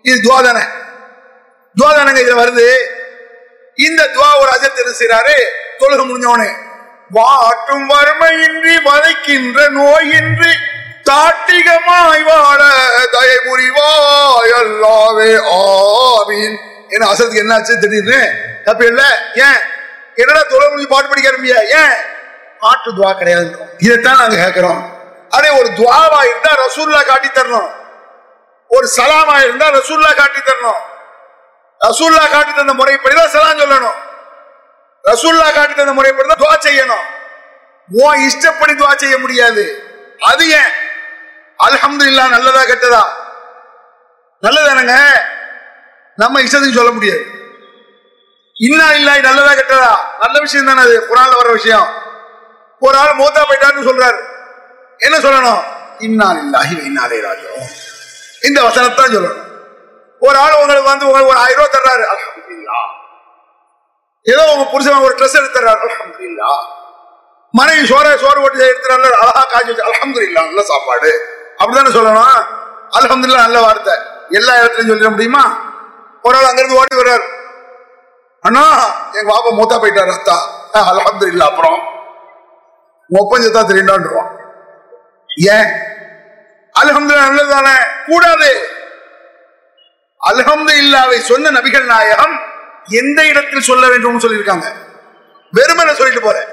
இது 0.03 0.17
துவாதன 0.17 0.59
துவாதனங்க 1.75 2.21
இதுல 2.23 2.41
வருது. 2.43 2.69
இந்த 3.75 4.11
துவா 4.15 4.31
ஒரு 4.41 4.51
அஜத் 4.55 4.81
என்ன 4.83 4.93
செய்யறாரு 4.99 5.37
தொழுக 5.79 6.03
முடிஞ்சவனே 6.05 6.49
வாட்டும் 7.15 7.87
வறுமையின்றி 7.89 8.75
வதைக்கின்ற 8.85 9.69
நோயின்றி 9.69 10.53
தாட்டிகமாய் 11.11 12.23
வாழ 12.23 12.63
தயை 13.13 13.37
அல்லாவே 14.57 15.31
ஆவின் 15.51 16.57
என்ன 16.89 17.13
அசத்துக்கு 17.13 17.43
என்னாச்சு 17.45 17.79
திடீர்னு? 17.79 18.31
தப்பு 18.65 18.87
இல்ல. 18.87 19.03
ஏன்? 19.35 19.61
என்னடா 20.15 20.43
தொழில் 20.43 20.89
பாட்டு 20.89 21.09
படிக்க 21.09 21.31
ஆரம்பியா? 21.31 21.61
ஏன்? 21.61 21.93
பாட்டு 22.61 22.91
துவா 22.91 23.17
கிடையாது. 23.17 23.57
இதைத்தான் 23.79 24.17
நாங்க 24.17 24.37
கேட்கிறோம். 24.37 24.97
அதே 25.31 25.49
ஒரு 25.49 25.69
துவாவா 25.69 26.21
இருந்தா 26.21 26.57
ரசூல்லா 26.67 27.07
காட்டி 27.07 27.29
தரணும். 27.29 27.71
ஒரு 28.69 28.89
சலாமா 28.97 29.43
இருந்தா 29.43 29.71
ரசூல்லா 29.71 30.15
காட்டி 30.15 30.41
தரணும். 30.41 30.81
ரசூல்லா 31.81 32.31
காட்டி 32.31 32.53
தந்த 32.53 32.73
முறைப்படிதான் 32.73 33.27
சலாம் 33.27 33.59
சொல்லணும். 33.59 33.95
ரசூல்லா 35.05 35.55
காட்டி 35.55 35.75
தந்த 35.75 36.03
முறைப்படிதான் 36.03 36.43
துவா 36.43 36.59
செய்யணும். 36.61 37.05
உன் 37.93 38.27
இஷ்டப்படி 38.27 38.73
துவா 38.73 38.97
செய்ய 38.97 39.19
முடியாது. 39.19 39.83
அது 40.21 40.51
ஏன்? 40.51 40.87
அல்ஹம்துலில்லா 41.79 42.29
நல்லதா 42.29 42.63
கெட்டதா? 42.63 43.03
நல்லதானங்க? 44.43 45.21
நம்ம 46.17 46.41
இஷ்டத்துக்கு 46.41 46.75
சொல்ல 46.75 46.91
முடியாது. 46.91 47.27
இன்னா 48.53 48.91
இல்லாய் 48.91 49.23
நல்லதா 49.23 49.53
கெட்டதா? 49.53 49.97
நல்ல 50.19 50.41
விஷயம் 50.41 50.67
தானே 50.67 50.81
அது. 50.81 51.07
குரான்ல 51.11 51.37
வர 51.37 51.53
விஷயம். 51.53 51.89
ஒரு 52.81 52.99
ஆள் 52.99 53.17
மூத்தா 53.17 53.43
போயிட்டான்னு 53.49 53.89
சொல்றாரு. 53.89 54.21
என்ன 54.99 55.19
சொல்லணும்? 55.19 55.63
இன்னா 55.99 56.31
இல்லாஹி 56.31 56.85
இன்னாலே 56.85 57.21
ராஜோ 57.21 57.51
இந்த 58.43 58.63
வசனத்தான் 58.63 59.15
சொல்லணும். 59.15 59.45
ஒரு 60.21 60.39
ஆள் 60.39 60.53
உங்களுக்கு 60.53 60.89
வந்து 60.89 61.07
உங்களுக்கு 61.07 61.31
ஒரு 61.31 61.39
ஆயிரம் 61.39 61.65
ரூபாய் 61.65 61.81
தர்றாரு. 61.81 62.03
அல்ஹம்துலில்லா. 62.03 62.79
ஏதோ 64.23 64.53
உங்க 64.53 64.71
புருஷன் 64.71 65.01
ஒரு 65.01 65.15
ட்ரெஸ் 65.15 65.37
எடுத்துறாரு. 65.37 65.55
தர்றாரு 65.55 65.89
அல்ஹம்துலில்லா. 65.89 66.65
மனைவி 67.51 67.89
சோற 67.89 68.17
சோறு 68.17 68.41
ஓட்டி 68.41 68.59
எடுத்துறாரு 68.59 69.11
அழகா 69.11 69.47
காய்ச்சி 69.51 69.73
வச்சு. 69.73 69.93
அல்ஹம்துலில்லா 69.93 70.45
நல்ல 70.45 70.63
சாப்பாடு. 70.63 71.37
அப்படித்தானே 71.59 71.97
சொல்லணும்? 71.97 72.45
அலமதுல்லா 72.91 73.37
நல்ல 73.37 73.61
வார்த்தை. 73.61 73.95
எல்லா 74.31 74.55
இடத்துலையும் 74.55 74.91
சொல்லிட 74.91 75.11
முடியுமா? 75.11 75.71
ஒரு 76.23 76.37
ஆள் 76.37 76.45
அங்கிருந்து 76.45 76.77
ஓடி 76.77 76.97
வர்றாரு. 76.97 77.23
அண்ணா 78.41 78.95
எங்க 79.13 79.33
பாப்பா 79.33 79.55
மூத்தா 79.55 79.83
போயிட்டாரு 79.83 80.17
அத்தா. 80.19 81.27
இல்ல 81.27 81.45
அப்புறம். 81.45 81.79
ஒப்பஞ்சத்தா 83.11 83.61
தெரியுண்டான்றான் 83.69 84.31
ஏன்? 85.37 85.71
அலமது 86.81 87.15
நல்லதுதானே? 87.15 87.85
கூடாது. 88.07 88.69
அல்ஹம்து 90.31 90.79
இல்லாவை 90.79 91.21
சொன்ன 91.21 91.51
நபிகள் 91.51 91.85
நாயகம் 91.85 92.41
எந்த 92.85 93.27
இடத்தில் 93.27 93.61
சொல்ல 93.61 93.89
வேண்டும் 93.89 94.21
சொல்லியிருக்காங்க. 94.21 94.67
வெறுமனை 95.53 95.93
சொல்லிட்டு 95.93 96.21
போறேன். 96.21 96.49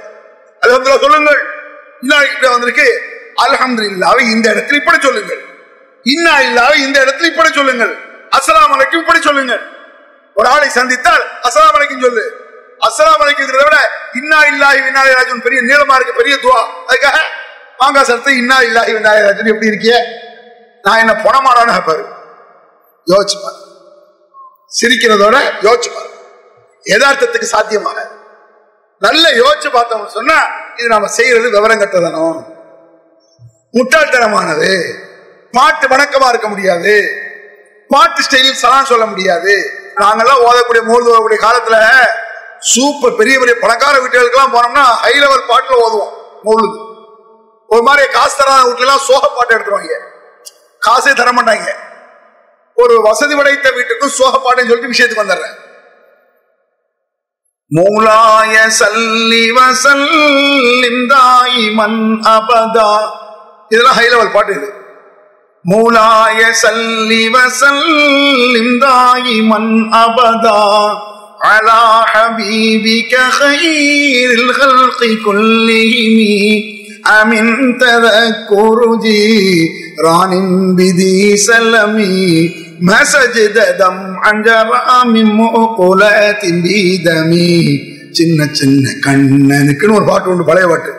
அல்ஹம்துலில்லாஹ் 0.62 1.00
சொல்லுங்கள். 1.00 1.46
இன்னும் 2.02 2.52
வந்திருக்கு. 2.52 3.14
அலஹமது 3.44 3.86
இல்லாவை 3.92 4.24
இந்த 4.34 4.46
இடத்துல 4.54 4.80
இப்படி 4.82 5.00
சொல்லுங்கள். 5.08 5.42
இன்னா 6.06 6.34
இல்லாவை 6.48 6.78
இந்த 6.88 6.98
இடத்துல 7.04 7.30
இப்படி 7.32 7.52
சொல்லுங்கள். 7.60 7.94
அஸ்ஸலாமு 8.38 8.76
அலைக்கும் 8.78 9.02
இப்படி 9.04 9.22
சொல்லுங்கள். 9.30 9.64
ஒரு 10.36 10.48
ஆளை 10.54 10.70
சந்தித்தால் 10.78 11.24
அஸ்ஸலாமு 11.48 11.78
அலைக்கும் 11.80 12.06
சொல்லு. 12.08 12.24
அஸ்ஸலாமு 12.88 13.24
அலைக்குங்கிறத 13.26 13.66
விட 13.68 13.78
இன்னா 14.20 14.40
இல்லாஹி 14.52 14.80
விநாயகராஜன் 14.88 15.44
பெரிய 15.46 15.60
நீளமா 15.70 15.96
இருக்கு 15.98 16.20
பெரிய 16.22 16.36
துவா. 16.46 16.60
அதுக்காக 16.90 17.18
மாங்கா 17.80 18.02
சரத்து 18.10 18.32
இன்னா 18.42 18.58
இல்லாஹி 18.68 18.92
விநாயகராஜன் 19.00 19.52
எப்படி 19.54 19.72
இருக்கிய? 19.72 19.96
நான் 20.86 21.02
என்ன 21.04 21.14
பொணமாடான்னு 21.26 21.78
பாரு 21.88 22.04
யோசிச்சு 23.08 23.38
பாரு. 23.44 23.60
சிரிக்கிறதோட 24.72 25.38
யோசிச்சு 25.66 25.90
பாரு. 25.96 26.10
யதார்த்தத்துக்கு 26.86 27.48
சாத்தியமாக 27.56 28.00
நல்ல 29.02 29.26
யோசிச்சு 29.42 29.70
பார்த்தோம்னு 29.78 30.16
சொன்னா 30.18 30.38
இது 30.80 30.88
நாம 30.94 31.08
செய்யறது 31.18 31.48
விவரம் 31.56 31.82
கட்டதனம் 31.84 32.38
முட்டாள்தனமானது. 33.76 34.96
பாட்டு 35.52 35.88
வணக்கமா 35.88 36.28
இருக்க 36.28 36.48
முடியாது. 36.48 37.10
பாட்டு 37.88 38.22
ஸ்டைலில் 38.22 38.52
சலாம் 38.52 38.86
சொல்ல 38.86 39.06
முடியாது. 39.06 39.82
நாங்கெல்லாம் 39.96 40.46
ஓதக்கூடிய 40.46 40.80
மூழ்கு 40.88 41.14
ஓதக்கூடிய 41.14 41.46
காலத்துல 41.46 42.06
சூப்பர் 42.60 43.16
பெரிய 43.16 43.40
பெரிய 43.40 43.60
பணக்கார 43.60 43.98
வீட்டுகளுக்கெல்லாம் 43.98 44.54
போனோம்னா 44.54 44.82
ஹை 44.82 45.14
லெவல் 45.14 45.50
பாட்டுல 45.50 45.86
ஓதுவோம் 45.86 46.14
மூழ்கு 46.44 46.96
ஒரு 47.68 47.82
மாதிரி 47.82 48.12
காசு 48.12 48.38
தராத 48.38 48.70
வீட்டுல 48.70 48.80
எல்லாம் 48.80 48.98
சோக 48.98 49.28
பாட்டு 49.28 49.56
எடுத்துருவாங்க 49.56 49.94
காசே 50.82 51.14
தர 51.14 51.32
மாட்டாங்க. 51.32 51.76
ஒரு 52.74 53.02
வசதி 53.02 53.36
படைத்த 53.36 53.70
வீட்டுக்கும் 53.70 54.08
சோக 54.08 54.38
பாட்டுன்னு 54.38 54.68
சொல்லிட்டு 54.68 54.88
விஷயத்துக்கு 54.88 55.26
வந்துடுறேன். 55.26 55.56
மூலாய 57.72 58.70
சல்லி 58.80 59.58
வசல்லிம் 59.58 61.74
மன் 61.74 62.24
அபதா. 62.24 63.25
இதெல்லாம் 63.72 63.94
ஹை 63.94 64.08
லெவல் 64.10 64.32
பாட்டு 64.32 64.54
இது. 64.54 64.70
மூலாய 65.66 66.40
சல்லி 66.62 67.24
வசல்லிந்தாயி 67.36 68.68
மன் 69.44 69.72
அபதா 70.00 70.60
அலா 71.46 71.80
ஹபீபிக 72.12 73.14
ஹைரில் 73.38 74.54
ஹல்கி 74.60 75.12
குல்லிஹிமி 75.26 76.34
அமின் 77.16 77.56
தத 77.78 78.06
குருஜி 78.50 79.20
ராணின் 79.98 80.56
பிதி 80.76 81.12
சலமி 81.46 82.12
மசஜிதம் 82.88 84.02
அஞ்சராமி 84.30 85.24
மூலத்தின் 85.38 86.62
பீதமி 86.64 87.50
சின்ன 88.12 88.40
சின்ன 88.52 88.84
கண்ணனுக்குன்னு 89.06 89.98
ஒரு 89.98 90.06
பாட்டு 90.06 90.30
உண்டு 90.30 90.44
பழைய 90.44 90.68
பாட்டு. 90.68 90.92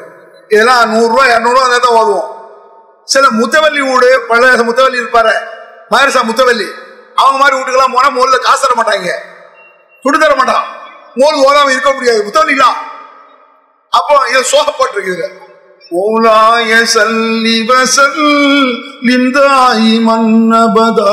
இதெல்லாம் 0.50 0.90
நூறுரூவா 0.92 1.24
இரநூறுவா 1.30 1.62
அதை 1.68 1.78
தான் 1.78 1.96
ஓதுவோம். 2.00 2.26
சில 3.12 3.24
முத்தவல்லி 3.40 3.80
வீடு 3.90 4.10
பழைய 4.30 4.62
முத்தவல்லி 4.68 5.00
இருப்பாரு. 5.02 5.34
மகரசா 5.92 6.20
முத்தவல்லி. 6.30 6.68
அவங்க 7.20 7.38
மாதிரி 7.42 7.56
வீட்டுக்கெல்லாம் 7.56 7.94
போனா 7.96 8.08
முதல்ல 8.16 8.38
காசு 8.46 8.62
தர 8.62 8.74
மாட்டாங்க. 8.78 9.12
துடு 10.04 10.16
தர 10.22 10.34
மாட்டான். 10.40 10.64
மோல் 11.20 11.42
ஓதாம 11.48 11.72
இருக்க 11.74 11.90
முடியாது. 11.96 12.20
முத்தவல்லாம் 12.28 12.78
அப்போ 13.92 14.14
இது 14.30 14.40
சோகப்பட்டிருக்கு 14.52 15.12
இதுல 15.14 15.26
ஓலாய 16.02 16.78
சல்லி 16.94 17.56
வசல் 17.68 18.22
லிந்தாயி 19.08 19.92
மன்னபதா 20.06 21.12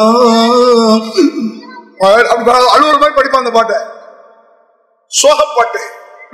அப்படி 2.31 2.49
அழுவுற 2.75 2.95
மாதிரி 3.01 3.17
படிப்பான் 3.17 3.43
அந்த 3.43 3.53
பாட்டை. 3.57 3.77
சோகப்பாட்டு 5.11 5.81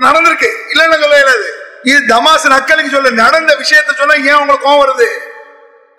நடந்திருக்கு. 0.06 0.50
இல்லைன்னு 0.72 1.02
சொல்ல 1.04 1.20
இயலாது 1.22 1.50
இது 1.90 2.00
தமாசு 2.14 2.48
நக்கலுக்கு 2.54 2.96
சொல்ல 2.96 3.10
நடந்த 3.24 3.52
விஷயத்த 3.64 3.92
சொன்னா 4.00 4.16
ஏன் 4.30 4.40
உங்களுக்கு 4.42 4.68
கோவம் 4.68 4.82
வருது? 4.84 5.10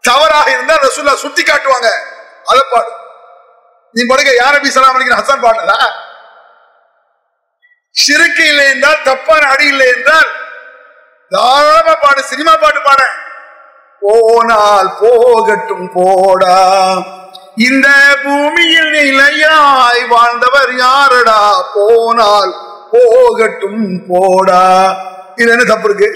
தவறாக 0.00 0.50
இருந்தால் 0.50 0.78
ரசூல்லா 0.78 1.14
சுட்டி 1.14 1.42
காட்டுவாங்க. 1.42 1.88
அதை 2.44 2.62
பாடு. 2.70 2.90
நீ 3.92 4.06
படுக்க 4.06 4.34
யார் 4.34 4.52
நபி 4.52 4.70
சலாம் 4.70 4.96
அலிக்கு 4.96 5.20
ஹசான் 5.20 5.44
பாடலா 5.44 5.78
சிறுக்கு 7.94 8.40
இல்லை 8.40 8.68
என்றால் 8.68 9.02
தப்பான 9.02 9.48
அடி 9.48 9.66
இல்லை 9.66 9.86
என்றால் 9.86 10.30
தாராளமா 11.28 11.94
பாடு 11.94 12.22
சினிமா 12.22 12.56
பாட்டு 12.56 12.82
பாட. 12.82 13.02
போனால் 14.02 14.90
போகட்டும் 15.00 15.88
போடா. 15.94 16.56
இந்த 17.56 17.88
பூமியில் 18.24 18.90
நிலையாய் 18.96 20.02
வாழ்ந்தவர் 20.10 20.72
யாரடா? 20.78 21.40
போனால் 21.74 22.52
போகட்டும் 22.92 23.84
போடா. 24.08 24.62
இது 25.36 25.52
என்ன 25.52 25.64
தப்பு 25.64 25.88
இருக்கு? 25.88 26.08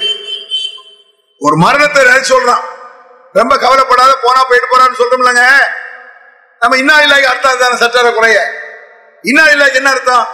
ஒரு 1.41 1.57
மரணத்தை 1.57 2.01
நினைச்சு 2.05 2.33
சொல்றான். 2.35 2.65
ரொம்ப 3.35 3.57
கவலைப்படாத 3.57 4.13
போனா 4.25 4.41
போயிட்டு 4.49 4.69
போறான்னு 4.73 5.01
சொல்றோம்லங்க 5.01 5.45
நம்ம 6.63 6.77
இன்னா 6.77 6.97
இல்லாய் 7.03 7.25
அர்த்தம் 7.25 7.59
தானே 7.59 7.77
சட்டார 7.83 8.09
குறைய. 8.15 8.39
இன்னா 9.25 9.45
இல்லாய் 9.53 9.77
என்ன 9.77 9.91
அர்த்தம்? 9.91 10.27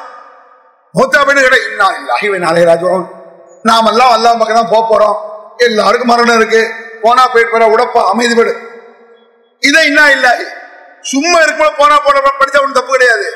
மூத்தா 0.94 1.20
பெண்ணு 1.22 1.42
கடை 1.42 1.58
இன்னா 1.70 1.86
இல்லாஹி 1.98 2.38
நாளை 2.38 2.64
ராஜம் 2.64 3.06
நாம் 3.64 3.90
எல்லாம் 3.92 4.12
எல்லாம் 4.12 4.38
பக்கம் 4.38 4.60
தான் 4.60 4.72
போக 4.74 4.82
போறோம். 4.90 5.16
எல்லாருக்கும் 5.58 6.12
மரணம் 6.12 6.36
இருக்கு. 6.36 6.62
போனா 7.02 7.26
போயிட்டு 7.26 7.52
போற 7.52 7.66
உடப்பா 7.74 8.00
அமைதிபடு 8.12 8.52
இதை 9.62 9.86
என்ன 9.86 10.10
இல்ல? 10.10 10.28
சும்மா 11.00 11.38
இருக்கும்போது 11.40 11.76
போனா 11.76 11.96
போன 11.98 12.20
படிச்சா 12.20 12.58
ஒன்றும் 12.60 12.72
தப்பு 12.72 12.92
கிடையாது. 12.92 13.26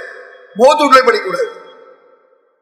மூத்து 0.55 0.85
வீட்டுல 0.85 1.01
படிக்கக்கூடாது. 1.07 1.49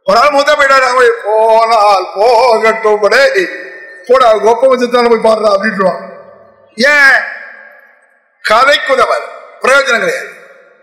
ஒரு 0.07 0.19
ஆள் 0.19 0.35
மூத்தா 0.35 0.53
போயிட்டாரு 0.59 1.09
போனால் 1.25 2.07
போகட்டும் 2.15 3.01
படே 3.01 3.23
போடா 4.09 4.29
கொப்ப 4.33 4.69
வச்சுத்தான 4.69 5.09
போய் 5.09 5.27
பாடுறா 5.29 5.49
அப்படின்றான் 5.55 6.01
ஏன்? 6.77 7.19
கதைக்குதவர். 8.45 9.25
பிரயோஜனம் 9.63 10.03
கிடையாது. 10.05 10.29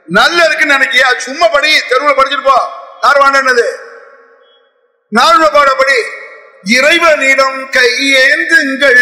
நல்ல 0.07 0.45
இருக்குன்னு 0.45 0.75
நினைக்கியா? 0.77 1.07
சும்மா 1.17 1.47
படி 1.47 1.69
தெருவில் 1.89 2.17
படிச்சுட்டு 2.17 2.47
போ. 2.49 2.57
யார் 3.03 3.21
வாண்டது 3.23 3.65
நாலு 5.11 5.47
பாடப்படி 5.51 5.97
இறைவனிடம் 6.77 7.69
கையேந்துங்கள். 7.69 9.01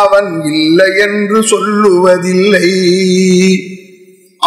அவன் 0.00 0.30
இல்லை 0.44 0.88
என்று 1.06 1.40
சொல்லுவதில்லை. 1.52 2.68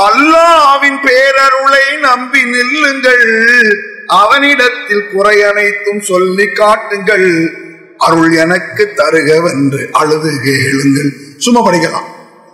அல்லாவின் 0.05 0.99
பேரருளை 1.05 1.85
நம்பி 2.07 2.41
நில்லுங்கள். 2.53 3.27
அவனிடத்தில் 4.21 5.05
குறை 5.13 5.37
அனைத்தும் 5.43 6.01
சொல்லி 6.01 6.47
காட்டுங்கள். 6.61 7.29
அருள் 8.07 8.33
எனக்கு 8.43 8.83
தருகவென்று 8.99 9.81
அழுது 9.99 10.31
கேளுங்கள் 10.45 11.11
சும்மா 11.45 11.61
படிக்கலாம். 11.67 12.07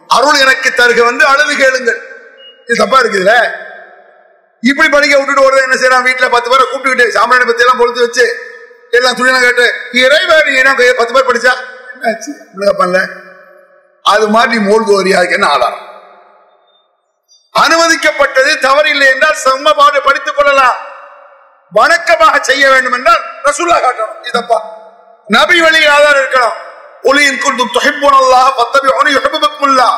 அருள் 0.08 0.40
எனக்கு 0.46 0.70
தருக 0.80 1.00
வந்து 1.10 1.24
அழுது 1.26 1.54
கேளுங்கள் 1.64 2.00
இது 2.66 2.80
தப்பா 2.82 2.98
இருக்குதுல 3.02 3.34
இப்படி 4.64 4.90
படிக்க 4.90 5.14
விட்டுட்டு 5.18 5.46
ஒரு 5.46 5.56
என்ன 5.66 5.76
செய்யறான்? 5.76 6.06
வீட்டுல 6.08 6.28
பத்து 6.36 6.50
பேரை 6.50 6.64
கூப்பிட்டுக்கிட்டு 6.66 7.16
சாம்பிராணி 7.18 7.46
பத்தி 7.48 7.64
எல்லாம் 7.66 7.82
பொழுது 7.82 8.00
வச்சு 8.06 8.26
எல்லாம் 8.98 9.16
துணியெல்லாம் 9.18 9.46
கேட்டு 9.48 9.66
இறைவர் 10.04 10.50
ஏன்னா 10.60 10.72
பத்து 11.00 11.14
பேர் 11.16 11.30
படிச்சா? 11.30 11.54
பண்ணல 12.80 13.00
அது 14.04 14.28
மாதிரி 14.28 14.58
மூழ்குவரியா 14.58 15.18
அதுக்கு 15.18 15.34
என்ன 15.34 15.48
ஆதாரம் 15.48 15.88
அனுமதிக்கப்பட்டது 17.56 18.52
தவறில்லை 18.68 19.08
என்றால் 19.14 19.38
செம்ம 19.46 19.74
பாடு 19.80 20.02
படித்துக் 20.02 20.38
கொள்ளலாம். 20.38 20.78
வணக்கமாக 21.78 22.42
செய்ய 22.42 22.70
வேண்டும் 22.70 22.94
என்றால் 22.94 23.22
ரசூல்லா 23.44 23.78
காட்டணும். 23.86 24.16
இதப்பா. 24.30 24.58
நபி 25.28 25.62
வழியில் 25.62 25.88
ஆதாரம் 25.88 26.22
இருக்கணும். 26.24 26.58
ஒளியின் 27.02 27.40
கொண்டு 27.40 27.64
தொகைப்போனல்லாக 27.64 28.50
பத்தபி 28.60 28.88
அவனை 28.96 29.16
யுகபுக்குமுல்லா 29.18 29.90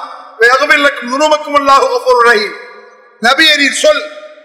வேகமில்லக்கும் 0.41 1.11
துருமக்கும் 1.13 1.57
அல்லாஹு 1.59 1.85
கஃபூர் 1.93 2.23
ரஹீம் 2.27 2.55
நபியரின் 3.21 3.79
சொல். 3.83 4.03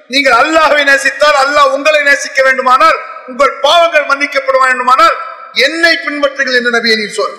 நீங்கள் 0.08 0.36
அல்லாஹை 0.42 0.82
நேசித்தால் 0.90 1.38
அல்லாஹ் 1.44 1.72
உங்களை 1.76 2.02
நேசிக்க 2.02 2.42
வேண்டுமானால் 2.42 2.98
உங்கள் 3.26 3.60
பாவங்கள் 3.60 4.08
மன்னிக்கப்பட 4.10 4.56
வேண்டுமானால் 4.66 5.16
என்னை 5.54 5.94
பின்பற்றுங்கள் 6.06 6.58
என்று 6.60 6.70
நபியரின் 6.78 7.16
சொல். 7.18 7.36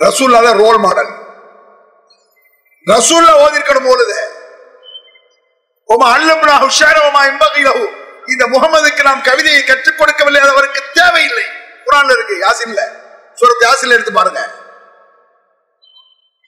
ரசூல்லா 0.00 0.40
ரோல் 0.62 0.78
மாடல் 0.78 1.12
ரசூல்லா 2.86 3.32
ஓதிருக்கணும் 3.44 3.86
போலுது 3.88 4.18
உமா 5.84 6.06
அல்லம்னா 6.16 6.54
ஹுஷாரவமா 6.64 7.20
இம்பகைலஹு. 7.30 7.84
இந்த 8.26 8.44
முகமதுக்கு 8.46 9.02
நாம் 9.02 9.22
கவிதையை 9.22 9.64
கற்றுக் 9.64 9.98
கொடுக்கவில்லை 9.98 10.40
அது 10.42 10.50
அவருக்கு 10.50 10.80
தேவையில்லை. 10.94 11.44
குரான்ல 11.86 12.10
இருக்கு 12.10 12.34
யாசின்ல. 12.46 12.80
சூரத் 13.40 13.64
யாசின்ல 13.66 13.96
எடுத்து 13.96 14.12
பாருங்க. 14.12 14.40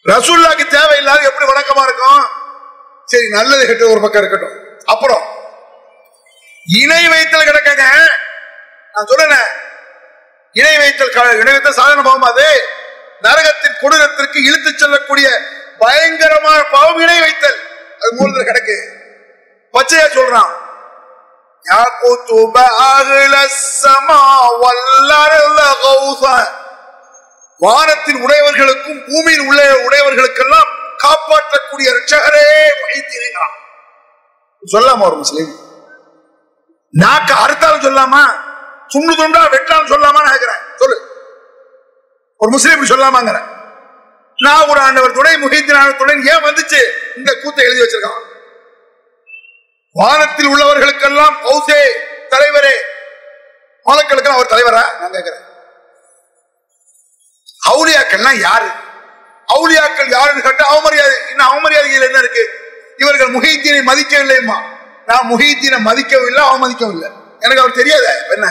ரசூல்லாக்கு 0.06 0.66
தேவையில்லாத 0.66 1.22
எப்படி 1.22 1.52
வணக்கமா 1.52 1.82
இருக்கும்? 1.82 2.24
சரி 3.04 3.28
நல்லது 3.28 3.66
கெட்டது 3.66 3.90
ஒரு 3.90 4.00
பக்கம் 4.00 4.22
இருக்கட்டும். 4.22 4.82
அப்புறம் 4.84 5.24
இணை 6.66 7.08
வைத்தல் 7.08 7.48
கிடக்கங்க. 7.48 7.84
நான் 8.94 9.06
சொல்றேன் 9.06 9.48
இணை 10.52 10.76
வைத்தல் 10.76 11.40
இணை 11.40 11.52
வைத்தல் 11.52 11.72
சாதன 11.72 12.02
பாவம் 12.02 12.22
அது? 12.22 12.77
நரகத்தின் 13.22 13.78
கொடூரத்திற்கு 13.80 14.44
இழுத்துச் 14.44 14.78
செல்லக்கூடிய 14.78 15.40
பயங்கரமான 15.78 16.64
பாவங்களை 16.72 17.20
வைத்தல். 17.20 17.60
அது 17.94 18.12
மூலத்தில் 18.12 18.46
கிடக்கு. 18.46 18.96
பச்சையா 19.72 20.06
சொல்றான். 20.06 20.66
வானத்தில் 27.58 28.14
உடையவர்களுக்கும் 28.14 29.04
பூமியில் 29.06 29.40
உள்ள 29.40 29.72
உடையவர்களுக்கெல்லாம் 29.72 30.68
காப்பாற்றக்கூடிய 30.98 31.88
ரட்சகரே 31.88 32.66
வைத்திருக்கிறான் 32.82 33.56
சொல்லாமா 34.72 35.04
ஒரு 35.04 35.16
முஸ்லீம். 35.16 35.54
நாக்க 36.98 37.32
அறுத்தாலும் 37.46 37.80
சொல்லாமா? 37.80 38.40
துண்டு 38.88 39.14
துண்டா 39.14 39.50
வெட்டாலும் 39.50 39.86
சொல்லாமா 39.86 40.22
நினைக்கிறேன். 40.22 40.58
சொல்லு. 40.76 41.07
ஒரு 42.38 42.50
முஸ்லீம் 42.50 42.82
இப்படி 42.82 42.90
சொல்லாமாங்கிற 42.92 43.38
நான் 44.38 44.68
ஒரு 44.68 44.80
ஆண்டவர் 44.80 45.12
துணை 45.12 45.34
முகித்தினான 45.34 45.96
துணை 45.96 46.14
ஏன் 46.14 46.44
வந்துச்சு? 46.44 46.80
இந்த 47.16 47.38
கூத்தை 47.42 47.64
எழுதி 47.64 47.80
வச்சிருக்கான். 47.80 48.20
வானத்தில் 49.92 50.48
உள்ளவர்களுக்கெல்லாம் 50.48 51.36
பௌசே 51.44 51.80
தலைவரே. 52.28 52.74
மலக்களுக்கு 53.86 54.30
அவர் 54.30 54.52
தலைவரா? 54.52 54.82
நான் 55.00 55.10
கேட்கிறேன். 55.10 55.44
அவுளியாக்கள்னா 57.70 58.32
யாரு? 58.38 58.68
அவுளியாக்கள் 59.54 60.08
யாருன்னு 60.08 60.42
கேட்டா 60.42 60.64
அவமரியாதை 60.74 61.30
இன்னும் 61.30 61.48
அவமரியாதைகள் 61.48 62.06
என்ன 62.06 62.18
இருக்கு? 62.18 62.44
இவர்கள் 62.96 63.34
முகைத்தீனை 63.34 63.80
மதிக்கவில்லைம்மா. 63.90 64.56
நான் 65.06 65.28
முகீத்தியை 65.32 65.78
மதிக்கவும் 65.80 66.26
இல்லை 66.26 66.42
அவமதிக்கவும் 66.44 66.90
இல்லை 66.90 67.10
எனக்கு 67.40 67.60
அவர் 67.60 67.72
தெரியாத 67.72 68.26
என்ன? 68.28 68.46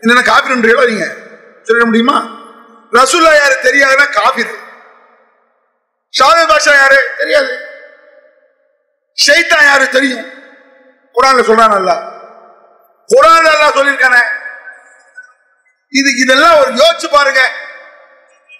என்ன 0.00 0.20
காப்பீடுன்றீங்களா 0.20 0.86
நீங்க. 0.86 1.06
சொல்ல 1.62 1.84
முடியுமா? 1.84 2.44
ரசூல்லா 2.92 3.34
யாரு? 3.34 3.56
தெரியாதுன்னா 3.62 4.12
காபிர் 4.12 4.52
ஷாது 6.18 6.42
பாஷா 6.50 6.74
யாரு? 6.74 6.98
தெரியாது. 7.18 7.58
ஷைத்தா 9.26 9.64
யாரு? 9.64 9.88
தெரியும். 9.88 10.24
குரான்ல 11.14 11.42
சொல்றான் 11.42 11.74
அல்ல 11.74 11.92
குரான் 13.08 13.52
எல்லாம் 13.52 13.74
சொல்லியிருக்கானே. 13.74 14.22
இது 15.88 16.10
இதெல்லாம் 16.16 16.58
ஒரு 16.58 16.70
யோசிச்சு 16.70 17.06
பாருங்க. 17.10 17.50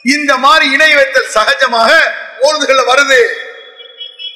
இந்த 0.05 0.37
மாதிரி 0.37 0.73
இணை 0.73 0.95
வைத்தல் 0.95 1.35
சகஜமாக 1.35 1.91
ஓர்ந்துகள்ல 2.43 2.85
வருது. 2.89 3.27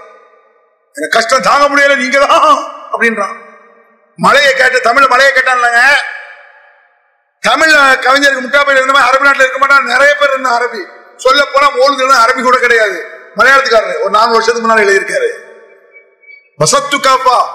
எனக்கு 0.93 1.09
கஷ்டம் 1.09 1.41
தாங்க 1.41 1.75
முடியல 1.75 1.95
நீங்க 1.95 2.25
தான் 2.25 2.87
அப்படின்றான். 2.91 3.35
மழையை 4.15 4.53
கேட்டு 4.53 4.81
தமிழ் 4.81 5.07
மழையை 5.07 5.33
கேட்டான்லங்க. 5.33 5.81
தமிழ் 7.39 7.73
கவிஞருக்கு 7.73 8.43
முட்டாப்பையில் 8.43 8.71
இருந்த 8.71 8.93
மாதிரி 8.93 9.17
அரபி 9.17 9.21
நாட்டில் 9.21 9.41
இருக்க 9.41 9.57
மாட்டான் 9.57 9.85
நிறைய 9.85 10.15
பேர் 10.15 10.29
இருந்த 10.29 10.49
அரபி. 10.49 10.85
சொல்ல 11.15 11.45
போனா 11.45 11.67
ஓடுதுன்னா 11.69 12.29
அரபி 12.29 12.41
கூட 12.41 12.57
கிடையாது. 12.57 13.05
மலையாளத்துக்காரரு 13.37 13.99
ஒரு 13.99 14.09
நாலு 14.09 14.31
வருஷத்துக்கு 14.31 14.69
முன்னாடி 14.69 14.81
எழுதியிருக்காரு. 14.81 15.29
வசத்து 16.57 16.97
காப்பா. 16.97 17.45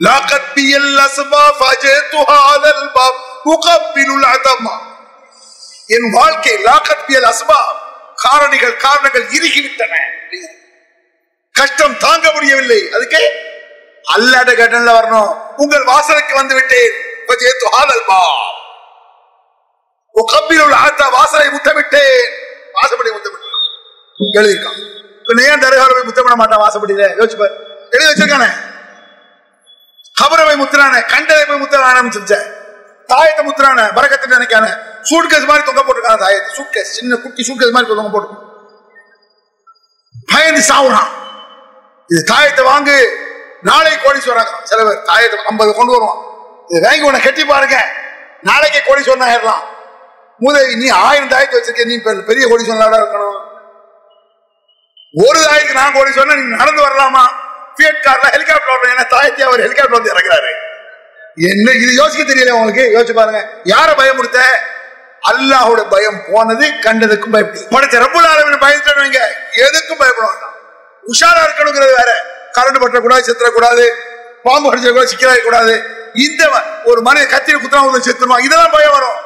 லாகத் 0.00 0.52
பியல் 0.54 0.96
அஸ்பா 0.96 1.50
ஃபஜேத்து 1.60 2.22
ஹாதல் 2.28 2.92
பாப் 2.92 3.14
உகப்பிலுல் 3.44 4.26
அதமா. 4.26 4.96
என் 5.88 6.10
வாழ்க்கை 6.10 6.64
லாகத் 6.64 7.04
அஸ்பா 7.22 7.56
காரணிகள் 8.14 8.76
காரணங்கள் 8.76 9.24
இறுகிவிட்டன. 9.24 9.94
கஷ்டம் 11.52 11.96
தாங்க 11.96 12.32
முடியவில்லை. 12.32 12.90
அதுக்கு 12.92 13.32
அல்லாட 14.16 14.50
கடன்ல 14.52 14.90
வரணும். 14.90 15.54
உங்கள் 15.56 15.84
வாசலுக்கு 15.84 16.34
வந்து 16.34 16.54
விட்டேன் 16.54 16.92
ஃபஜேத்து 17.26 17.66
ஹாதல் 17.70 18.04
ஆத்தா 20.72 21.08
வாசலை 21.08 21.46
முத்தமிட்டேன். 21.46 22.30
வாசப்படி 22.72 23.10
முத்தமிட்டான். 23.10 24.32
எழுதியிருக்கான். 24.32 24.96
ஏன் 25.42 25.60
தருகார 25.60 25.92
போய் 25.92 26.02
முத்தமிட 26.02 26.34
மாட்டான் 26.34 26.60
வாசப்படியில? 26.60 27.00
யோசிச்சு 27.18 27.50
எழுதி 27.90 28.12
வச்சிருக்கானே. 28.12 28.50
கபரை 30.20 30.44
போய் 30.46 30.60
முத்துறானே. 30.60 31.06
கண்டதை 31.06 31.44
போய் 31.44 31.60
முத்த 31.60 31.74
ஆரம்பிச்சிருச்சேன் 31.74 32.57
தாயத்தை 33.12 33.42
முத்துறான 33.46 33.80
பறக்கத்தை 33.96 34.26
நினைக்கான. 34.36 34.66
சூட்கேஸ் 35.10 35.48
மாதிரி 35.50 35.64
தொங்க 35.68 35.82
போட்டிருக்கான 35.86 36.20
தாயத்தை. 36.24 36.50
சூட்கேஸ் 36.58 36.90
சின்ன 36.98 37.18
குட்டி 37.24 37.42
சூட்கேஸ் 37.48 37.74
மாதிரி 37.74 37.88
தொங்க 37.90 38.12
போட்டு 38.16 38.36
பயந்து 40.32 40.62
சாவுறான். 40.70 41.10
இது 42.10 42.20
தாயத்தை 42.32 42.62
வாங்கு 42.70 42.96
நாளை 43.68 43.92
சொல்றாங்க 44.26 44.52
சில 44.70 44.78
பேர் 44.88 45.00
தாயத்தை 45.10 45.38
ஐம்பது 45.50 45.70
கொண்டு 45.78 45.94
வருவான். 45.94 46.20
இது 46.72 46.80
வாங்கி 46.86 47.08
உன்னை 47.08 47.20
கட்டி 47.26 47.42
பாருங்க. 47.52 47.78
நாளைக்கே 48.48 48.80
கோடீஸ்வரன் 48.88 49.26
ஆயிடலாம். 49.28 49.64
மூதேவி 50.44 50.74
நீ 50.82 50.88
ஆயிரம் 51.04 51.32
தாயத்தை 51.34 51.56
வச்சிருக்க 51.58 51.84
நீ 51.90 51.96
பெரிய 52.30 52.44
கோடி 52.44 52.50
கோடீஸ்வரனாடா 52.50 52.98
இருக்கணும். 53.02 53.38
ஒரு 55.26 55.38
தாயத்துக்கு 55.44 55.80
நான் 55.80 55.94
கோடி 55.96 56.10
சொன்னா 56.16 56.34
நீ 56.40 56.44
நடந்து 56.60 56.82
வரலாமா? 56.86 57.24
ஃபியட் 57.76 58.04
கார்ல 58.06 58.26
ஹெலிகாப்டர் 58.34 58.72
வரணும் 58.72 58.92
ஏன்னா 58.94 59.06
தாயத்தை 59.14 59.42
அவர் 59.48 59.64
ஹெலிகாப்டர் 59.66 59.98
வந்து 59.98 60.12
இறங்குறாரு 60.14 60.52
என்ன 61.50 61.72
இது 61.82 61.92
யோசிக்க 62.00 62.22
தெரியல 62.24 62.54
உங்களுக்கு? 62.58 62.84
யோசிச்சு 62.94 63.14
பாருங்க. 63.20 63.40
யார 63.72 63.88
பயமுறுத்த? 64.00 64.40
அல்லாஹோட 65.30 65.80
பயம் 65.92 66.18
போனது 66.30 66.66
கண்டதுக்கும் 66.84 67.34
பயப்படி 67.34 67.62
படைச்ச 67.74 67.96
ரப்புல் 68.04 68.28
ஆலமின் 68.32 68.64
பயந்துட்டவங்க 68.64 69.20
எதுக்கும் 69.66 70.00
பயப்படும் 70.02 70.36
உஷாரா 71.04 71.40
இருக்கணுங்கிறது 71.46 71.94
வேற. 72.00 72.10
கரண்ட் 72.56 72.82
பட்டக்கூடாது 72.82 73.26
செத்துறக்கூடாது 73.28 73.84
பாம்பு 74.44 74.68
கடிச்சிடக்கூடாது 74.68 75.12
சிக்கலாக 75.12 75.42
கூடாது 75.46 75.74
இந்த 76.24 76.42
ஒரு 76.90 77.00
மனித 77.08 77.24
கத்திரி 77.34 77.56
குத்தனா 77.62 77.86
ஒன்று 77.88 78.06
செத்துருவான் 78.08 78.44
இதெல்லாம் 78.46 78.74
பயம் 78.76 78.94
வரும். 78.96 79.18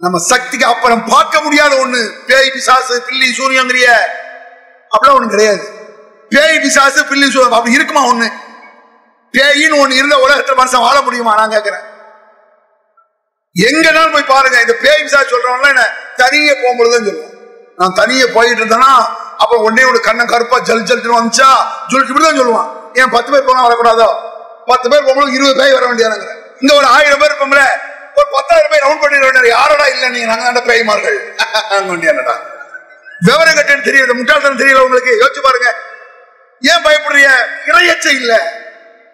நம்ம 0.00 0.18
சக்திக்கு 0.18 0.66
அப்புறம் 0.66 1.02
பார்க்க 1.14 1.40
முடியாத 1.40 1.72
ஒண்ணு. 1.84 2.02
பேய் 2.28 2.52
பிசாசு 2.54 2.94
பில்லி 3.08 3.28
சூரியங்கிறிய 3.38 3.88
அப்படிலாம் 4.92 5.18
ஒண்ணு 5.18 5.34
கிடையாது. 5.34 5.64
பேய் 6.30 6.60
பிசாசு 6.60 7.00
பில்லி 7.10 7.30
சூரியன் 7.30 7.58
அப்படி 7.58 7.78
இருக்குமா 7.78 8.04
ஒண்ணு? 8.12 8.28
பேயின்னு 9.34 9.80
ஒண்ணு 9.82 9.98
இருந்த 10.00 10.16
உலகத்துல 10.24 10.58
மனுஷன் 10.60 10.86
வாழ 10.86 10.96
முடியுமா? 11.00 11.32
நான் 11.34 11.54
கேட்கிறேன் 11.56 11.86
எங்கனாலும் 13.56 14.14
போய் 14.14 14.32
பாருங்க 14.32 14.58
இந்த 14.60 14.74
பேய் 14.82 15.12
சார் 15.14 15.30
சொல்றவங்க 15.30 15.68
என்ன 15.68 15.84
தனியே 16.16 16.52
போகும்பொழுதுன்னு 16.54 17.08
சொல்லுவோம் 17.10 17.36
நான் 17.78 17.96
தனியே 18.00 18.26
போயிட்டு 18.34 18.60
இருந்தேன்னா 18.62 18.92
அப்ப 19.42 19.54
உடனே 19.58 19.84
ஒரு 19.84 20.00
கண்ணை 20.00 20.24
கருப்பா 20.26 20.56
ஜல் 20.68 20.84
ஜல் 20.84 21.02
வந்துச்சா 21.14 21.48
ஜொல் 21.90 22.04
இப்படிதான் 22.04 22.40
சொல்லுவான். 22.40 22.68
ஏன் 23.00 23.12
பத்து 23.14 23.30
பேர் 23.32 23.46
போனா 23.46 23.62
வரக்கூடாதோ? 23.66 24.08
பத்து 24.66 24.86
பேர் 24.90 25.04
போகும்போது 25.04 25.36
இருபது 25.36 25.54
பேர் 25.60 25.76
வர 25.76 25.84
வேண்டியதாங்க 25.86 26.28
இங்க 26.62 26.72
ஒரு 26.74 26.86
ஆயிரம் 26.86 27.20
பேர் 27.20 27.30
இருப்போம்ல 27.30 27.62
ஒரு 28.18 28.28
பத்தாயிரம் 28.36 28.70
பேர் 28.72 28.84
ரவுண்ட் 28.86 29.02
பண்ணி 29.02 29.18
வேண்டிய 29.26 29.52
யாரடா 29.54 29.86
இல்ல 29.94 30.08
நீங்க 30.08 30.26
நாங்க 30.26 30.44
தாண்ட 30.44 30.62
பேய்மார்கள். 30.70 31.18
நாங்க 31.70 32.34
விவரம் 33.20 33.56
கட்டன்னு 33.58 33.86
தெரியல 33.88 34.12
முட்டாள்தான் 34.18 34.60
தெரியல 34.62 34.84
உங்களுக்கு. 34.84 35.12
யோசிச்சு 35.22 35.42
பாருங்க. 35.42 35.70
ஏன் 36.62 36.84
பயப்படுறீங்க? 36.86 37.32
இறையச்ச 37.68 38.06
இல்லை. 38.20 38.38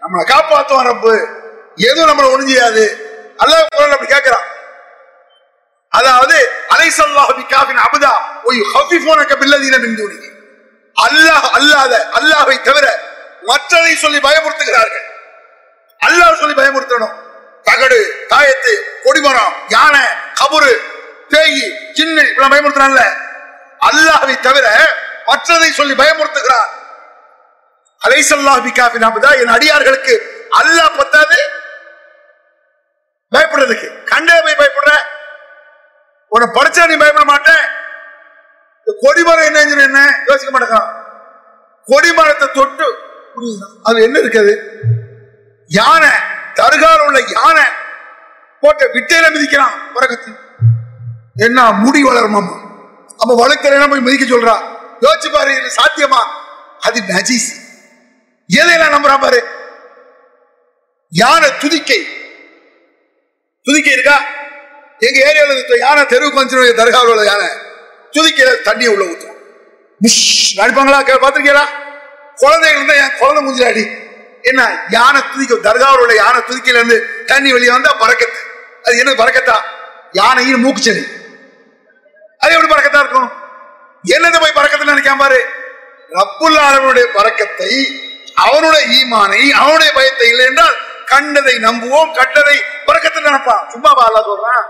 நம்மளை 0.06 0.24
காப்பாத்துவான் 0.32 0.88
ரப்பு. 0.92 1.14
எதுவும் 1.88 2.08
நம்மளை 2.10 2.28
ஒழிஞ்சியாது. 2.34 2.84
அல்லாஹ் 3.42 3.94
அப்படி 3.94 4.10
கேட்கிறான். 4.14 4.46
அதாவது 5.98 6.36
அலைசல்லாஹு 6.74 7.32
பிகாஃபின் 7.40 7.80
அபுதா 7.86 8.12
ஒய் 8.48 8.60
ஹஃபிஃபூனக 8.72 9.32
பில்லதீன 9.40 9.76
மின் 9.84 9.96
தூனிஹி. 10.00 10.28
அல்லாஹ் 10.96 11.46
அல்லாத 11.58 11.94
அல்லாஹை 12.18 12.56
தவிர 12.68 12.86
மற்றதை 13.50 13.94
சொல்லி 14.04 14.20
பயமுறுத்துகிறார்கள். 14.26 15.04
அல்லாஹ் 16.00 16.40
சொல்லி 16.42 16.56
பயமுறுத்தணும். 16.60 17.14
தகடு 17.68 18.00
தாயத்து 18.32 18.72
கொடிமரம் 19.04 19.54
யானை 19.74 20.04
கபுரு 20.40 20.72
பேய் 21.32 21.60
சின்ன 21.98 22.16
இப்பெல்லாம் 22.28 22.54
பயமுறுத்துறான்ல. 22.54 23.02
அல்லாஹை 23.88 24.34
தவிர 24.48 24.66
மற்றதை 25.28 25.70
சொல்லி 25.78 25.94
பயமுறுத்துகிறான். 26.02 26.68
அலைசல்லாஹு 28.02 28.70
என் 29.42 29.54
அடியார்களுக்கு 29.56 30.14
அல்லாஹ் 30.60 30.98
பத்தாது 31.00 31.38
பயப்படுறதுக்கு. 33.32 33.88
கண்டே 34.10 34.34
போய் 34.44 34.60
பயப்படுற. 34.60 34.92
உன்னை 36.32 36.46
படிச்சா 36.58 36.82
நீ 36.90 36.96
பயப்பட 37.02 37.24
மாட்டேன். 37.32 37.64
இந்த 38.80 38.92
கொடிமரம் 39.04 39.46
என்ன 39.48 39.82
என்ன? 39.88 40.00
யோசிக்க 40.28 40.50
மாட்டேங்கான் 40.52 40.90
கொடிமரத்தை 41.86 42.46
தொட்டு 42.58 42.86
அது 43.88 43.98
என்ன 44.06 44.16
இருக்குது? 44.22 44.54
யானை. 45.70 46.12
தருகால 46.58 46.98
உள்ள 47.08 47.18
யானை. 47.36 47.66
போட்ட 48.62 48.82
விட்டையில 48.94 49.26
மிதிக்கிறான் 49.34 49.74
பறக்கத்து 49.94 50.30
என்ன 51.46 51.58
முடி 51.82 52.00
வளருமாமா 52.08 52.54
அப்ப 53.20 53.32
வளர்க்கிறேன் 53.42 53.90
போய் 53.92 54.06
மிதிக்க 54.06 54.24
சொல்றா. 54.24 54.54
யோசிச்சு 55.04 55.28
பாரு 55.34 55.50
இது 55.60 55.70
சாத்தியமா? 55.78 56.20
அது 56.86 56.98
நஜீஸ். 57.12 57.50
எதையெல்லாம் 58.48 58.92
நம்புறான் 58.92 59.20
பாரு? 59.20 59.42
யானை 61.08 61.50
துதிக்கை. 61.58 62.06
துதிக்கை 63.62 63.92
இருக்கா? 63.92 64.24
எங்க 64.98 65.20
ஏரியால 65.20 65.52
இருக்க 65.52 65.76
யானை 65.76 66.06
தெருவுக்கு 66.06 66.38
வந்து 66.38 66.74
தர்காவில் 66.74 67.08
உள்ள 67.08 67.24
யானை. 67.24 67.46
துதிக்கையில 68.12 68.56
தண்ணியை 68.64 68.88
உள்ள 68.88 69.04
ஊற்றும் 69.04 69.34
புஷ் 70.02 70.58
அடிப்பாங்களா 70.58 71.02
கே- 71.02 71.84
குழந்தைகள் 72.34 72.82
இருந்தா 72.82 72.94
என் 72.94 73.18
குழந்தை 73.18 73.44
மூஞ்சில 73.44 74.00
என்ன 74.42 74.86
யானை 74.88 75.22
துதிக்க 75.32 75.70
தர்காவில் 75.70 75.98
உள்ள 75.98 76.14
யானை 76.14 76.40
துதிக்கையில 76.40 76.74
இருந்து 76.74 77.24
தண்ணி 77.26 77.52
வெளியே 77.52 77.70
வந்தா 77.70 77.96
பறக்கத்து. 78.00 78.40
அது 78.82 78.98
என்ன 78.98 79.12
பறக்கத்தா? 79.12 79.56
யானையின் 80.12 80.64
மூக்குச்சலி. 80.66 81.04
அது 82.38 82.54
எப்படி 82.54 82.74
பறக்கத்தா 82.74 82.98
இருக்கும்? 82.98 83.30
என்னது 84.04 84.40
போய் 84.40 84.52
பறக்கத்துல 84.54 84.92
நினைக்காம 84.92 85.18
பாரு. 85.18 85.44
ரப்புல்லாதவனுடைய 86.10 87.04
பறக்கத்தை 87.14 88.00
அவனுடைய 88.44 88.84
ஈமானை 88.98 89.42
அவனுடைய 89.60 89.90
பயத்தை 89.98 90.28
இல்லை 90.32 90.46
என்றால் 90.50 90.76
கண்டதை 91.12 91.54
நம்புவோம் 91.66 92.10
கண்டதை 92.18 92.56
பறக்கத்தை 92.86 93.20
நினைப்பான். 93.22 93.62
சும்மா 93.72 93.90
அல்ல 94.08 94.20
சொல்றான். 94.30 94.64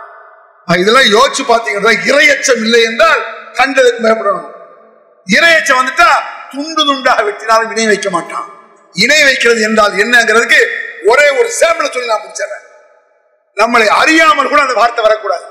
இதெல்லாம் 0.82 1.08
யோசிச்சு 1.14 1.42
பாத்தீங்கன்னா 1.52 1.92
இரையச்சம் 2.10 2.62
இல்லை 2.66 2.80
என்றால் 2.90 3.22
கண்டதுக்கு 3.58 4.04
பயப்படணும். 4.06 4.50
இரையச்சம் 5.36 5.78
வந்துட்டா 5.80 6.10
துண்டு 6.52 6.82
துண்டாக 6.88 7.22
வெட்டினாலும் 7.28 7.70
இணை 7.74 7.86
வைக்க 7.92 8.10
மாட்டான். 8.16 8.46
இணை 8.94 9.20
வைக்கிறது 9.28 9.60
என்றால் 9.68 9.94
என்னங்கிறதுக்கு 10.02 10.60
ஒரே 11.10 11.26
ஒரு 11.38 11.48
சேம்பிளை 11.60 11.88
சொல்லி 11.94 12.10
நான் 12.12 12.22
முடிச்சிடறேன். 12.24 12.64
நம்மளை 13.56 13.86
அறியாமல் 14.00 14.50
கூட 14.52 14.60
அந்த 14.66 14.76
வார்த்தை 14.80 15.02
வரக்கூடாது. 15.06 15.46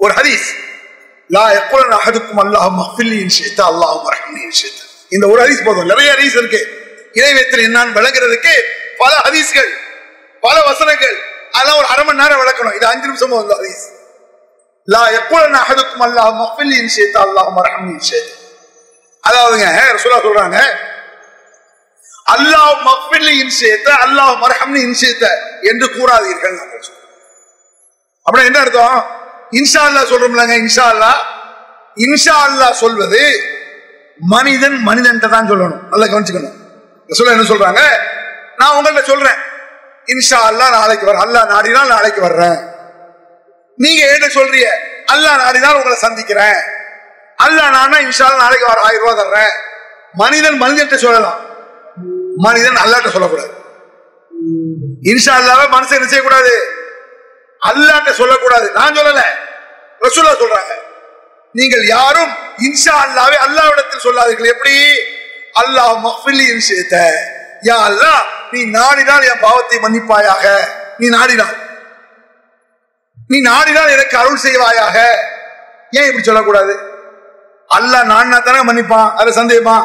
ஒரு 0.00 0.12
ஹதீஸ். 0.18 0.46
லா 1.30 1.44
யக்குலன் 1.58 1.96
அஹதுக்கும் 1.98 2.40
அல்லாஹ் 2.44 2.70
மஃபில்லி 2.80 3.18
இன் 3.24 3.34
அல்லாஹ் 3.70 3.98
மரஹ்மனி 4.06 4.42
இன் 4.48 4.56
இந்த 5.14 5.24
ஒரு 5.32 5.40
ஹதீஸ் 5.44 5.66
போதும். 5.68 5.90
நிறைய 5.92 6.08
ஹதீஸ் 6.14 6.36
இருக்கு. 6.40 6.62
இறைவேத்தில் 7.18 7.64
என்னான்னு 7.66 7.96
விளங்குறதுக்கு 7.98 8.54
பல 9.02 9.12
ஹதீஸ்கள் 9.26 9.70
பல 10.44 10.56
வசனங்கள். 10.68 11.16
அதெல்லாம் 11.56 11.78
ஒரு 11.80 11.88
அரை 11.92 12.02
மணி 12.06 12.20
நேரம் 12.22 12.40
விளக்கணும். 12.42 12.74
இது 12.78 12.86
அஞ்சு 12.92 13.06
நிமிஷமும் 13.10 13.38
வந்து 13.40 13.54
ஹதீஸ். 13.58 13.84
லா 14.88 15.02
எப்பொழுது 15.18 15.58
அஹதுக்கும் 15.60 16.04
அல்லாஹ் 16.06 16.32
மஃபில்லி 16.40 16.76
இன் 16.82 16.90
அல்லாஹ் 17.26 17.48
மரஹ்மனி 17.58 17.92
இன் 17.98 18.32
அதாவதுங்க 19.24 19.68
ரசூலா 19.96 20.18
சொல்றாங்க 20.26 20.58
அல்லாஹ் 22.34 22.72
மஃபில்லி 22.88 23.32
இன்சியத்த 23.44 23.88
அல்லாஹ் 24.04 24.32
மர்ஹம்னு 24.42 24.80
இன்சியத்த 24.88 25.24
என்று 25.70 25.86
கூறாதீர்கள் 25.96 26.58
நாங்கள் 26.58 26.84
சொல்றோம். 26.88 27.08
அப்படின்னா 28.26 28.48
என்ன 28.50 28.60
அர்த்தம்? 28.64 28.98
இன்ஷா 29.60 29.80
அல்லாஹ் 29.88 30.10
சொல்றோம்லங்க 30.12 30.54
இன்ஷா 30.64 30.84
அல்லாஹ் 30.92 31.18
இன்ஷா 32.06 32.34
அல்லாஹ் 32.48 32.74
சொல்வது 32.82 33.22
மனிதன் 34.34 34.76
மனிதன் 34.88 35.22
தான் 35.34 35.48
சொல்லணும். 35.50 35.82
நல்லா 35.92 36.06
கவனிச்சுக்கணும். 36.12 36.56
சொல்ல 37.08 37.32
என்ன 37.32 37.42
சொல்றாங்க? 37.42 37.82
நான் 38.56 38.76
உங்கள்ட்ட 38.76 39.02
சொல்றேன். 39.02 39.38
இன்ஷா 40.06 40.38
அல்லாஹ் 40.50 40.70
நாளைக்கு 40.70 41.06
வர 41.06 41.18
அல்லா 41.18 41.44
நாடினால் 41.44 41.86
நாளைக்கு 41.86 42.20
வர்றேன். 42.20 42.58
நீங்க 43.76 44.12
என்ன 44.12 44.26
சொல்றீங்க 44.26 44.68
அல்லாஹ் 45.12 45.36
நாடினால் 45.36 45.74
உங்களை 45.74 45.96
சந்திக்கிறேன். 45.96 46.58
அல்லாஹ் 47.44 47.70
நானா 47.70 47.98
இன்ஷா 47.98 48.36
நாளைக்கு 48.36 48.66
வர 48.66 48.80
ஆயிரம் 48.80 49.06
ரூபாய் 49.06 49.24
தர்றேன். 49.24 49.52
மனிதன் 50.12 50.60
மனிதன்ட்ட 50.62 50.94
சொல்லலாம். 50.94 51.40
மனிதன் 52.36 52.76
அல்லாட்ட 52.76 53.10
சொல்லக்கூடாது. 53.10 53.52
இன்ஷா 55.02 55.32
அல்லாவ 55.40 55.68
மனுஷன் 55.76 55.94
என்ன 55.94 56.08
செய்யக்கூடாது? 56.08 56.54
அல்லாட்ட 57.62 58.10
சொல்லக்கூடாது. 58.10 58.72
நான் 58.72 58.96
சொல்லல. 58.96 59.22
ரசூலா 60.00 60.32
சொல்றாங்க. 60.40 60.72
நீங்கள் 61.52 61.86
யாரும் 61.86 62.32
இன்ஷா 62.58 62.94
அல்லாவே 63.04 63.36
அல்லாவிடத்தில் 63.46 63.98
சொல்லாதீர்கள். 63.98 64.46
எப்படி? 64.46 64.76
அல்லாஹ் 65.60 65.92
மஃபிலியும் 66.06 66.58
விஷயத்த 66.60 66.96
யா 67.68 67.76
அல்லாஹ் 67.88 68.22
நீ 68.52 68.60
நாடினால் 68.78 69.24
என் 69.30 69.42
பாவத்தை 69.44 69.76
மன்னிப்பாயாக. 69.84 70.44
நீ 70.98 71.06
நாடினால். 71.16 71.54
நீ 73.30 73.36
நாடினால் 73.50 73.94
எனக்கு 73.96 74.16
அருள் 74.22 74.42
செய்வாயாக. 74.46 74.96
ஏன் 75.98 76.08
இப்படி 76.08 76.24
சொல்லக்கூடாது? 76.24 76.74
அல்லாஹ் 77.70 78.04
நாடினா 78.12 78.38
தானே 78.48 78.60
மன்னிப்பான் 78.70 79.08
அது 79.20 79.30
சந்தேகமா? 79.40 79.76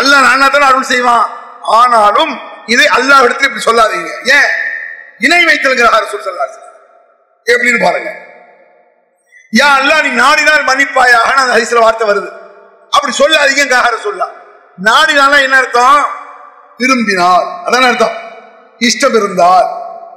அல்லாஹ் 0.00 0.24
நாடினா 0.26 0.48
தானே 0.54 0.66
அருள் 0.70 0.90
செய்வான். 0.92 1.26
ஆனாலும் 1.80 2.32
இதை 2.66 2.86
அல்லாஹ் 2.96 3.24
இடத்துல 3.26 3.48
இப்படி 3.50 3.64
சொல்லாதீங்க. 3.68 4.10
ஏன்? 4.36 4.50
இணை 5.26 5.44
வைத்தல்கிறார் 5.44 6.10
சொல்லாரு 6.12 6.56
எப்படின்னு 7.46 7.80
பாருங்க. 7.86 8.10
யா 9.60 9.68
அல்லாஹ் 9.80 10.02
நீ 10.06 10.10
நாடினால் 10.24 10.68
மன்னிப்பாயாக. 10.70 11.30
அந்த 11.42 11.52
ஹரிசில 11.56 11.80
வார்த்தை 11.86 12.06
வருது. 12.10 12.30
அப்படி 12.96 13.12
சொல்லாதீங்க 13.22 13.64
சொல்லலாம் 14.06 14.34
நாடினால 14.84 15.42
என்ன 15.42 15.56
அர்த்தம்? 15.56 16.04
விரும்பினால். 16.78 17.46
அதான் 17.66 17.86
அர்த்தம். 17.88 18.16
இஷ்டம் 18.78 19.16
இருந்தால் 19.16 19.66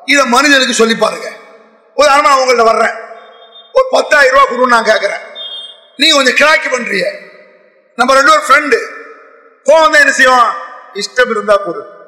இத 0.05 0.25
மனிதனுக்கு 0.25 0.73
சொல்லி 0.73 0.95
பாருங்க. 0.95 1.27
உதாரணமா 1.97 2.21
நான் 2.21 2.39
உங்கள்ட்ட 2.39 2.63
வர்றேன். 2.63 2.95
ஒரு 3.73 3.87
பத்தாயிரம் 3.91 4.37
ரூபா 4.37 4.51
கொடுன்னு 4.51 4.67
நான் 4.67 4.85
கேட்கறேன் 4.85 5.19
நீ 5.97 6.09
கொஞ்சம் 6.09 6.33
கிராக்கி 6.33 6.69
பண்றிய 6.69 7.11
நம்ம 7.95 8.13
ரெண்டு 8.13 8.31
ஒரு 8.31 8.41
ஃப்ரெண்டு 8.41 8.77
கோவம் 9.63 9.91
தான் 9.91 9.99
என்ன 9.99 10.11
செய்வோம்? 10.11 10.53
இஷ்டம் 10.93 11.29
இருந்தா 11.29 11.55
கொடு 11.55 11.99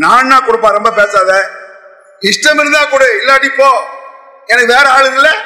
நான்னா 0.00 0.36
கொடுப்பா? 0.36 0.68
ரொம்ப 0.70 0.90
பேசாத. 0.90 1.50
இஷ்டம் 2.20 2.58
இருந்தா 2.58 2.84
கொடு. 2.84 3.22
இல்லாட்டி 3.24 3.48
போ. 3.56 3.84
எனக்கு 4.46 4.74
வேற 4.74 4.88
ஆளு 4.88 5.14
இல்ல. 5.14 5.36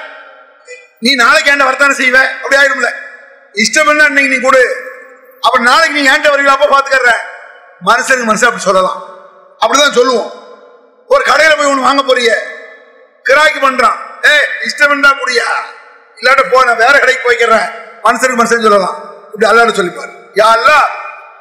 நீ 1.00 1.14
நாளைக்கு 1.14 1.50
என்கிட்ட 1.50 1.64
வரத்தானே 1.64 1.92
செய்வ? 1.92 2.28
அப்படி 2.34 2.56
ஆயிடும்ல. 2.56 2.90
இஷ்டம் 3.52 3.84
இருந்தா 3.84 4.04
இன்னைக்கு 4.04 4.34
நீ 4.34 4.40
கொடு. 4.40 4.92
அப்ப 5.44 5.56
நாளைக்கு 5.58 5.96
நீ 5.98 6.02
என்கிட்ட 6.10 6.30
வரீங்களா 6.34 6.56
அப்ப 6.56 6.68
பாத்துக்கற 6.74 7.12
மனுஷனுக்கு 7.88 8.28
மனுஷன் 8.30 8.48
அப்படி 8.50 8.66
சொல்லலாம். 8.68 8.98
அப்படிதான் 9.62 9.96
சொல்லுவோம். 9.98 10.30
ஒரு 11.12 11.22
கடையில 11.30 11.56
போய் 11.56 11.70
ஒண்ணு 11.72 11.88
வாங்க 11.88 12.02
போறிய. 12.02 12.30
கிராக்கி 13.28 13.58
பண்றான். 13.66 13.98
ஏ 14.28 14.34
இஷ்டம் 14.66 14.92
இருந்தா 14.92 15.10
கூடியா. 15.20 15.46
இல்லாட்ட 16.18 16.42
போ 16.52 16.64
நான் 16.64 16.80
வேற 16.84 16.94
கடைக்கு 16.98 17.22
போய்க்கிறேன். 17.26 17.66
மனுஷனுக்கு 18.04 18.40
மனுஷன் 18.40 18.66
சொல்லலாம். 18.66 18.96
இப்படி 19.32 19.46
அல்லாட 19.50 19.72
சொல்லிப்பாரு. 19.80 20.12
யா 20.40 20.48
அல்ல 20.56 20.70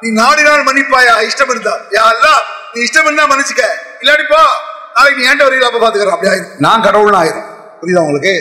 நீ 0.00 0.08
நாடினால் 0.20 0.66
மன்னிப்பாயா? 0.68 1.14
இஷ்டம் 1.28 1.52
இருந்தா. 1.54 1.74
யா 1.96 2.04
அல்ல 2.12 2.26
நீ 2.72 2.78
இஷ்டம் 2.86 3.06
இருந்தா 3.08 3.26
மன்னிச்சுக்க. 3.32 3.64
இல்லாட்டி 4.02 4.26
போ 4.32 4.40
நாளைக்கு 4.96 5.20
நீ 5.20 5.26
ஏன்ட்ட 5.30 5.46
வரீங்களா 5.46 5.70
அப்ப 5.70 5.80
பாத்துக்கிறேன். 5.84 6.16
அப்படி 6.16 6.30
ஆயிரும். 6.32 6.52
நான் 6.66 6.84
கடவுள்னு 6.86 7.20
ஆயிரும் 7.22 7.46
புரியுதா 7.80 8.04
உங்களுக்கு? 8.06 8.34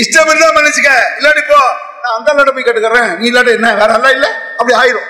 இஷ்டம் 0.00 0.30
இருந்தா 0.30 0.48
மன்னிச்சுக்க. 0.58 0.92
இல்லாட்டி 1.18 1.42
போ 1.50 1.60
நான் 2.02 2.14
அந்த 2.16 2.28
அல்லாட்ட 2.32 2.52
போய் 2.54 2.66
கேட்டுக்கிறேன். 2.66 3.10
நீ 3.18 3.24
இல்லாட்ட 3.30 3.52
என்ன? 3.58 3.68
வேற 3.80 3.90
அல்ல 3.98 4.08
இல்ல? 4.16 4.26
அப்படி 4.58 4.74
ஆயிரும். 4.80 5.08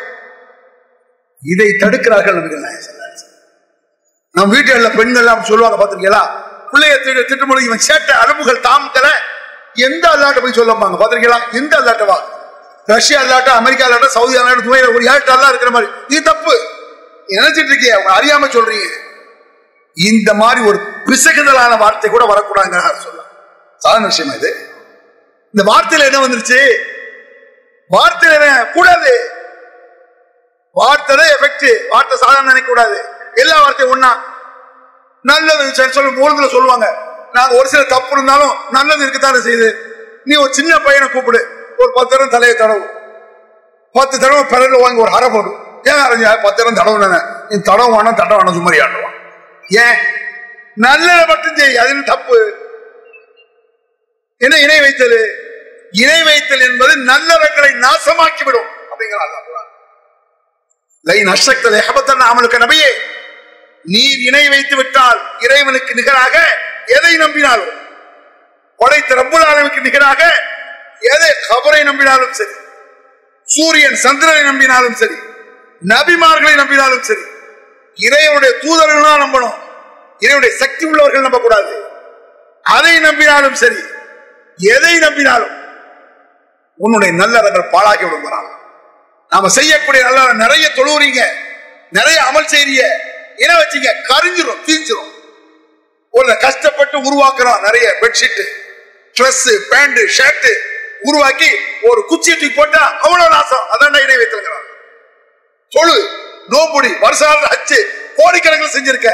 இதை 1.42 1.68
தடுக்கிறார்கள் 1.82 2.36
நம் 4.34 4.50
வீட்டில் 4.52 4.74
ஸல்லல்லாஹு 4.74 4.98
பெண்கள் 4.98 5.22
எல்லாம் 5.22 5.48
சொல்லுவாங்க 5.48 5.76
பாத்திருக்கீங்களா 5.78 6.20
பிள்ளைய 6.70 6.94
திட்டு 6.98 7.22
திட்டமொழி 7.30 7.62
இவன் 7.66 7.82
சேட்ட 7.86 8.10
அலும்புகள் 8.22 8.60
தாமக்கல 8.66 9.08
எந்த 9.86 10.04
அல்லாட்ட 10.12 10.40
போய் 10.44 10.58
சொல்லப்பாங்க 10.58 10.96
பாத்திருக்கீங்களா 11.00 11.40
எந்த 11.60 11.72
அல்லாட்டவா 11.80 12.16
ரஷ்யா 12.88 13.18
அல்லாட்ட 13.22 13.50
அமெரிக்கா 13.60 13.84
அல்லாட்ட 13.86 14.08
சவுதி 14.16 14.38
அல்லாட்ட 14.38 14.64
துணையில 14.68 14.88
ஒரு 14.94 15.04
ஏழு 15.12 15.32
அல்லா 15.34 15.48
இருக்கிற 15.52 15.70
மாதிரி. 15.70 15.88
இது 16.08 16.22
தப்பு. 16.22 16.54
நினைச்சிட்டு 17.28 17.70
இருக்கீங்க 17.72 17.96
அவங்க 17.98 18.12
அறியாம 18.18 18.48
சொல்றீங்க. 18.56 18.86
இந்த 19.96 20.30
மாதிரி 20.34 20.60
ஒரு 20.70 20.78
பிசகுதலான 21.08 21.72
வார்த்தை 21.82 22.08
கூட 22.10 22.24
வரக்கூடாதுங்கிற 22.32 22.82
சொல்லலாம் 23.04 23.30
சாதாரண 23.82 24.06
விஷயமா 24.06 24.34
இது? 24.40 24.50
இந்த 25.54 25.72
வார்த்தையில 25.72 26.04
என்ன 26.04 26.18
வந்துருச்சு? 26.18 26.76
வார்த்தையில 27.90 28.32
என்ன? 28.32 28.66
கூடாது. 28.66 29.30
வார்த்தை 30.72 31.16
எஃபெக்ட் 31.16 31.88
வார்த்தை 31.88 32.18
சாதாரண 32.18 32.46
நினைக்க 32.46 32.68
கூடாது. 32.68 33.04
எல்லா 33.34 33.60
வார்த்தையும் 33.60 33.94
ஒன்னா 33.94 34.10
நல்லது 35.22 35.74
சொல்லும் 35.74 35.92
சொல்லு 35.92 36.10
மூலத்துல 36.10 36.48
சொல்லுவாங்க. 36.48 36.96
நாங்க 37.32 37.54
ஒரு 37.54 37.68
சில 37.68 37.82
தப்பு 37.82 38.10
இருந்தாலும் 38.10 38.54
நல்லது 38.70 39.06
இருக்குதானே 39.06 39.40
செய்யுது. 39.48 39.74
நீ 40.24 40.36
ஒரு 40.36 40.54
சின்ன 40.54 40.78
பையனை 40.78 41.10
கூப்பிடு. 41.10 41.72
ஒரு 41.76 41.92
பத்து 41.94 42.16
தடவை 42.16 42.28
தலையை 42.28 42.58
தடவு. 42.58 42.86
பத்து 43.92 44.20
தடவை 44.20 44.44
பிறகு 44.44 44.78
வாங்கி 44.78 45.00
ஒரு 45.00 45.10
அரை 45.10 45.30
போடு. 45.30 45.50
ஏன் 45.82 45.94
அரைஞ்ச 45.94 46.42
பத்து 46.42 46.64
தடவை 46.64 46.98
தடவை 46.98 47.20
நீ 47.48 47.60
தடவை 47.60 47.98
வேணாம் 47.98 48.14
தடவை 48.14 48.36
வேணாம் 48.36 48.58
சும்மாரி 48.58 48.82
ஆடுவான் 48.82 49.14
ஏன்? 49.68 49.96
நல்லதை 50.74 51.26
மட்டும் 51.26 51.56
செய். 51.56 51.78
அது 51.78 52.04
தப்பு? 52.04 52.61
என்ன 54.42 54.58
இணை 54.58 54.80
வைத்தல் 54.80 55.18
இணை 55.92 56.22
வைத்தல் 56.22 56.60
என்பது 56.60 56.96
நல்லவர்களை 56.96 57.70
நாசமாக்கி 57.72 58.44
விடும் 58.44 58.70
அப்படிங்கிறார் 58.90 59.30
அமலுக்கு 62.20 62.58
நபியே 62.58 62.90
நீர் 63.84 64.20
இணை 64.20 64.48
வைத்து 64.48 64.76
விட்டால் 64.76 65.20
இறைவனுக்கு 65.40 65.94
நிகராக 65.94 66.58
எதை 66.86 67.16
நம்பினாலும்? 67.16 67.72
படைத்த 68.80 69.14
ரப்புல் 69.14 69.82
நிகராக 69.82 70.22
எதை? 71.00 71.32
கபரை 71.48 71.82
நம்பினாலும் 71.84 72.30
சரி 72.30 72.54
சூரியன் 73.48 73.94
சந்திரனை 73.94 74.42
நம்பினாலும் 74.42 74.94
சரி 74.94 75.16
நபிமார்களை 75.88 76.54
நம்பினாலும் 76.56 77.00
சரி 77.00 77.22
இறைவனுடைய 77.98 78.58
தூதர்களா 78.62 79.18
நம்பணும் 79.18 79.56
இறைவனுடைய 80.20 80.56
சக்தி 80.56 80.86
உள்ளவர்கள் 80.86 81.20
நம்பக்கூடாது. 81.20 81.72
அதை 82.64 82.98
நம்பினாலும் 82.98 83.52
சரி 83.52 83.82
எதை 84.58 84.94
நம்பினாலும் 84.98 85.54
உன்னுடைய 86.80 87.12
நல்லறங்கள் 87.12 87.72
பாழாக்கி 87.74 88.04
விடுங்கிறான் 88.06 88.50
நாம 89.32 89.48
செய்யக்கூடிய 89.48 90.02
நல்ல 90.04 90.32
நிறைய 90.44 90.66
தொழுவுறீங்க 90.76 91.22
நிறைய 91.90 92.18
அமல் 92.28 92.50
செய்றீங்க 92.54 92.84
என்ன 93.36 93.52
வச்சீங்க 93.58 93.90
கரிஞ்சிரும் 94.10 94.62
தீஞ்சிரும். 94.66 95.10
ஒரு 96.14 96.36
கஷ்டப்பட்டு 96.38 96.96
உருவாக்குறோம் 96.98 97.60
நிறைய 97.66 97.86
பெட்ஷீட்டு 98.02 98.44
ட்ரெஸ் 99.16 99.68
பேண்ட் 99.70 100.00
ஷர்ட் 100.16 100.48
உருவாக்கி 101.08 101.50
ஒரு 101.88 102.00
குச்சியை 102.10 102.34
தூக்கி 102.38 102.54
போட்டா 102.58 102.82
அவ்வளவு 103.04 103.32
நாசம். 103.36 103.64
அதான் 103.72 104.02
இடை 104.04 104.16
வைத்திருக்கிறான் 104.16 104.66
தொழு 105.72 105.96
நோம்புடி 106.52 106.90
வருஷம் 107.04 107.46
அச்சு 107.54 107.78
கோடிக்கணக்கில் 108.16 108.74
செஞ்சிருக்க. 108.76 109.10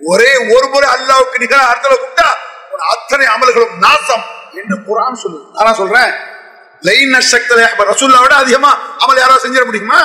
ஒரே 0.00 0.30
ஒரு 0.54 0.66
முறை 0.72 0.88
அல்லாவுக்கு 0.96 1.42
நிகழ 1.44 1.60
அர்த்தல 1.72 1.94
கூப்பிட்டா 2.00 2.28
அத்தனை 2.94 3.26
அமல்களும் 3.34 3.76
நாசம். 3.84 4.24
என்று 4.60 4.76
குரான் 4.88 5.20
சொல்லு 5.22 5.40
நான் 5.58 5.78
சொல்றேன். 5.80 6.12
லைன் 6.82 7.14
அஷக்தல் 7.20 7.60
ரசூல்லா 7.90 8.20
விட 8.24 8.34
அதிகமா 8.42 8.70
அமல் 9.02 9.20
யாராவது 9.22 9.44
செஞ்சிட 9.44 9.64
முடியுமா? 9.68 10.00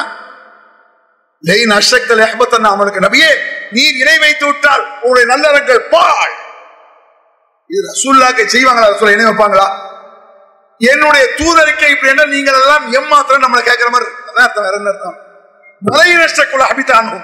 லைன் 1.43 1.73
அஷக்தல் 1.79 2.23
எஹபத்தன் 2.25 2.69
அமலுக்கு 2.71 3.05
நபியே 3.05 3.29
நீர் 3.75 3.99
இணை 4.01 4.17
வைத்து 4.23 4.45
விட்டால் 4.49 4.83
உங்களுடைய 5.01 5.25
நல்லறங்கள் 5.33 5.81
பால் 5.93 6.33
இது 7.69 7.81
ரசூல்லாக்கு 7.89 8.43
செய்வாங்களா? 8.55 8.87
ரசூல்லா 8.93 9.15
இணை 9.17 9.25
வைப்பாங்களா? 9.29 9.67
என்னுடைய 10.81 11.23
தூதரிக்கை 11.39 11.89
இப்படி 11.93 12.11
என்ன 12.13 12.23
நீங்கள் 12.35 12.57
எல்லாம் 12.59 12.85
எம்மாத்திரம் 12.99 13.43
நம்மளை 13.45 13.61
கேட்கிற 13.67 13.89
மாதிரி 13.95 14.07
அதான் 14.29 14.45
அர்த்தம் 14.45 14.65
வேற 14.67 14.75
என்ன 14.79 14.91
அர்த்தம்? 14.93 15.17
மலை 15.81 16.09
நஷ்டக்குள்ள 16.21 16.63
அபித்தானும் 16.71 17.21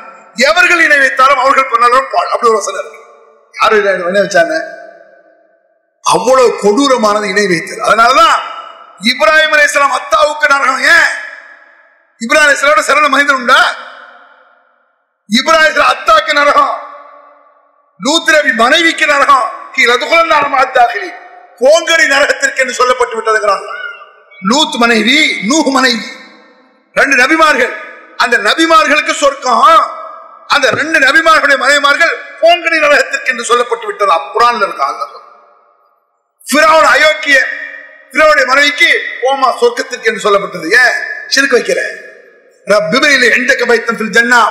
எவர்கள் 0.47 0.83
இணை 0.85 0.97
வைத்தாலும் 1.03 1.41
அவர்கள் 1.43 1.71
பண்ணாலும் 1.71 2.07
பால் 2.13 2.31
அப்படி 2.33 2.49
ஒரு 2.51 2.59
வசனம் 2.59 2.81
இருக்கு. 2.81 2.99
யாரு 3.55 3.75
இணை 3.81 3.93
இணை 4.11 4.21
வச்சாங்க? 4.25 4.55
அவ்வளவு 6.13 6.59
கொடூரமானது 6.61 7.29
இணை 7.29 7.47
வைத்தது. 7.47 7.81
அதனாலதான் 7.83 8.35
இப்ராஹிம் 9.01 9.53
அலைஹிஸ்ஸலாம் 9.55 9.95
அத்தாவுக்கு 9.99 10.47
நரகம் 10.47 10.83
ஏன்? 10.83 11.07
இப்ராஹிம் 12.19 12.47
அலைஹிஸ்ஸலாமோட 12.47 12.79
சிறந்த 12.79 13.09
மனிதன் 13.09 13.35
உண்டா? 13.35 13.75
இப்ராஹிம் 15.31 15.85
அத்தாக்கு 15.93 16.33
நரகம் 16.33 16.79
லூத் 17.99 18.53
மனைவிக்கு 18.53 19.05
நரகம் 19.05 19.49
கீழதுகுலன் 19.75 21.13
கோங்கரி 21.59 22.07
நரகத்திற்கு 22.07 22.55
என்று 22.55 22.75
சொல்லப்பட்டு 22.77 23.17
விட்டதுங்கிறான் 23.17 23.65
லூத் 24.41 24.75
மனைவி 24.75 25.39
நூஹ் 25.49 25.71
மனைவி. 25.71 26.11
ரெண்டு 26.93 27.15
நபிமார்கள். 27.15 27.73
அந்த 28.17 28.37
நபிமார்களுக்கு 28.37 29.11
சொர்க்கம். 29.11 29.91
அந்த 30.47 30.69
ரெண்டு 30.69 30.99
நபிமார்களுடைய 30.99 31.57
மனைவிமார்கள் 31.57 32.13
கோங்கரி 32.41 32.79
நரகத்திற்கு 32.79 33.25
என்று 33.25 33.55
சொல்லப்பட்டு 33.55 33.85
விட்டது. 33.85 34.11
அப்புறான் 34.11 34.57
இருக்காங்க. 34.57 35.25
பிறவன் 36.53 36.89
அயோக்கிய 36.95 37.37
பிறவுடைய 38.11 38.45
மனைவிக்கு 38.45 38.89
ஓமா 39.29 39.49
சொர்க்கத்திற்கு 39.61 40.03
என்று 40.03 40.25
சொல்லப்பட்டது. 40.25 40.67
ஏன்? 40.83 40.97
சிறுக்கு 41.27 41.57
வைக்கிற. 41.57 41.79
ரப்பிபிரில் 42.67 43.33
எந்த 43.37 43.53
கபைத்தம் 43.53 43.97
ஃபில் 43.99 44.15
ஜன்னா. 44.17 44.41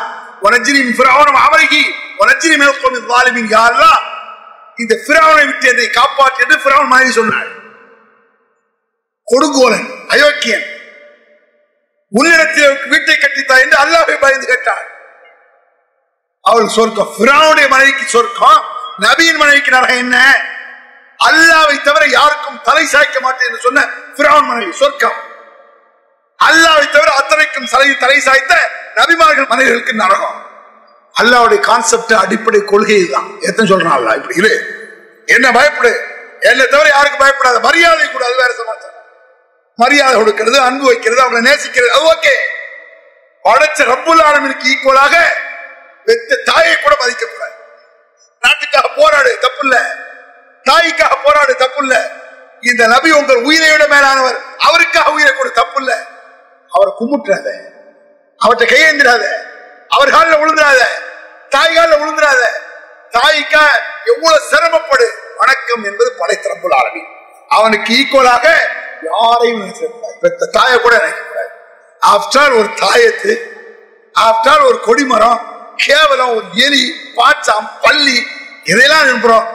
வனஜினி 0.42 0.80
பிறவனும் 1.00 1.40
அமரகி 1.46 1.82
வனஜினி 2.20 2.56
மேல் 2.56 2.80
கொண்டு 2.80 2.98
வாலிமின் 3.12 3.50
யாரெல்லாம் 3.56 4.04
இந்த 4.76 4.94
பிறவனை 5.06 5.46
விட்டு 5.46 5.68
என்னை 5.68 5.90
காப்பாற்றி 5.90 6.42
என்று 6.42 6.58
பிறவன் 6.58 6.86
மனைவி 6.86 7.12
சொன்னாள். 7.12 7.50
கொடுங்கோலன் 9.28 9.88
அயோக்கியன் 10.08 10.66
உன்னிடத்தில் 12.12 12.76
வீட்டை 12.86 13.16
கட்டித்தா 13.16 13.54
என்று 13.62 13.76
அல்லாவை 13.82 14.18
பயந்து 14.18 14.46
கேட்டாள். 14.46 14.86
அவள் 16.40 16.68
சொர்க்கம் 16.68 17.14
பிறவனுடைய 17.18 17.68
மனைவிக்கு 17.68 18.04
சொர்க்கம் 18.08 18.60
நபியின் 19.00 19.36
மனைவிக்கு 19.36 19.70
நரகம் 19.70 19.96
என்ன? 19.96 20.16
அல்லாவை 21.18 21.82
தவிர 21.82 22.06
யாருக்கும் 22.06 22.60
தலை 22.62 22.84
சாய்க்க 22.84 23.20
மாட்டேன் 23.20 23.48
என்று 23.48 23.60
சொன்ன 23.60 24.40
மனைவி 24.40 24.72
சொர்க்கம். 24.72 25.18
அல்லாவை 26.40 26.90
தவிர 26.90 27.14
அத்தனைக்கும் 27.14 27.68
தலை 27.70 27.96
தலை 27.98 28.18
சாய்த்த 28.20 28.54
நபிமார்கள் 28.94 29.50
மனைவிகளுக்கு 29.52 29.92
நரகம். 29.92 30.38
அல்லாவுடைய 31.20 31.60
கான்செப்ட் 31.60 32.12
அடிப்படை 32.12 32.64
கொள்கை 32.64 33.08
தான். 33.10 33.38
எத்தனை 33.40 33.66
சொல்றான் 33.72 33.96
அல்லா 33.98 34.14
இப்படி 34.14 34.34
இரு. 34.34 34.52
என்ன 35.26 35.50
பயப்படு? 35.50 35.92
என்னை 36.40 36.66
தவிர 36.66 36.88
யாருக்கும் 36.94 37.20
பயப்படாத. 37.20 37.60
மரியாதை 37.60 38.10
கூட 38.10 38.24
அது 38.24 38.36
வேற 38.36 38.52
சமாச்சாரம். 38.52 39.04
மரியாதை 39.74 40.14
கொடுக்கிறது 40.20 40.60
அன்பு 40.60 40.84
வைக்கிறது 40.86 41.22
அவங்களை 41.24 41.42
நேசிக்கிறது 41.50 41.94
அது 41.96 42.04
ஓகே. 42.12 42.34
படைச்ச 43.44 43.80
ரப்புல் 43.92 44.22
ஆலமினுக்கு 44.28 44.66
ஈக்குவலாக 44.72 45.14
வெத்த 46.06 46.42
தாயை 46.44 46.80
கூட 46.80 46.96
மதிக்கக்கூடாது. 47.02 47.54
நாட்டுக்காக 48.40 48.88
போராடு 48.96 49.38
தப்பு 49.38 49.62
இல்லை. 49.62 49.80
தாய்க்காக 50.68 51.14
போராடு 51.24 51.52
தப்பு 51.62 51.80
இல்ல 51.84 51.94
இந்த 52.62 52.82
நபி 52.94 53.10
உங்கள் 53.20 53.40
உயிரை 53.48 53.68
விட 53.72 53.84
மேலானவர். 53.94 54.38
அவருக்காக 54.66 55.08
உயிரை 55.16 55.32
கொடு 55.32 55.50
தப்பு 55.60 55.78
இல்ல 55.82 55.92
அவரை 56.72 56.92
கும்பிட்டுறாத 57.00 57.48
அவற்றை 58.40 58.66
கையேந்திராத 58.72 59.24
அவர் 59.96 60.14
காலில் 60.14 60.40
விழுந்துடாத 60.40 60.80
தாய் 61.54 61.76
காலில் 61.76 62.00
விழுந்துடாத 62.00 62.42
தாய்க்கா 63.12 63.64
எவ்வளவு 64.12 64.46
சிரமப்படு. 64.50 65.06
வணக்கம் 65.40 65.84
என்பது 65.90 66.10
படைத்தரம்புல் 66.20 66.76
ஆரம்பி 66.80 67.02
அவனுக்கு 67.50 67.90
ஈக்குவலாக 68.00 68.46
யாரையும் 69.08 69.60
நினைச்சிடக்கூடாது 69.62 70.16
பெத்த 70.24 70.48
தாயை 70.56 70.76
கூட 70.78 70.94
நினைக்கக்கூடாது. 70.98 71.50
ஆஃப்டர் 72.12 72.52
ஒரு 72.60 72.68
தாயத்து 72.82 73.32
ஆஃப்டர் 74.14 74.62
ஒரு 74.68 74.78
கொடிமரம். 74.88 75.38
கேவலம் 75.84 76.32
ஒரு 76.36 76.46
எலி 76.66 76.84
பாச்சாம் 77.16 77.68
பள்ளி 77.84 78.18
இதையெல்லாம் 78.70 79.04
நினைப்புறோம் 79.04 79.46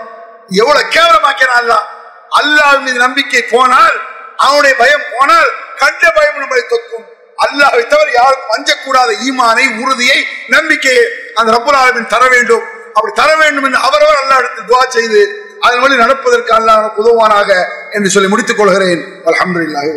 எவ்வளவு 0.60 0.92
கேவலமாக்கிறான் 0.96 1.60
அல்லாஹ். 1.62 1.86
அல்லாவின் 2.40 2.86
மீது 2.88 3.00
நம்பிக்கை 3.06 3.42
போனால் 3.54 3.96
அவனுடைய 4.46 4.74
பயம் 4.82 5.08
போனால் 5.14 5.50
கண்ட 5.82 6.04
பயம் 6.18 6.40
நம்மளை 6.42 6.64
தொக்கும். 6.74 7.06
அல்லாஹை 7.46 7.84
தவிர 7.94 8.08
யாருக்கும் 8.20 8.54
அஞ்சக்கூடாத 8.56 9.12
ஈமானை 9.28 9.66
உறுதியை 9.84 10.20
நம்பிக்கையை 10.56 11.06
அந்த 11.40 11.50
ரப்பல் 11.56 11.80
ஆலமின் 11.82 12.12
தர 12.14 12.24
வேண்டும். 12.36 12.66
அப்படி 12.96 13.14
தர 13.22 13.30
வேண்டும் 13.42 13.66
என்று 13.68 13.80
அவரவர் 13.88 14.22
அல்லா 14.22 14.38
எடுத்து 14.42 14.68
துவா 14.70 14.84
செய்து 14.98 15.22
அதன் 15.66 15.84
வழி 15.84 15.96
நடப்பதற்கு 16.04 16.52
அல்லா 16.60 16.76
உதவானாக 17.02 17.50
என்று 17.98 18.10
சொல்லி 18.16 18.30
முடித்துக் 18.30 18.60
கொள்கிறேன். 18.62 19.04
அலமது 19.30 19.66
இல்லாஹி 19.70 19.94